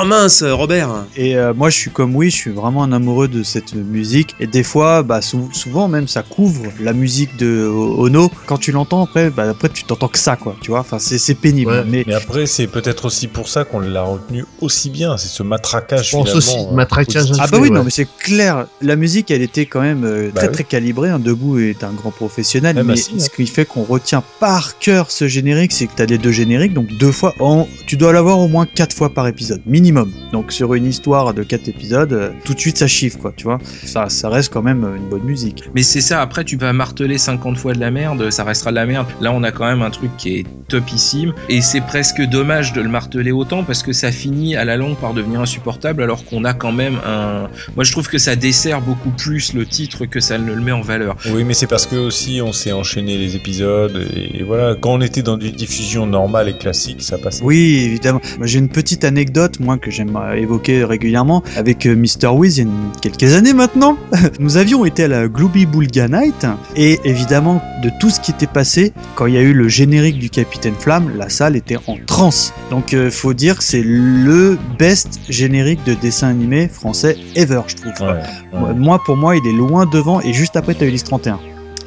[0.00, 0.90] Oh mince, Robert.
[1.16, 4.34] Et euh, moi, je suis comme oui, je suis vraiment un amoureux de cette musique.
[4.40, 8.30] Et des fois, bah, sou- souvent même, ça couvre la musique de Ono.
[8.46, 10.56] Quand tu l'entends, après, bah, après, tu t'entends que ça, quoi.
[10.60, 11.70] Tu vois, enfin, c'est c'est pénible.
[11.72, 11.84] Ouais.
[11.86, 15.16] Mais Mais après, c'est peut-être aussi pour ça qu'on l'a retenu aussi bien.
[15.16, 16.38] C'est ce matraquage Je pense finalement.
[16.38, 17.32] aussi, euh, matraquage.
[17.38, 17.76] Ah bah oui, ouais.
[17.76, 18.66] non, mais c'est clair.
[18.80, 20.54] La musique, elle était quand même euh, Bah très oui.
[20.54, 21.10] très calibrée.
[21.10, 23.26] Un Debout est un grand professionnel, Même mais ce hein.
[23.36, 26.88] qui fait qu'on retient par cœur ce générique, c'est que t'as les deux génériques, donc
[26.98, 27.34] deux fois.
[27.40, 27.68] En...
[27.86, 30.12] Tu dois l'avoir au moins quatre fois par épisode, minimum.
[30.32, 33.32] Donc sur une histoire de quatre épisodes, euh, tout de suite ça chiffre, quoi.
[33.36, 35.64] Tu vois, ça, ça reste quand même euh, une bonne musique.
[35.74, 38.76] Mais c'est ça, après tu vas marteler 50 fois de la merde, ça restera de
[38.76, 39.06] la merde.
[39.20, 42.80] Là on a quand même un truc qui est topissime, et c'est presque dommage de
[42.80, 46.44] le marteler autant parce que ça finit à la longue par devenir insupportable alors qu'on
[46.44, 47.48] a quand même un...
[47.74, 50.72] Moi je trouve que ça dessert beaucoup plus le titre que ça ne le met
[50.72, 51.16] en valeur.
[51.32, 54.74] Oui, mais c'est parce que aussi on s'est enchaîné les épisodes et voilà.
[54.80, 57.42] Quand on était dans une diffusion normale et classique, ça passait.
[57.42, 58.20] Oui, évidemment.
[58.42, 62.28] J'ai une petite anecdote, moi, que j'aime euh, évoquer régulièrement avec euh, Mr.
[62.28, 63.96] Wiz il y a une- quelques années maintenant.
[64.40, 66.46] Nous avions été à la Glooby Boulga Night
[66.76, 70.18] et évidemment, de tout ce qui était passé, quand il y a eu le générique
[70.18, 72.52] du Capitaine Flamme, la salle était en transe.
[72.70, 77.76] Donc, euh, faut dire que c'est le best générique de dessin animé français ever, je
[77.76, 77.92] trouve.
[78.00, 78.14] Ouais,
[78.68, 78.74] ouais.
[78.74, 81.38] Moi, pour moi, il est loin devant et juste après, t'as Ulysse 31.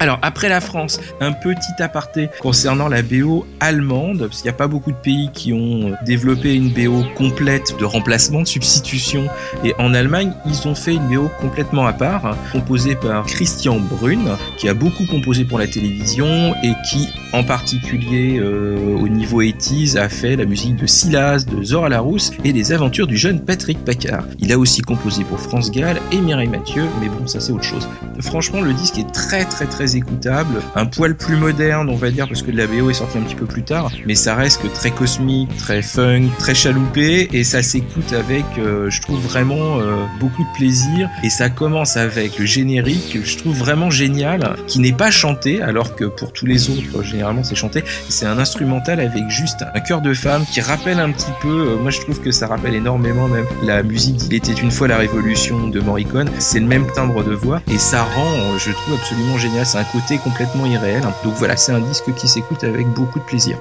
[0.03, 4.57] Alors après la France, un petit aparté concernant la BO allemande, parce qu'il n'y a
[4.57, 9.29] pas beaucoup de pays qui ont développé une BO complète de remplacement, de substitution,
[9.63, 13.79] et en Allemagne, ils ont fait une BO complètement à part, hein, composée par Christian
[13.79, 19.41] Brune, qui a beaucoup composé pour la télévision et qui, en particulier euh, au niveau
[19.41, 23.39] 80s, a fait la musique de Silas, de Zora Larousse et des aventures du jeune
[23.39, 24.25] Patrick Paccard.
[24.39, 27.63] Il a aussi composé pour France Gall et Mireille Mathieu, mais bon, ça c'est autre
[27.63, 27.87] chose.
[28.19, 32.27] Franchement, le disque est très très très écoutable, un poil plus moderne, on va dire,
[32.27, 34.67] parce que la BO est sortie un petit peu plus tard, mais ça reste que
[34.67, 40.05] très cosmique, très funk, très chaloupé, et ça s'écoute avec, euh, je trouve vraiment euh,
[40.19, 44.79] beaucoup de plaisir, et ça commence avec le générique, que je trouve vraiment génial, qui
[44.79, 48.99] n'est pas chanté, alors que pour tous les autres, généralement c'est chanté, c'est un instrumental
[48.99, 52.19] avec juste un chœur de femme qui rappelle un petit peu, euh, moi je trouve
[52.21, 56.29] que ça rappelle énormément même la musique d'Il était une fois la révolution de Morricone,
[56.39, 59.85] c'est le même timbre de voix, et ça rend, je trouve absolument génial, c'est un
[59.85, 63.57] côté complètement irréel, donc voilà, c'est un disque qui s'écoute avec beaucoup de plaisir.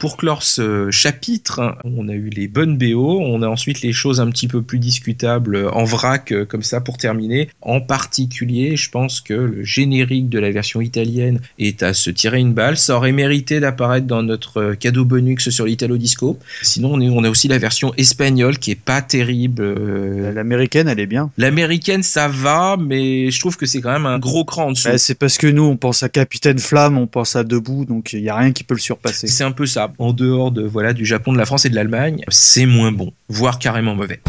[0.00, 4.18] Pour clore ce chapitre, on a eu les bonnes BO, on a ensuite les choses
[4.18, 7.50] un petit peu plus discutables en vrac euh, comme ça pour terminer.
[7.60, 12.38] En particulier, je pense que le générique de la version italienne est à se tirer
[12.38, 12.78] une balle.
[12.78, 16.38] Ça aurait mérité d'apparaître dans notre euh, cadeau bonus sur l'Italo Disco.
[16.62, 19.62] Sinon, on, a aussi la version espagnole qui est pas terrible.
[19.62, 21.30] euh, L'américaine, elle est bien.
[21.36, 24.88] L'américaine, ça va, mais je trouve que c'est quand même un gros cran en dessous.
[24.88, 28.14] Bah, c'est parce que nous, on pense à Capitaine Flamme, on pense à Debout, donc
[28.14, 29.26] il y a rien qui peut le surpasser.
[29.26, 29.89] C'est un peu ça.
[29.98, 33.12] En dehors de voilà du Japon, de la France et de l'Allemagne, c'est moins bon,
[33.28, 34.20] voire carrément mauvais.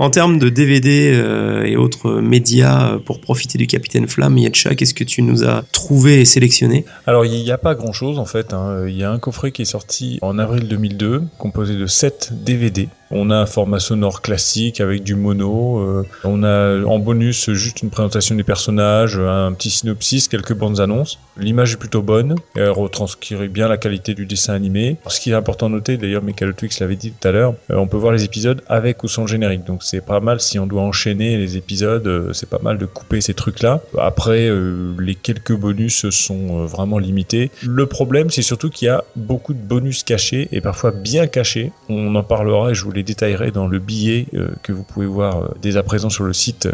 [0.00, 4.76] En termes de DVD euh, et autres médias euh, pour profiter du Capitaine Flamme, Yetcha,
[4.76, 6.84] qu'est-ce que tu nous as trouvé et sélectionné?
[7.08, 8.52] Alors il n'y a pas grand chose en fait.
[8.54, 8.84] hein.
[8.86, 12.88] Il y a un coffret qui est sorti en avril 2002, composé de 7 DVD.
[13.10, 15.78] On a un format sonore classique avec du mono.
[15.78, 20.80] euh, on a en bonus juste une présentation des personnages, un petit synopsis, quelques bandes
[20.80, 21.18] annonces.
[21.38, 22.34] L'image est plutôt bonne.
[22.54, 24.96] Elle retranscrit bien la qualité du dessin animé.
[25.06, 27.76] Ce qui est important de noter, d'ailleurs, Michael Twix l'avait dit tout à l'heure, euh,
[27.76, 29.64] on peut voir les épisodes avec ou sans générique.
[29.64, 32.86] Donc c'est pas mal si on doit enchaîner les épisodes, euh, c'est pas mal de
[32.86, 33.80] couper ces trucs-là.
[33.98, 34.50] Après,
[34.98, 37.50] les quelques bonus sont vraiment limités.
[37.62, 41.72] Le problème, c'est surtout qu'il y a beaucoup de bonus cachés et parfois bien cachés.
[41.88, 45.06] On en parlera et je vous les détaillerai dans le billet euh, que vous pouvez
[45.06, 46.72] voir euh, dès à présent sur le site euh,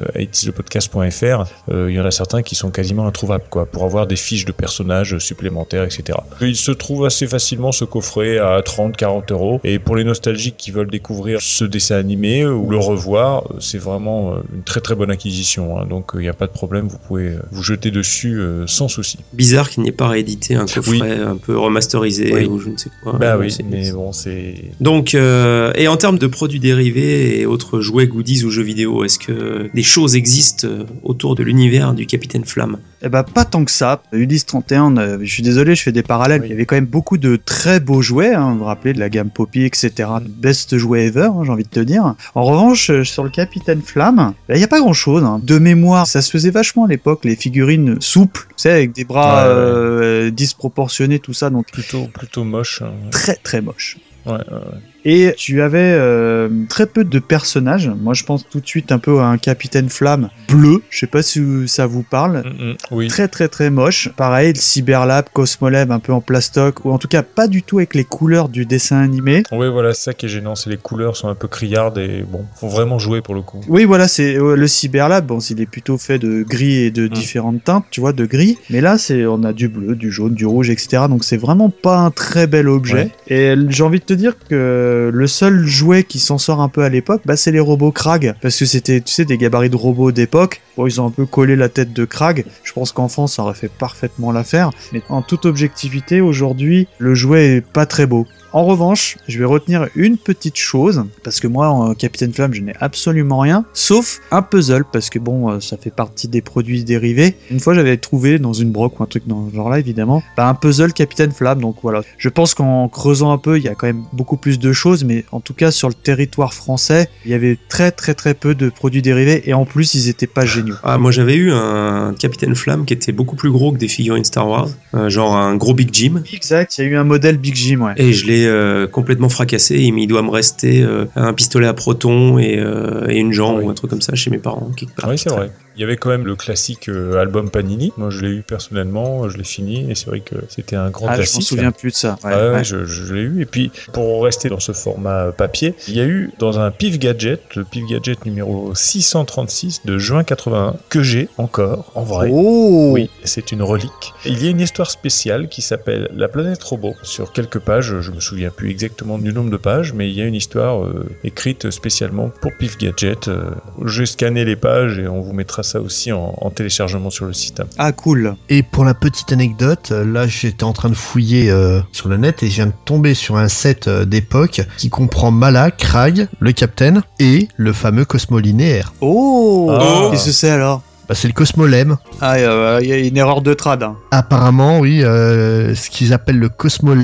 [0.68, 1.44] 80lepodcast.fr.
[1.70, 4.44] Euh, Il y en a certains qui sont quasiment introuvables, quoi, pour avoir des fiches
[4.44, 6.18] de personnages supplémentaires, etc.
[6.40, 9.60] Il se trouve assez facilement ce coffret à 30-40 euros.
[9.64, 14.34] Et pour les nostalgiques qui veulent découvrir ce dessin animé ou le revoir, c'est vraiment
[14.55, 15.78] une très très bonne acquisition.
[15.78, 15.86] hein.
[15.86, 19.18] Donc il n'y a pas de problème, vous pouvez vous jeter dessus sans souci.
[19.32, 21.02] Bizarre qu'il n'y ait pas réédité un coffret Oui.
[21.02, 22.46] un peu remasterisé Oui.
[22.46, 23.12] ou je ne sais quoi.
[23.18, 24.55] bah oui, mais bon, c'est.
[24.80, 29.05] Donc, euh, et en termes de produits dérivés et autres jouets, goodies ou jeux vidéo,
[29.05, 32.78] est-ce que des choses existent euh, autour de l'univers du Capitaine Flamme?
[33.03, 34.03] Eh ben pas tant que ça.
[34.12, 36.41] Ulysse 31, euh, je suis désolé, je fais des parallèles.
[36.41, 36.47] Oui.
[36.49, 38.99] Il y avait quand même beaucoup de très beaux jouets, hein, vous vous rappelez de
[39.01, 39.91] la gamme Poppy, etc.
[40.27, 42.15] Best jouet ever, hein, j'ai envie de te dire.
[42.35, 45.23] En revanche, euh, sur le Capitaine Flamme, ben, il n'y a pas grand chose.
[45.43, 49.05] De mémoire, ça se faisait vachement à l'époque, les figurines souples, tu sais, avec des
[49.05, 49.59] bras Ouais, ouais.
[49.59, 52.82] euh, disproportionnés, tout ça, donc Plutôt, plutôt moche.
[52.82, 52.93] hein.
[53.11, 53.99] très très moche.
[54.27, 54.78] Ouais, ouais, ouais.
[55.05, 57.90] Et tu avais euh, très peu de personnages.
[58.01, 60.82] Moi, je pense tout de suite un peu à un Capitaine Flamme bleu.
[60.89, 62.39] Je sais pas si ça vous parle.
[62.39, 63.09] Mm, mm, oui.
[63.09, 64.09] Très très très moche.
[64.16, 67.78] Pareil, le Cyberlab, Cosmolab un peu en plastoc, ou en tout cas pas du tout
[67.78, 69.43] avec les couleurs du dessin animé.
[69.52, 72.22] Oui, voilà, c'est ça qui est gênant, c'est les couleurs sont un peu criardes et
[72.22, 73.60] bon, faut vraiment jouer pour le coup.
[73.68, 75.26] Oui, voilà, c'est euh, le Cyberlab.
[75.26, 78.59] Bon, il est plutôt fait de gris et de différentes teintes, tu vois, de gris.
[78.70, 81.05] Mais là, c'est on a du bleu, du jaune, du rouge, etc.
[81.09, 83.10] Donc c'est vraiment pas un très bel objet.
[83.28, 86.82] Et j'ai envie de te dire que le seul jouet qui s'en sort un peu
[86.82, 89.76] à l'époque, bah, c'est les robots Krag, parce que c'était, tu sais, des gabarits de
[89.76, 90.60] robots d'époque.
[90.76, 92.44] Bon, ils ont un peu collé la tête de Krag.
[92.62, 94.70] Je pense qu'en France, ça aurait fait parfaitement l'affaire.
[94.92, 98.26] Mais en toute objectivité, aujourd'hui, le jouet est pas très beau.
[98.55, 102.60] En revanche, je vais retenir une petite chose, parce que moi, en Capitaine Flamme, je
[102.60, 106.85] n'ai absolument rien, sauf un puzzle, parce que bon, euh, ça fait partie des produits
[106.85, 107.35] dérivés.
[107.51, 110.47] Une fois, j'avais trouvé dans une broc ou un truc dans ce genre-là, évidemment, bah,
[110.47, 112.02] un puzzle Capitaine Flamme, donc voilà.
[112.16, 115.02] Je pense qu'en creusant un peu, il y a quand même beaucoup plus de choses,
[115.02, 118.55] mais en tout cas, sur le territoire français, il y avait très très très peu
[118.55, 120.76] de produits dérivés, et en plus, ils étaient pas géniaux.
[120.85, 124.24] ah, Moi j'avais eu un Capitaine Flamme qui était beaucoup plus gros que des figurines
[124.24, 126.22] Star Wars, euh, genre un gros Big Jim.
[126.32, 127.94] Exact, il y a eu un modèle Big Jim, ouais.
[127.97, 129.76] Et je l'ai euh, complètement fracassé.
[129.76, 133.58] Il, il doit me rester euh, un pistolet à proton et, euh, et une jambe
[133.58, 133.64] Oui.
[133.64, 134.70] ou un truc comme ça chez mes parents.
[134.76, 135.10] quelque part.
[135.10, 135.50] Oui, c'est vrai.
[135.76, 137.92] Il y avait quand même le classique euh, album Panini.
[137.96, 141.06] Moi, je l'ai eu personnellement, je l'ai fini et c'est vrai que c'était un grand
[141.09, 141.36] Ah, je classique.
[141.36, 142.16] m'en souviens plus de ça.
[142.22, 142.64] Ouais, Ouais, ouais, ouais.
[142.64, 143.40] je, je l'ai eu.
[143.42, 146.98] Et puis, pour rester dans ce format papier, il y a eu dans un Pif
[147.01, 152.28] Gadget, le Pif Gadget numéro 636 de juin 81, que j'ai encore, en vrai.
[152.30, 154.12] Oh Oui, c'est une relique.
[154.24, 156.94] Il y a une histoire spéciale qui s'appelle La planète robot.
[157.02, 160.20] Sur quelques pages, je me souviens plus exactement du nombre de pages, mais il y
[160.22, 163.26] a une histoire euh, écrite spécialement pour Pif Gadget.
[163.26, 163.51] Euh,
[163.86, 167.32] J'ai scanné les pages et on vous mettra ça aussi en, en téléchargement sur le
[167.32, 167.62] site.
[167.78, 168.36] Ah, cool.
[168.49, 172.16] Et pour la petite anecdote, euh, là j'étais en train de fouiller euh, sur le
[172.16, 176.28] net et je viens de tomber sur un set euh, d'époque qui comprend Mala, Krag,
[176.41, 178.93] le Capitaine et le fameux Cosmo linéaire.
[179.01, 180.09] Oh, Ah.
[180.11, 180.82] Qu'est-ce que c'est alors?
[181.09, 181.99] Bah, c'est le Cosmolem.
[182.23, 183.82] Ah, euh, il y a une erreur de trad.
[183.82, 183.97] hein.
[184.11, 186.95] Apparemment, oui, euh, ce qu'ils appellent le Cosmo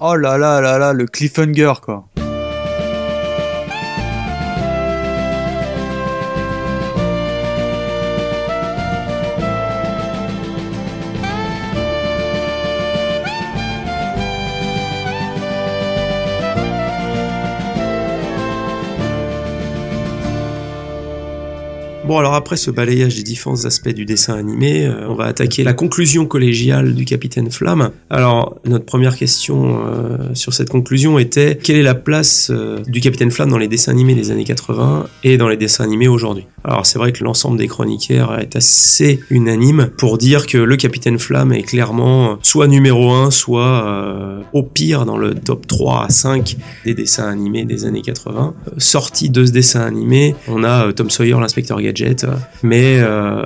[0.00, 2.04] Oh là là là là, le cliffhanger quoi.
[22.10, 25.62] Bon, alors après ce balayage des différents aspects du dessin animé, euh, on va attaquer
[25.62, 27.92] la conclusion collégiale du Capitaine Flamme.
[28.10, 33.00] Alors, notre première question euh, sur cette conclusion était quelle est la place euh, du
[33.00, 36.48] Capitaine Flamme dans les dessins animés des années 80 et dans les dessins animés aujourd'hui?
[36.64, 41.18] Alors, c'est vrai que l'ensemble des chroniqueurs est assez unanime pour dire que le Capitaine
[41.18, 46.08] Flamme est clairement soit numéro 1, soit euh, au pire dans le top 3 à
[46.08, 48.54] 5 des dessins animés des années 80.
[48.68, 52.98] Euh, sorti de ce dessin animé, on a euh, Tom Sawyer, l'inspecteur Gadget, euh, mais
[53.00, 53.42] euh,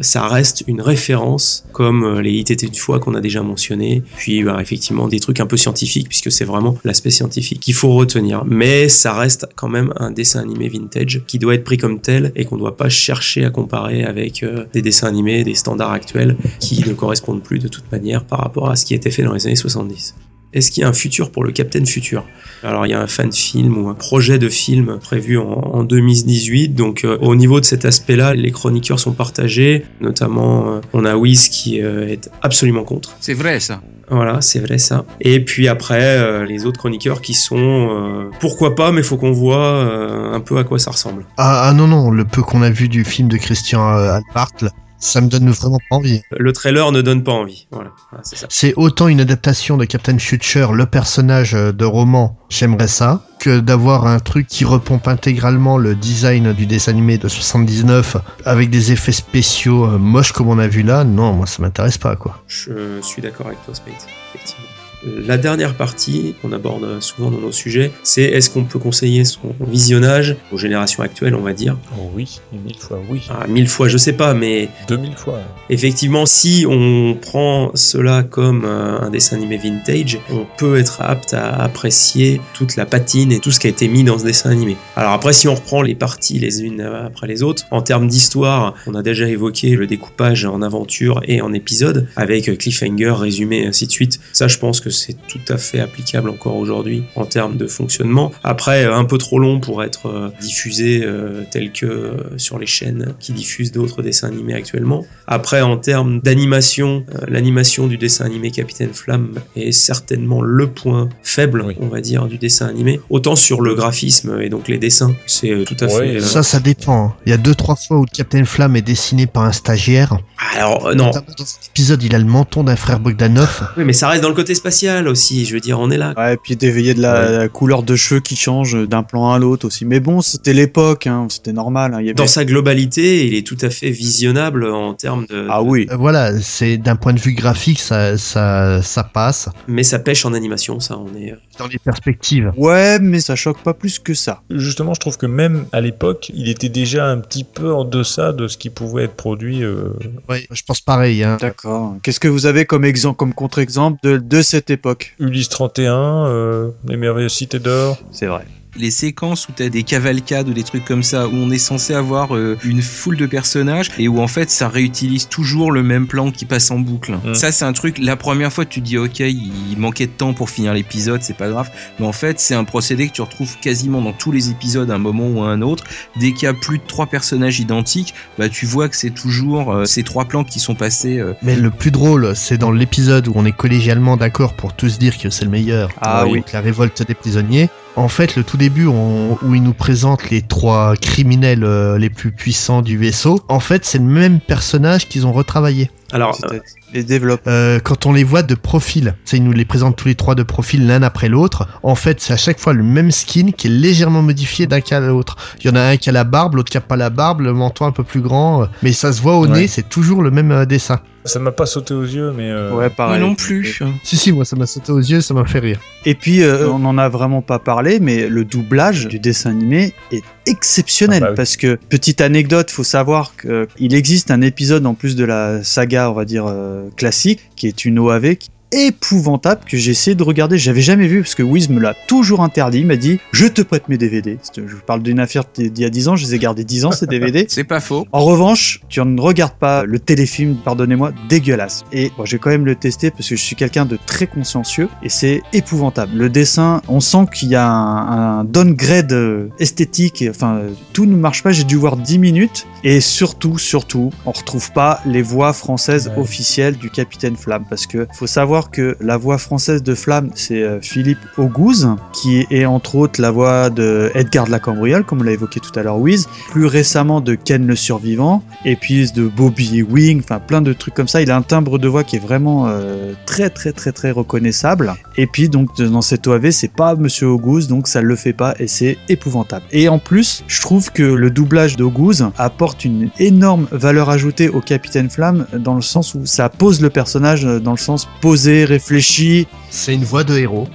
[0.00, 4.42] ça reste une référence comme euh, les étaient une fois qu'on a déjà mentionné, puis
[4.42, 8.44] bah, effectivement des trucs un peu scientifiques puisque c'est vraiment l'aspect scientifique qu'il faut retenir.
[8.44, 12.32] Mais ça reste quand même un dessin animé vintage qui doit être pris comme tel
[12.44, 16.36] qu'on ne doit pas chercher à comparer avec euh, des dessins animés, des standards actuels
[16.60, 19.34] qui ne correspondent plus de toute manière par rapport à ce qui était fait dans
[19.34, 20.14] les années 70.
[20.52, 22.26] Est-ce qu'il y a un futur pour le Captain Futur
[22.62, 25.84] Alors il y a un fan film ou un projet de film prévu en, en
[25.84, 31.04] 2018, donc euh, au niveau de cet aspect-là, les chroniqueurs sont partagés, notamment euh, on
[31.04, 33.14] a Wiz qui euh, est absolument contre.
[33.20, 33.80] C'est vrai ça.
[34.12, 35.06] Voilà, c'est vrai ça.
[35.20, 39.32] Et puis après, euh, les autres chroniqueurs qui sont euh, pourquoi pas, mais faut qu'on
[39.32, 41.24] voit euh, un peu à quoi ça ressemble.
[41.38, 44.52] Ah, ah non, non, le peu qu'on a vu du film de Christian euh, Albart,
[44.60, 44.70] là,
[45.02, 46.22] ça me donne vraiment pas envie.
[46.30, 47.66] Le trailer ne donne pas envie.
[47.72, 48.46] Voilà, Voilà, c'est ça.
[48.48, 53.60] C'est autant une adaptation de Captain Future, le personnage euh, de roman, j'aimerais ça, que
[53.60, 58.92] d'avoir un truc qui repompe intégralement le design du dessin animé de 79 avec des
[58.92, 61.02] effets spéciaux euh, moches comme on a vu là.
[61.04, 62.42] Non, moi ça m'intéresse pas quoi.
[62.46, 63.94] Je suis d'accord avec toi, Spade,
[64.34, 64.71] effectivement.
[65.04, 69.54] La dernière partie qu'on aborde souvent dans nos sujets, c'est est-ce qu'on peut conseiller son
[69.60, 71.76] visionnage aux générations actuelles, on va dire?
[71.98, 73.22] Oh oui, mille fois oui.
[73.28, 75.40] Ah, mille fois, je sais pas, mais 2000 fois.
[75.70, 81.34] effectivement, si on prend cela comme euh, un dessin animé vintage, on peut être apte
[81.34, 84.50] à apprécier toute la patine et tout ce qui a été mis dans ce dessin
[84.50, 84.76] animé.
[84.94, 88.74] Alors après, si on reprend les parties les unes après les autres, en termes d'histoire,
[88.86, 93.86] on a déjà évoqué le découpage en aventure et en épisode, avec cliffhanger, résumé, ainsi
[93.86, 94.20] de suite.
[94.32, 98.30] Ça, je pense que c'est tout à fait applicable encore aujourd'hui en termes de fonctionnement.
[98.44, 102.58] Après, euh, un peu trop long pour être euh, diffusé euh, tel que euh, sur
[102.58, 105.04] les chaînes qui diffusent d'autres dessins animés actuellement.
[105.26, 111.08] Après, en termes d'animation, euh, l'animation du dessin animé Capitaine Flamme est certainement le point
[111.22, 111.74] faible, Oui.
[111.80, 113.00] on va dire, du dessin animé.
[113.10, 116.16] Autant sur le graphisme et donc les dessins, c'est tout à Ouais, fait.
[116.16, 117.06] euh, Ça, ça dépend.
[117.06, 117.14] hein.
[117.26, 120.18] Il y a deux, trois fois où Captain Flamme est dessiné par un stagiaire.
[120.56, 121.10] Alors, euh, non.
[121.10, 123.68] Dans cet épisode, il a le menton d'un frère Bogdanov.
[123.76, 124.72] Oui, mais ça reste dans le côté spatial
[125.06, 125.44] aussi.
[125.44, 126.14] Je veux dire, on est là.
[126.16, 129.38] Ouais, et puis d'éveiller de la, la couleur de cheveux qui change d'un plan à
[129.38, 129.84] l'autre aussi.
[129.84, 131.94] Mais bon, c'était l'époque, hein, c'était normal.
[131.94, 135.26] hein, il y avait- Dans sa globalité, il est tout à fait visionnable en termes
[135.26, 135.46] de.
[135.50, 135.86] Ah oui.
[135.90, 139.48] Euh, Voilà, c'est d'un point de vue graphique, ça, ça, ça passe.
[139.68, 141.32] Mais ça pêche en animation, ça, on est.
[141.32, 142.52] euh, Dans les perspectives.
[142.56, 144.42] Ouais, mais ça choque pas plus que ça.
[144.50, 148.32] Justement, je trouve que même à l'époque, il était déjà un petit peu en deçà
[148.32, 149.62] de ce qui pouvait être produit.
[149.62, 149.90] euh,
[150.28, 151.22] Ouais, je pense pareil.
[151.22, 151.36] Hein.
[151.40, 151.96] D'accord.
[152.02, 156.70] Qu'est-ce que vous avez comme exemple, comme contre-exemple de, de cette époque Ulysse 31, euh,
[156.86, 157.98] Les Merveilleuses Cités d'Or.
[158.10, 158.44] C'est vrai.
[158.76, 161.94] Les séquences où t'as des cavalcades ou des trucs comme ça, où on est censé
[161.94, 166.06] avoir euh, une foule de personnages et où en fait ça réutilise toujours le même
[166.06, 167.14] plan qui passe en boucle.
[167.34, 170.32] Ça c'est un truc, la première fois tu te dis ok, il manquait de temps
[170.32, 173.58] pour finir l'épisode, c'est pas grave, mais en fait c'est un procédé que tu retrouves
[173.60, 175.84] quasiment dans tous les épisodes à un moment ou à un autre.
[176.18, 179.72] Dès qu'il y a plus de trois personnages identiques, bah tu vois que c'est toujours
[179.72, 181.18] euh, ces trois plans qui sont passés.
[181.18, 184.98] euh, Mais le plus drôle, c'est dans l'épisode où on est collégialement d'accord pour tous
[184.98, 185.90] dire que c'est le meilleur.
[186.00, 186.42] Ah oui.
[186.52, 187.68] La révolte des prisonniers.
[187.94, 192.32] En fait, le tout début où il nous présente les trois criminels euh, les plus
[192.32, 195.90] puissants du vaisseau, en fait, c'est le même personnage qu'ils ont retravaillé.
[196.12, 196.58] Alors, euh,
[196.92, 197.40] Les développe.
[197.46, 200.34] Euh, quand on les voit de profil, c'est ils nous les présentent tous les trois
[200.34, 201.66] de profil l'un après l'autre.
[201.82, 204.98] En fait, c'est à chaque fois le même skin qui est légèrement modifié d'un cas
[204.98, 205.36] à l'autre.
[205.60, 207.40] Il y en a un qui a la barbe, l'autre qui a pas la barbe,
[207.40, 209.60] le menton un peu plus grand, euh, mais ça se voit au Ouais.
[209.60, 211.00] nez, c'est toujours le même euh, dessin.
[211.24, 212.50] Ça m'a pas sauté aux yeux, mais.
[212.50, 213.20] euh, Ouais, Moi pareil.
[213.20, 213.80] non plus.
[214.02, 215.78] Si si, moi ça m'a sauté aux yeux, ça m'a fait rire.
[216.04, 219.94] Et puis, euh, on n'en a vraiment pas parlé, mais le doublage du dessin animé
[220.10, 221.18] est exceptionnel.
[221.22, 221.36] Ah bah oui.
[221.36, 226.01] Parce que, petite anecdote, faut savoir qu'il existe un épisode en plus de la saga,
[226.10, 228.36] on va dire, euh, classique, qui est une OAV,
[228.72, 230.58] épouvantable, que j'ai essayé de regarder.
[230.58, 232.80] J'avais jamais vu, parce que Wiz me l'a toujours interdit.
[232.80, 234.38] Il m'a dit, je te prête mes DVD.
[234.56, 236.84] Je vous parle d'une affaire d'il y a 10 ans, je les ai gardés 10
[236.86, 237.46] ans, ces DVD.
[237.48, 238.06] C'est pas faux.
[238.12, 241.84] En revanche, tu ne regardes pas le téléfilm, pardonnez-moi, dégueulasse.
[241.92, 244.26] Et bon, je vais quand même le tester parce que je suis quelqu'un de très
[244.26, 246.16] consciencieux et c'est épouvantable.
[246.16, 250.22] Le dessin, on sent qu'il y a un, un downgrade euh, esthétique.
[250.22, 250.60] et, Enfin,
[250.92, 251.52] tout ne marche pas.
[251.52, 256.18] J'ai dû voir 10 minutes et surtout, surtout, on retrouve pas les voix françaises Ouais.
[256.22, 260.62] officielles du Capitaine Flamme parce que faut savoir que la voix française de Flamme, c'est
[260.62, 265.24] euh, Philippe Auguste qui est entre autres la voix de Edgar de la Cambriole, comme
[265.24, 269.26] l'a évoqué tout à l'heure, Wiz plus récemment de Ken le Survivant, et puis de
[269.26, 271.22] Bobby Wing, enfin plein de trucs comme ça.
[271.22, 274.94] Il a un timbre de voix qui est vraiment euh, très très très très reconnaissable.
[275.16, 278.54] Et puis donc dans cette OAV, c'est pas Monsieur Auguste, donc ça le fait pas
[278.58, 279.64] et c'est épouvantable.
[279.72, 284.60] Et en plus, je trouve que le doublage d'Auguste apporte une énorme valeur ajoutée au
[284.60, 288.51] Capitaine Flamme dans le sens où ça pose le personnage euh, dans le sens posé,
[288.64, 290.68] réfléchi, C'est une voix de héros.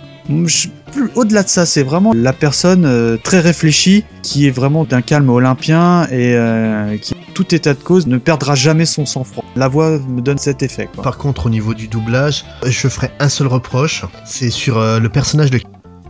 [0.45, 4.83] je- plus au-delà de ça, c'est vraiment la personne euh, très réfléchie qui est vraiment
[4.85, 9.43] d'un calme olympien et euh, qui, tout état de cause, ne perdra jamais son sang-froid.
[9.55, 10.89] La voix me donne cet effet.
[10.93, 11.03] Quoi.
[11.03, 15.09] Par contre, au niveau du doublage, je ferai un seul reproche, c'est sur euh, le
[15.09, 15.59] personnage de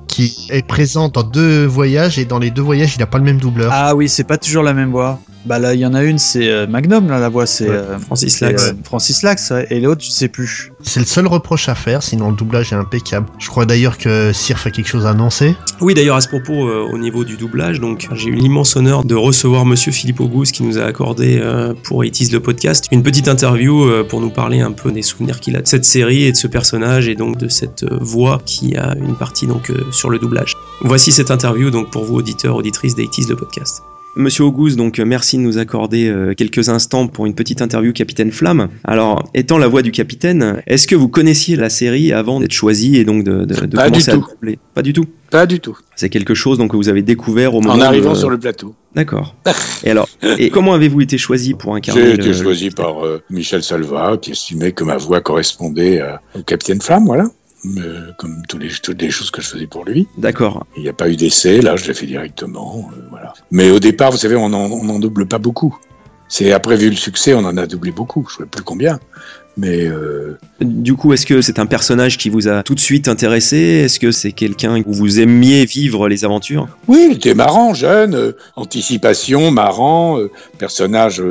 [0.08, 3.24] qui est présent dans deux voyages et dans les deux voyages, il n'a pas le
[3.26, 3.72] même doubleur.
[3.74, 5.20] Ah oui, c'est pas toujours la même voix.
[5.48, 7.76] Bah là, il y en a une, c'est euh, Magnum, là, la voix, c'est Ouais,
[7.76, 8.74] euh, Francis Lax.
[8.84, 10.72] Francis Lax, ouais, et l'autre, je sais plus.
[10.84, 13.28] C'est le seul reproche à faire, sinon le doublage est impeccable.
[13.40, 15.56] Je crois d'ailleurs que Sirf a quelque chose à annoncer.
[15.82, 19.04] Oui, d'ailleurs, à ce propos, euh, au niveau du doublage, donc j'ai eu l'immense honneur
[19.04, 23.04] de recevoir Monsieur Philippe Auguste qui nous a accordé euh, pour It le podcast une
[23.04, 26.24] petite interview euh, pour nous parler un peu des souvenirs qu'il a de cette série
[26.24, 29.70] et de ce personnage et donc de cette euh, voix qui a une partie donc
[29.70, 30.56] euh, sur le doublage.
[30.82, 33.84] Voici cette interview donc pour vous auditeurs auditrices d'Itis le podcast.
[34.18, 37.94] Monsieur Auguste, donc euh, merci de nous accorder euh, quelques instants pour une petite interview
[37.94, 38.68] Capitaine Flamme.
[38.84, 42.96] Alors, étant la voix du capitaine, est-ce que vous connaissiez la série avant d'être choisi
[42.98, 44.26] et donc de, de, de Pas du commencer à tout.
[44.32, 45.06] doubler Pas du tout?
[45.30, 45.78] Pas du tout.
[45.96, 48.40] C'est quelque chose donc que vous avez découvert au moment En arrivant de- sur le
[48.40, 48.74] plateau.
[48.96, 49.36] D'accord.
[49.84, 53.22] Et alors, et comment avez-vous été choisi pour incarner J'ai le- été choisi par euh,
[53.30, 56.02] Michel Salva, qui estimait que ma voix correspondait
[56.36, 57.26] au Capitaine Flamme, voilà.
[57.78, 60.08] Euh, comme tous les, toutes les choses que je faisais pour lui.
[60.18, 60.66] D'accord.
[60.76, 63.34] Il n'y a pas eu d'essai, là, je l'ai fait directement, euh, voilà.
[63.52, 65.78] Mais au départ, vous savez, on en, on en double pas beaucoup.
[66.30, 68.28] C'est après, vu le succès, on en a doublé beaucoup.
[68.30, 69.00] Je ne sais plus combien.
[69.56, 73.08] Mais euh, Du coup, est-ce que c'est un personnage qui vous a tout de suite
[73.08, 73.58] intéressé?
[73.58, 76.68] Est-ce que c'est quelqu'un où vous aimiez vivre les aventures?
[76.88, 80.30] Oui, il était marrant, jeune, euh, anticipation, marrant, euh,
[80.60, 81.24] personnage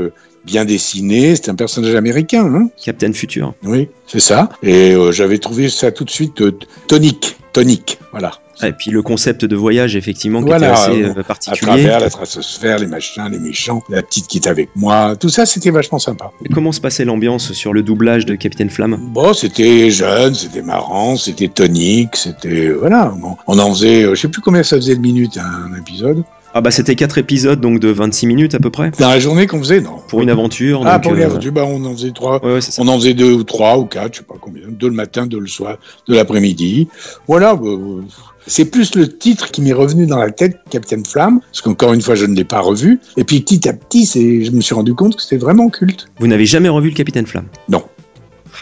[0.46, 1.34] bien dessiné.
[1.36, 3.52] C'était un personnage américain, hein Captain Futur.
[3.64, 4.48] Oui, c'est ça.
[4.62, 6.56] Et euh, j'avais trouvé ça tout de suite euh,
[6.86, 8.32] tonique, tonique, voilà.
[8.62, 11.60] Et puis le concept de voyage, effectivement, qui Voilà, était assez euh, euh, À particulier.
[11.60, 15.44] travers la stratosphère, les machins, les méchants, la petite qui est avec moi, tout ça,
[15.44, 16.30] c'était vachement sympa.
[16.42, 18.98] Et Comment se passait l'ambiance sur le doublage de Capitaine Flamme?
[19.12, 23.12] Bon, c'était jeune, c'était marrant, c'était tonique, c'était voilà.
[23.20, 26.22] Bon, on en faisait, je sais plus combien ça faisait de minutes un épisode.
[26.58, 29.46] Ah bah c'était quatre épisodes donc de 26 minutes à peu près Dans la journée
[29.46, 29.98] qu'on faisait, non.
[30.08, 30.80] pour une aventure.
[30.86, 32.42] Ah, donc, pour une euh, aventure, bah, on en faisait trois.
[32.42, 32.60] Ouais, ouais.
[32.78, 34.62] On en faisait deux ou trois ou quatre, je sais pas combien.
[34.66, 35.76] Deux le matin, deux le soir,
[36.08, 36.88] deux l'après-midi.
[37.28, 37.54] Voilà.
[37.56, 38.00] bah, euh,
[38.46, 42.00] c'est plus le titre qui m'est revenu dans la tête, Capitaine Flamme, parce qu'encore une
[42.00, 43.00] fois, je ne l'ai pas revu.
[43.18, 46.06] Et puis petit à petit, c'est, je me suis rendu compte que c'était vraiment culte.
[46.20, 47.48] Vous n'avez jamais revu le Capitaine Flamme?
[47.68, 47.82] Non.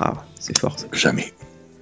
[0.01, 0.77] Ah, c'est fort.
[0.81, 0.87] ça.
[0.93, 1.33] Jamais.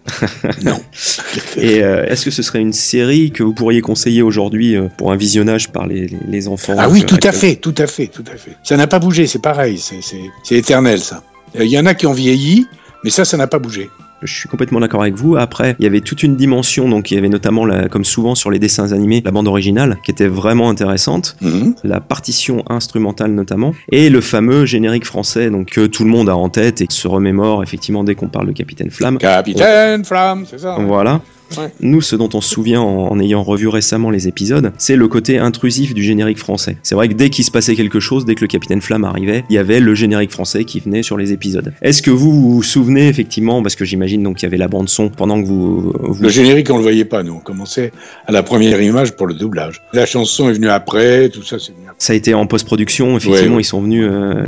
[0.65, 0.81] non.
[1.57, 5.13] Et euh, est-ce que ce serait une série que vous pourriez conseiller aujourd'hui euh, pour
[5.13, 7.87] un visionnage par les, les- les enfants Ah oui, euh, tout à fait, tout à
[7.87, 8.57] fait, tout à fait.
[8.65, 11.23] Ça n'a pas bougé, c'est pareil, c'est éternel ça.
[11.59, 12.67] Il y en a qui ont vieilli,
[13.05, 13.91] mais ça, ça n'a pas bougé.
[14.23, 15.37] Je suis complètement d'accord avec vous.
[15.37, 18.35] Après, il y avait toute une dimension, donc il y avait notamment, la- comme souvent
[18.35, 21.75] sur les dessins animés, la bande originale, qui était vraiment intéressante, Mhm.
[21.85, 26.37] la partition instrumentale notamment, et le fameux générique français, donc que tout le monde a
[26.37, 29.19] en tête et qui se remémore effectivement dès qu'on parle de Capitaine Flamme.
[29.19, 30.77] Capitaine Flamme, c'est ça.
[30.81, 31.21] Voilà.
[31.59, 31.73] Ouais.
[31.81, 35.09] Nous, ce dont on se souvient en, en ayant revu récemment les épisodes, c'est le
[35.09, 36.77] côté intrusif du générique français.
[36.83, 39.45] C'est vrai que dès qu'il se passait quelque chose, dès que le Capitaine Flamme arrivait,
[39.51, 41.73] il y avait le générique français qui venait sur les épisodes.
[41.83, 44.89] Est-ce que vous vous souvenez effectivement, parce que j'imagine donc qu'il y avait la bande
[44.89, 47.35] son pendant que vous, vous Le générique, on le voyait pas, nous.
[47.35, 47.93] On commençait
[48.27, 49.83] à la première image pour le doublage.
[49.93, 51.97] La chanson est venue après, tout ça, c'est venu après.
[51.99, 54.45] ça a été en post-production, effectivement, Ouais, ils sont venus euh,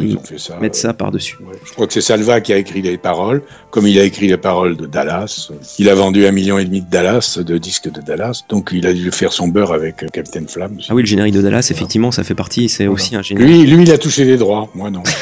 [0.00, 0.58] ils ont fait ça.
[0.60, 1.36] mettre ça par-dessus.
[1.40, 1.56] Ouais.
[1.64, 4.36] Je crois que c'est Salva qui a écrit les paroles, comme il a écrit les
[4.36, 5.50] paroles de Dallas.
[5.78, 8.86] Il a vendu un million et demi de Dallas, de disques de Dallas, donc il
[8.86, 10.78] a dû faire son beurre avec euh, Captain Flamme.
[10.88, 12.94] Ah oui, le générique de Dallas, effectivement, ça fait partie, c'est Voilà.
[12.94, 13.48] aussi un générique.
[13.66, 15.02] Lui, lui, il a touché les droits, moi non.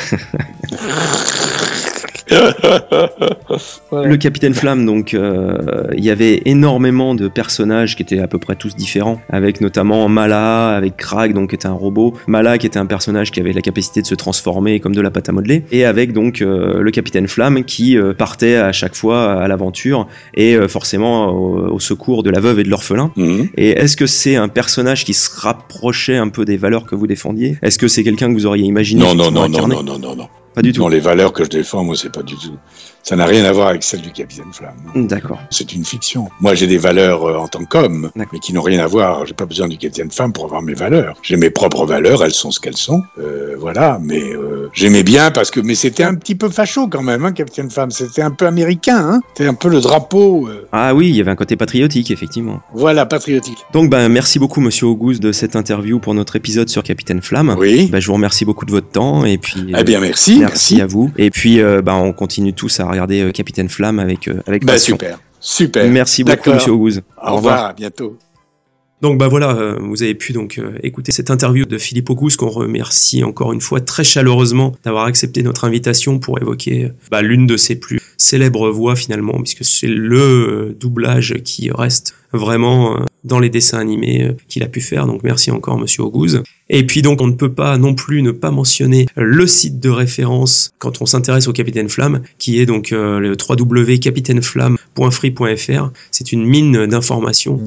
[3.92, 8.38] Le Capitaine Flamme, donc, euh, il y avait énormément de personnages qui étaient à peu
[8.38, 12.66] près tous différents, avec notamment Mala, avec Krag, donc qui était un robot, Mala qui
[12.66, 15.32] était un personnage qui avait la capacité de se transformer comme de la pâte à
[15.32, 19.48] modeler, et avec donc euh, le Capitaine Flamme qui euh, partait à chaque fois à
[19.48, 23.12] l'aventure et forcément au, au secours de la veuve et de l'orphelin.
[23.16, 23.48] Mhm.
[23.56, 27.06] Et est-ce que c'est un personnage qui se rapprochait un peu des valeurs que vous
[27.06, 27.58] défendiez?
[27.62, 30.28] Est-ce que c'est quelqu'un que vous auriez imaginé Non, non, non, non, non, non, non.
[30.54, 30.80] Pas du tout.
[30.80, 32.58] Non, les valeurs que je défends, moi, c'est pas du tout.
[33.02, 34.76] Ça n'a rien à voir avec celles du Capitaine Flamme.
[34.94, 35.40] D'accord.
[35.50, 36.28] C'est une fiction.
[36.40, 39.26] Moi, j'ai des valeurs euh, en tant qu'homme, mais qui n'ont rien à voir.
[39.26, 41.16] J'ai pas besoin du Capitaine Flamme pour avoir mes valeurs.
[41.22, 43.02] J'ai mes propres valeurs, elles sont ce qu'elles sont.
[43.18, 47.02] Euh, voilà, mais euh, j'aimais bien parce que, mais c'était un petit peu facho quand
[47.02, 47.90] même, hein, Capitaine Flamme.
[47.90, 49.20] C'était un peu américain, hein.
[49.34, 50.48] C'était un peu le drapeau.
[50.70, 52.60] Ah oui, il y avait un côté patriotique, effectivement.
[52.72, 53.58] voilà, patriotique.
[53.72, 57.56] Donc ben merci beaucoup Monsieur Auguste de cette interview pour notre épisode sur Capitaine Flamme.
[57.58, 57.88] Oui.
[57.90, 60.38] Ben, je vous remercie beaucoup de votre temps et puis eh bien, merci.
[60.38, 61.10] merci, à vous.
[61.18, 64.74] Et puis ben, on continue tous à regarder euh, Capitaine Flamme avec euh, avec Bah,
[64.74, 64.94] passion.
[64.96, 65.18] super.
[65.40, 65.88] Super.
[65.90, 66.52] Merci beaucoup.
[66.52, 67.02] Monsieur Auguste.
[67.20, 67.64] Au revoir.
[67.66, 68.16] À bientôt.
[69.02, 72.36] Donc bah voilà, euh, vous avez pu donc euh, écouter cette interview de Philippe Auguste
[72.36, 77.20] qu'on remercie encore une fois très chaleureusement d'avoir accepté notre invitation pour évoquer euh, bah,
[77.20, 83.00] l'une de ses plus célèbres voix finalement, puisque c'est le doublage qui reste vraiment euh,
[83.24, 85.06] dans les dessins animés euh, qu'il a pu faire.
[85.06, 86.38] Donc merci encore Monsieur Auguste.
[86.68, 89.90] Et puis donc on ne peut pas non plus ne pas mentionner le site de
[89.90, 95.90] référence quand on s'intéresse au Capitaine Flamme, qui est donc euh, le www.capitaineflamme.free.fr.
[96.10, 97.60] C'est une mine d'informations.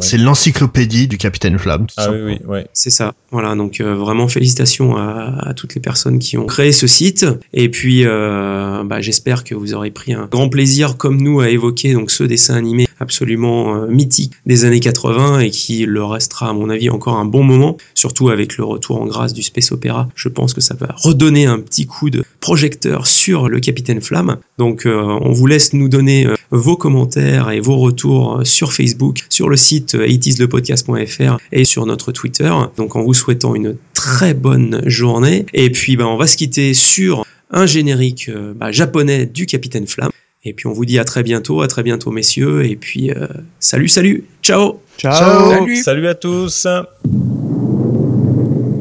[0.00, 1.86] C'est l'encyclopédie du Capitaine Flamme.
[1.86, 2.66] tout Ah oui, oui, ouais.
[2.72, 3.14] C'est ça.
[3.30, 7.24] Voilà, donc euh, vraiment félicitations à, à toutes les personnes qui ont créé ce site.
[7.52, 11.48] Et puis, euh, bah, j'espère que vous aurez pris un grand plaisir, comme nous, à
[11.48, 16.48] évoquer donc ce dessin animé absolument euh, mythique des années 80 et qui le restera,
[16.48, 17.76] à mon avis, encore un bon moment.
[17.94, 21.46] Surtout avec le retour en grâce du Space Opera, je pense que ça va redonner
[21.46, 24.38] un petit coup de projecteur sur le Capitaine Flamme.
[24.58, 28.72] Donc, euh, on vous laisse nous donner euh, vos commentaires et vos retours euh, sur
[28.72, 32.52] Facebook, sur le site euh, 80slepodcast.fr et sur notre Twitter.
[32.76, 35.46] Donc en vous souhaitant une très bonne journée.
[35.52, 40.10] Et puis bah, on va se quitter sur un générique bah, japonais du Capitaine Flamme.
[40.42, 42.64] Et puis on vous dit à très bientôt, à très bientôt messieurs.
[42.64, 43.26] Et puis euh,
[43.58, 45.50] salut, salut, ciao Ciao.
[45.50, 45.76] Salut.
[45.76, 46.66] Salut à tous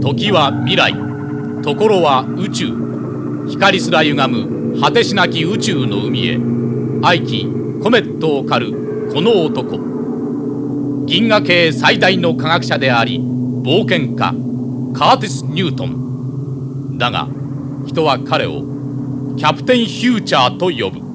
[0.01, 0.95] 時は未来
[1.61, 6.39] ところは宇宙光すら歪む果てしなき宇宙の海へ
[7.03, 7.45] 愛機
[7.83, 9.77] コメットを狩るこの男
[11.05, 14.33] 銀河系最大の科学者であり冒険家
[14.97, 17.27] カーティス・ニュートンだが
[17.85, 18.63] 人は彼を
[19.37, 21.08] キャプテン・フューチャーと呼ぶ